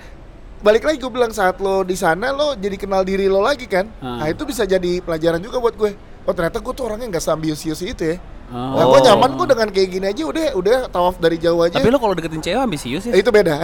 balik 0.59 0.83
lagi 0.83 0.99
gue 0.99 1.07
bilang 1.07 1.31
saat 1.31 1.55
lo 1.57 1.87
di 1.87 1.95
sana 1.95 2.35
lo 2.35 2.59
jadi 2.59 2.75
kenal 2.75 3.07
diri 3.07 3.31
lo 3.31 3.39
lagi 3.39 3.63
kan. 3.63 3.87
Hmm. 4.03 4.19
Nah, 4.19 4.27
itu 4.27 4.43
bisa 4.43 4.67
jadi 4.67 4.99
pelajaran 4.99 5.39
juga 5.39 5.63
buat 5.63 5.79
gue. 5.79 5.95
Oh 6.27 6.33
ternyata 6.33 6.59
gue 6.59 6.73
tuh 6.75 6.85
orangnya 6.87 7.07
nggak 7.15 7.25
sambius-sius 7.25 7.81
itu 7.83 8.03
ya. 8.03 8.17
Oh. 8.49 8.73
Nah, 8.73 8.81
gue 8.83 8.99
nyaman 9.03 9.29
gue 9.31 9.47
dengan 9.47 9.67
kayak 9.69 9.89
gini 9.89 10.05
aja 10.07 10.23
udah 10.23 10.45
udah 10.53 10.77
tawaf 10.87 11.15
dari 11.17 11.37
jauh 11.37 11.61
aja. 11.61 11.77
Tapi 11.77 11.85
lo 11.87 11.97
kalau 11.97 12.11
deketin 12.11 12.41
cewek 12.41 12.57
ambisius 12.59 13.05
ya? 13.05 13.13
Eh, 13.13 13.21
itu 13.21 13.29
beda. 13.29 13.61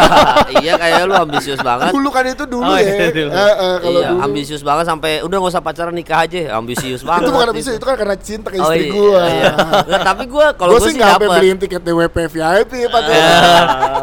iya 0.60 0.76
kayak 0.76 1.02
lu 1.02 1.14
ambisius 1.16 1.56
banget. 1.64 1.88
dulu 1.88 2.08
kan 2.10 2.22
itu 2.22 2.44
dulu 2.44 2.66
Oh, 2.66 2.76
ya. 2.76 2.84
iya, 2.84 3.08
dulu. 3.10 3.30
Eh, 3.30 3.40
eh, 3.56 3.76
kalau 3.78 3.98
iya, 3.98 4.08
dulu. 4.10 4.20
ambisius 4.22 4.60
banget 4.60 4.84
sampai 4.84 5.12
udah 5.20 5.36
gak 5.38 5.50
usah 5.50 5.62
pacaran 5.62 5.90
nikah 5.90 6.18
aja, 6.20 6.52
ambisius 6.52 7.00
banget. 7.00 7.22
itu 7.22 7.30
bukan 7.32 7.48
ambisius, 7.48 7.74
itu 7.74 7.86
kan 7.86 7.96
karena 7.96 8.16
cinta 8.18 8.48
ke 8.48 8.56
Oh, 8.56 8.68
istri 8.68 8.76
iya, 8.78 8.92
gue. 8.92 9.20
iya. 9.32 9.52
Nggak, 9.82 10.00
tapi 10.04 10.24
gua 10.26 10.46
kalau 10.58 10.70
Gue 10.70 10.78
gua 10.78 10.86
sih 10.86 10.94
nggak 10.94 11.10
sampai 11.12 11.28
beliin 11.32 11.56
tiket 11.56 11.80
DWP 11.80 12.16
VIP 12.28 12.72
ya, 12.76 12.88
Pak. 12.88 13.00
Eh, 13.02 13.62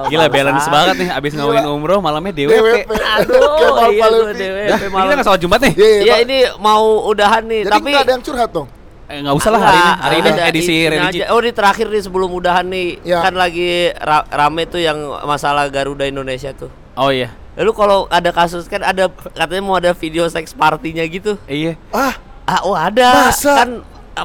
Gila 0.10 0.26
balance 0.28 0.66
banget 0.68 0.96
nih 0.98 1.10
abis 1.12 1.32
ngomongin 1.36 1.66
umroh 1.68 2.00
malamnya 2.00 2.34
DWP. 2.34 2.50
DWP. 2.50 2.92
Aduh, 3.22 3.86
iya 3.88 4.06
DWP 4.10 4.40
ini 4.82 4.90
malam. 4.90 5.06
kita 5.06 5.14
nggak 5.14 5.28
soal 5.28 5.38
Jumat 5.38 5.60
nih. 5.62 5.74
Iya, 5.74 5.94
Iya 6.02 6.14
Pak. 6.16 6.24
ini 6.24 6.38
mau 6.58 6.84
udahan 7.06 7.44
nih, 7.44 7.62
Jadi 7.64 7.72
tapi 7.72 7.88
nggak 7.88 8.04
ada 8.04 8.12
yang 8.12 8.24
curhat 8.24 8.50
dong. 8.50 8.68
Eh, 9.14 9.22
nggak 9.22 9.36
usah 9.38 9.50
lah 9.54 9.62
hari 9.62 9.78
ini. 9.78 9.92
Hari 9.94 10.16
ini 10.16 10.30
ada 10.32 10.44
edisi 10.44 10.74
ini 10.74 10.86
religi. 10.90 11.20
aja. 11.22 11.26
Oh, 11.30 11.40
di 11.40 11.52
terakhir 11.52 11.86
nih 11.88 12.02
sebelum 12.02 12.30
udahan 12.34 12.66
nih. 12.66 12.98
Ya. 13.06 13.22
Kan 13.22 13.38
lagi 13.38 13.94
ra- 13.94 14.26
rame 14.26 14.66
tuh 14.66 14.82
yang 14.82 14.98
masalah 15.22 15.70
Garuda 15.70 16.04
Indonesia 16.04 16.50
tuh. 16.52 16.74
Oh 16.94 17.14
iya. 17.14 17.30
Lalu 17.54 17.72
kalau 17.72 18.10
ada 18.10 18.34
kasus 18.34 18.66
kan 18.66 18.82
ada 18.82 19.06
katanya 19.32 19.62
mau 19.62 19.78
ada 19.78 19.94
video 19.94 20.26
seks 20.26 20.50
partinya 20.52 21.06
gitu. 21.06 21.38
Iya. 21.46 21.78
Ah, 21.90 22.18
Ah, 22.44 22.60
oh 22.62 22.74
ada. 22.74 23.30
Masa? 23.30 23.54
Kan 23.56 23.70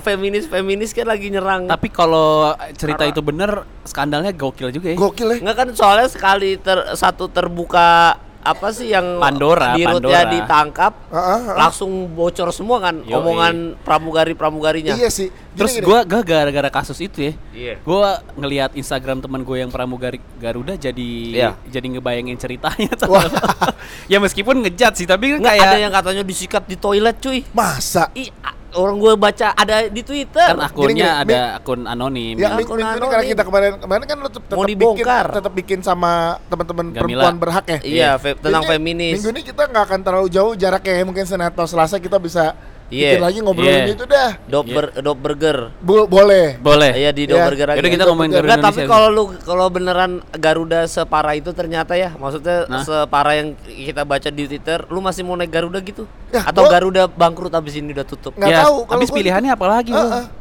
feminis 0.00 0.44
feminis 0.44 0.90
kan 0.90 1.04
lagi 1.04 1.28
nyerang. 1.28 1.64
Tapi 1.64 1.88
kalau 1.88 2.50
cerita 2.74 3.04
itu 3.04 3.20
bener, 3.20 3.62
skandalnya 3.84 4.32
gokil 4.32 4.68
juga 4.70 4.90
ya. 4.90 4.96
gokil 4.96 5.28
ya. 5.32 5.38
Enggak 5.38 5.56
kan 5.56 5.68
soalnya 5.70 6.08
sekali 6.08 6.56
ter, 6.56 6.80
satu 6.92 7.28
terbuka 7.28 8.16
apa 8.38 8.70
sih 8.70 8.88
yang 8.88 9.18
Pandora, 9.18 9.74
dirutnya 9.74 9.98
Pandora. 10.24 10.32
ditangkap 10.32 10.92
Ah, 11.08 11.16
ah, 11.16 11.28
ah. 11.36 11.40
langsung 11.58 11.90
bocor 12.08 12.48
semua 12.50 12.78
kan 12.78 13.02
Yoi. 13.02 13.12
omongan 13.12 13.54
pramugari 13.80 14.32
pramugarinya. 14.32 14.94
Iya 14.94 15.08
sih. 15.08 15.28
Gini, 15.28 15.56
Terus 15.56 15.72
gini. 15.74 15.84
gua 15.84 15.98
gua 16.02 16.22
gara-gara 16.22 16.70
kasus 16.70 16.98
itu 16.98 17.18
ya. 17.20 17.32
Iya. 17.50 17.74
Gua 17.80 18.18
ngelihat 18.34 18.72
Instagram 18.72 19.18
teman 19.18 19.42
gue 19.42 19.58
yang 19.58 19.68
pramugari 19.68 20.18
Garuda 20.36 20.74
jadi 20.74 21.10
Iya. 21.30 21.50
jadi 21.66 21.86
ngebayangin 21.94 22.36
ceritanya 22.36 22.94
Wah. 23.10 23.26
ya 24.12 24.18
meskipun 24.18 24.60
ngejat 24.60 24.94
sih, 24.94 25.06
tapi 25.06 25.36
kan 25.36 25.44
kayak 25.44 25.62
ada 25.64 25.78
yang 25.78 25.90
katanya 25.90 26.22
disikat 26.22 26.64
di 26.64 26.74
toilet 26.74 27.18
cuy. 27.18 27.42
masa 27.50 28.10
a- 28.10 28.57
orang 28.74 28.96
gue 28.98 29.12
baca 29.14 29.48
ada 29.52 29.88
di 29.88 30.02
Twitter. 30.02 30.44
kan 30.46 30.60
akunnya 30.60 30.92
Gini, 30.92 31.24
gini, 31.24 31.32
ada 31.32 31.40
akun 31.56 31.80
anonim. 31.82 32.36
Ya, 32.36 32.52
Aku 32.52 32.60
minggu, 32.60 32.72
minggu 32.74 32.74
ini 32.76 32.84
nano 33.00 33.06
karena 33.08 33.24
kita 33.26 33.42
kemarin 33.44 33.72
kemarin 33.80 34.04
kan 34.04 34.16
lo 34.20 34.28
tetap 34.28 34.56
bikin 34.60 35.04
tetap 35.08 35.52
bikin 35.56 35.78
sama 35.80 36.12
teman-teman 36.48 36.86
perempuan 36.92 37.36
berhak 37.36 37.64
ya. 37.66 37.78
Iya, 37.80 38.10
fe- 38.16 38.36
tentang 38.36 38.62
Jadi, 38.62 38.72
feminis. 38.74 39.12
Minggu 39.16 39.30
ini 39.32 39.42
kita 39.42 39.62
nggak 39.64 39.84
akan 39.88 40.00
terlalu 40.04 40.28
jauh 40.28 40.52
jaraknya 40.52 40.94
ya. 41.00 41.04
Mungkin 41.04 41.24
Senin 41.24 41.48
atau 41.48 41.64
Selasa 41.64 41.96
kita 41.96 42.20
bisa 42.20 42.52
Iya. 42.88 43.08
bikin 43.12 43.20
lagi 43.20 43.38
ngobrolin 43.40 43.68
Iya. 43.68 43.86
itu 43.92 44.04
dah. 44.04 44.30
Dop 44.44 44.66
ber, 44.66 44.86
dop 44.96 45.18
burger. 45.18 45.58
Bo- 45.78 46.08
boleh. 46.08 46.56
Boleh. 46.56 46.92
Iya 46.92 47.10
di 47.12 47.24
Iya. 47.24 47.30
dop 47.30 47.40
burger 47.46 47.68
aja. 47.68 47.76
Yaudah 47.76 47.92
kita 47.92 48.04
ngomongin. 48.08 48.30
Garuda 48.32 48.48
Enggak, 48.50 48.64
tapi 48.64 48.80
kalau 48.84 49.08
lu 49.08 49.22
kalau 49.38 49.66
beneran 49.68 50.12
Garuda 50.32 50.80
separah 50.84 51.34
itu 51.34 51.52
ternyata 51.52 51.92
ya, 51.94 52.12
maksudnya 52.12 52.64
Nah. 52.64 52.80
separah 52.80 53.34
yang 53.36 53.48
kita 53.60 54.02
baca 54.02 54.28
di 54.28 54.44
Twitter, 54.46 54.88
lu 54.88 54.98
masih 54.98 55.20
mau 55.20 55.34
naik 55.34 55.50
Garuda 55.50 55.78
gitu? 55.78 56.08
Ya, 56.28 56.42
Atau 56.42 56.64
gua- 56.64 56.72
Garuda 56.72 57.02
bangkrut 57.06 57.52
abis 57.52 57.76
ini 57.76 57.92
udah 57.92 58.04
tutup? 58.04 58.32
Nggak 58.32 58.48
ya, 58.48 58.64
tahu, 58.64 58.76
habis 58.88 59.08
gua- 59.08 59.16
pilihannya 59.16 59.52
apa 59.52 59.66
lagi? 59.66 59.92
Heeh. 59.92 60.24
Lu 60.24 60.37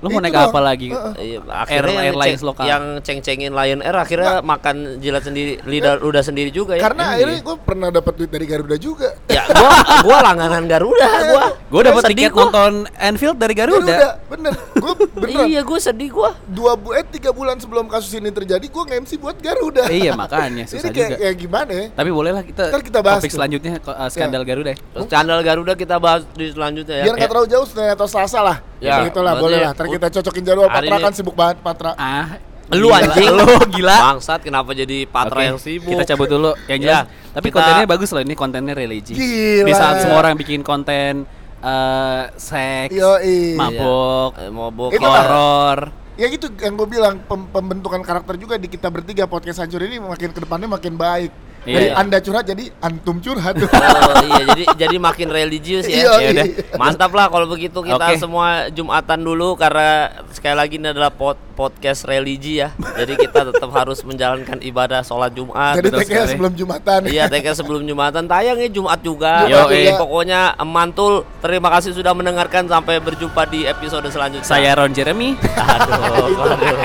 mau 0.00 0.10
Itu 0.12 0.20
naik 0.20 0.30
dong. 0.32 0.46
apa 0.46 0.60
lagi? 0.60 0.88
Iya, 0.88 1.42
Air- 1.42 1.42
akhirnya 1.44 1.98
airlines 2.00 2.36
ceng- 2.36 2.46
lokal. 2.46 2.64
yang 2.64 2.82
ceng-cengin 3.00 3.50
Lion 3.50 3.80
Air 3.80 3.96
akhirnya 3.96 4.32
makan 4.40 4.76
jilat 4.98 5.22
sendiri, 5.22 5.58
lidah 5.62 5.96
ludah 5.96 6.20
sendiri 6.20 6.48
juga 6.48 6.72
ya. 6.72 6.82
Karena 6.82 7.02
Iya. 7.04 7.14
akhirnya 7.18 7.38
gue 7.42 7.56
pernah 7.60 7.88
dapat 7.88 8.12
duit 8.14 8.28
dari 8.28 8.44
Garuda 8.44 8.76
juga. 8.76 9.08
ya 9.26 9.42
gua 9.48 9.70
gua 10.00 10.16
langganan 10.24 10.64
Garuda 10.64 11.06
gua. 11.26 11.44
Gue 11.64 11.82
dapat 11.82 12.02
Sedih 12.04 12.14
tiket 12.16 12.32
gua. 12.32 12.40
nonton 12.44 12.72
Anfield 12.94 13.36
dari 13.36 13.54
Garuda. 13.54 13.96
bener. 14.24 14.54
Gue 14.72 14.92
beneran. 15.10 15.46
Iya, 15.46 15.60
gua 15.62 15.78
sedih 15.78 16.10
gua. 16.10 16.30
Dua 16.44 16.72
bu 16.72 16.92
eh 16.92 17.02
tiga 17.04 17.30
bulan 17.30 17.58
sebelum 17.58 17.86
kasus 17.86 18.14
ini 18.14 18.30
terjadi, 18.30 18.62
gue 18.64 18.82
nge-MC 18.84 19.16
buat 19.16 19.34
Garuda. 19.36 19.88
iya 19.88 20.14
makanya 20.14 20.62
Ini 20.62 20.70
susah 20.70 20.88
kayak, 20.88 21.08
juga. 21.08 21.16
kayak 21.18 21.36
gimana 21.36 21.70
ya? 21.72 21.86
Tapi 21.92 22.10
boleh 22.10 22.30
lah 22.30 22.42
kita, 22.42 22.62
Ntar 22.68 22.82
kita 22.82 23.00
bahas 23.00 23.18
topik 23.18 23.28
tuh. 23.28 23.36
selanjutnya 23.36 23.72
uh, 23.80 24.08
skandal 24.08 24.42
Garuda 24.42 24.70
ya. 24.70 24.78
Terus 24.78 25.06
channel 25.08 25.40
Garuda 25.40 25.72
kita 25.74 25.96
bahas 25.96 26.22
di 26.30 26.46
selanjutnya 26.48 26.96
ya. 26.96 27.04
Biar 27.04 27.14
nggak 27.16 27.28
terlalu 27.28 27.48
jauh 27.48 27.66
Senin 27.66 27.90
atau 27.90 28.06
Selasa 28.06 28.40
lah. 28.40 28.56
Ya, 28.78 29.02
Ya, 29.02 29.10
lah, 29.10 29.34
boleh 29.36 29.58
lah. 29.58 29.74
Kita 29.90 30.06
cocokin 30.10 30.42
jadwal. 30.42 30.68
Patra 30.68 30.86
ini- 30.90 31.04
kan 31.04 31.12
sibuk 31.12 31.34
banget, 31.34 31.56
Patra. 31.60 31.92
Ah, 31.94 32.38
Lu 32.68 32.92
anjing. 32.92 33.32
Lu 33.32 33.48
gila. 33.72 33.96
Bangsat 34.12 34.44
kenapa 34.44 34.76
jadi 34.76 35.08
patra 35.08 35.40
yang 35.42 35.56
sibuk? 35.56 35.88
Kita 35.88 36.04
cabut 36.04 36.28
dulu. 36.28 36.52
Yang 36.68 36.78
jelas. 36.84 36.96
Ya, 37.00 37.32
Tapi 37.32 37.48
kita- 37.48 37.56
kontennya 37.56 37.86
bagus 37.88 38.08
loh 38.12 38.20
ini 38.20 38.34
kontennya 38.34 38.74
religi. 38.76 39.16
Gila. 39.16 39.64
Di 39.64 39.72
saat 39.72 40.04
semua 40.04 40.20
orang 40.20 40.36
bikin 40.36 40.60
konten 40.60 41.24
eh 41.58 42.22
seks, 42.36 42.94
Yoi. 42.94 43.56
mabok, 43.56 44.30
Eh, 44.36 44.46
mabok. 44.46 44.90
Ya. 44.92 45.00
horor. 45.00 45.78
Ya 46.14 46.26
gitu 46.28 46.50
yang 46.56 46.74
gue 46.74 46.88
bilang 46.88 47.18
pem- 47.20 47.48
pembentukan 47.48 48.02
karakter 48.02 48.34
juga 48.34 48.54
di 48.54 48.66
kita 48.66 48.90
bertiga 48.90 49.24
podcast 49.24 49.58
hancur 49.58 49.80
ini 49.80 49.98
makin 49.98 50.30
ke 50.30 50.38
depannya 50.38 50.68
makin 50.68 50.94
baik. 50.94 51.30
Dari 51.68 51.86
Iya. 51.86 51.94
anda 51.94 52.18
curhat 52.18 52.44
jadi 52.44 52.64
antum 52.78 53.16
curhat. 53.18 53.54
Oh 53.54 54.24
iya, 54.24 54.42
jadi 54.46 54.64
jadi 54.78 54.96
makin 54.96 55.28
religius 55.28 55.84
Iya, 55.90 56.16
ya. 56.16 56.18
Ya 56.18 56.30
udah. 56.32 56.46
Mantap 56.74 57.12
lah 57.12 57.28
kalau 57.28 57.46
begitu 57.46 57.78
kita 57.78 58.00
Oke. 58.02 58.16
semua 58.16 58.46
Jumatan 58.68 59.20
dulu 59.20 59.52
karena 59.54 60.08
sekali 60.30 60.56
lagi 60.56 60.74
ini 60.76 60.88
adalah 60.88 61.10
pod- 61.10 61.40
podcast 61.58 62.06
religi 62.06 62.62
ya. 62.62 62.70
Jadi 62.94 63.18
kita 63.18 63.50
tetap 63.50 63.66
harus 63.74 64.06
menjalankan 64.06 64.62
ibadah 64.62 65.02
sholat 65.02 65.34
Jumat. 65.34 65.82
jadi 65.82 65.90
sekali. 66.06 66.30
sebelum 66.38 66.52
jumatan. 66.54 67.00
Iya, 67.10 67.26
TK 67.26 67.46
sebelum 67.58 67.82
Jumatan 67.82 68.30
tayang 68.30 68.62
ya 68.62 68.70
Jumat 68.70 69.02
juga. 69.02 69.42
Jumat 69.50 69.66
Jadi 69.66 69.90
juga. 69.90 69.98
pokoknya 69.98 70.40
mantul. 70.62 71.26
Terima 71.42 71.68
kasih 71.74 71.90
sudah 71.90 72.14
mendengarkan 72.14 72.70
sampai 72.70 73.02
berjumpa 73.02 73.42
di 73.50 73.66
episode 73.66 74.06
selanjutnya. 74.06 74.46
Saya 74.46 74.78
Ron 74.78 74.94
Jeremy. 74.94 75.34
aduh, 75.58 76.38
aduh. 76.54 76.78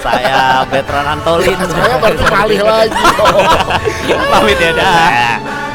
Saya 0.00 0.64
Betran 0.70 1.04
Antolin. 1.04 1.58
Saya 1.60 1.94
baru 2.00 2.18
kali 2.24 2.56
lagi. 2.62 3.04
Pamit 4.32 4.56
ya 4.56 4.70
dah. 4.72 5.65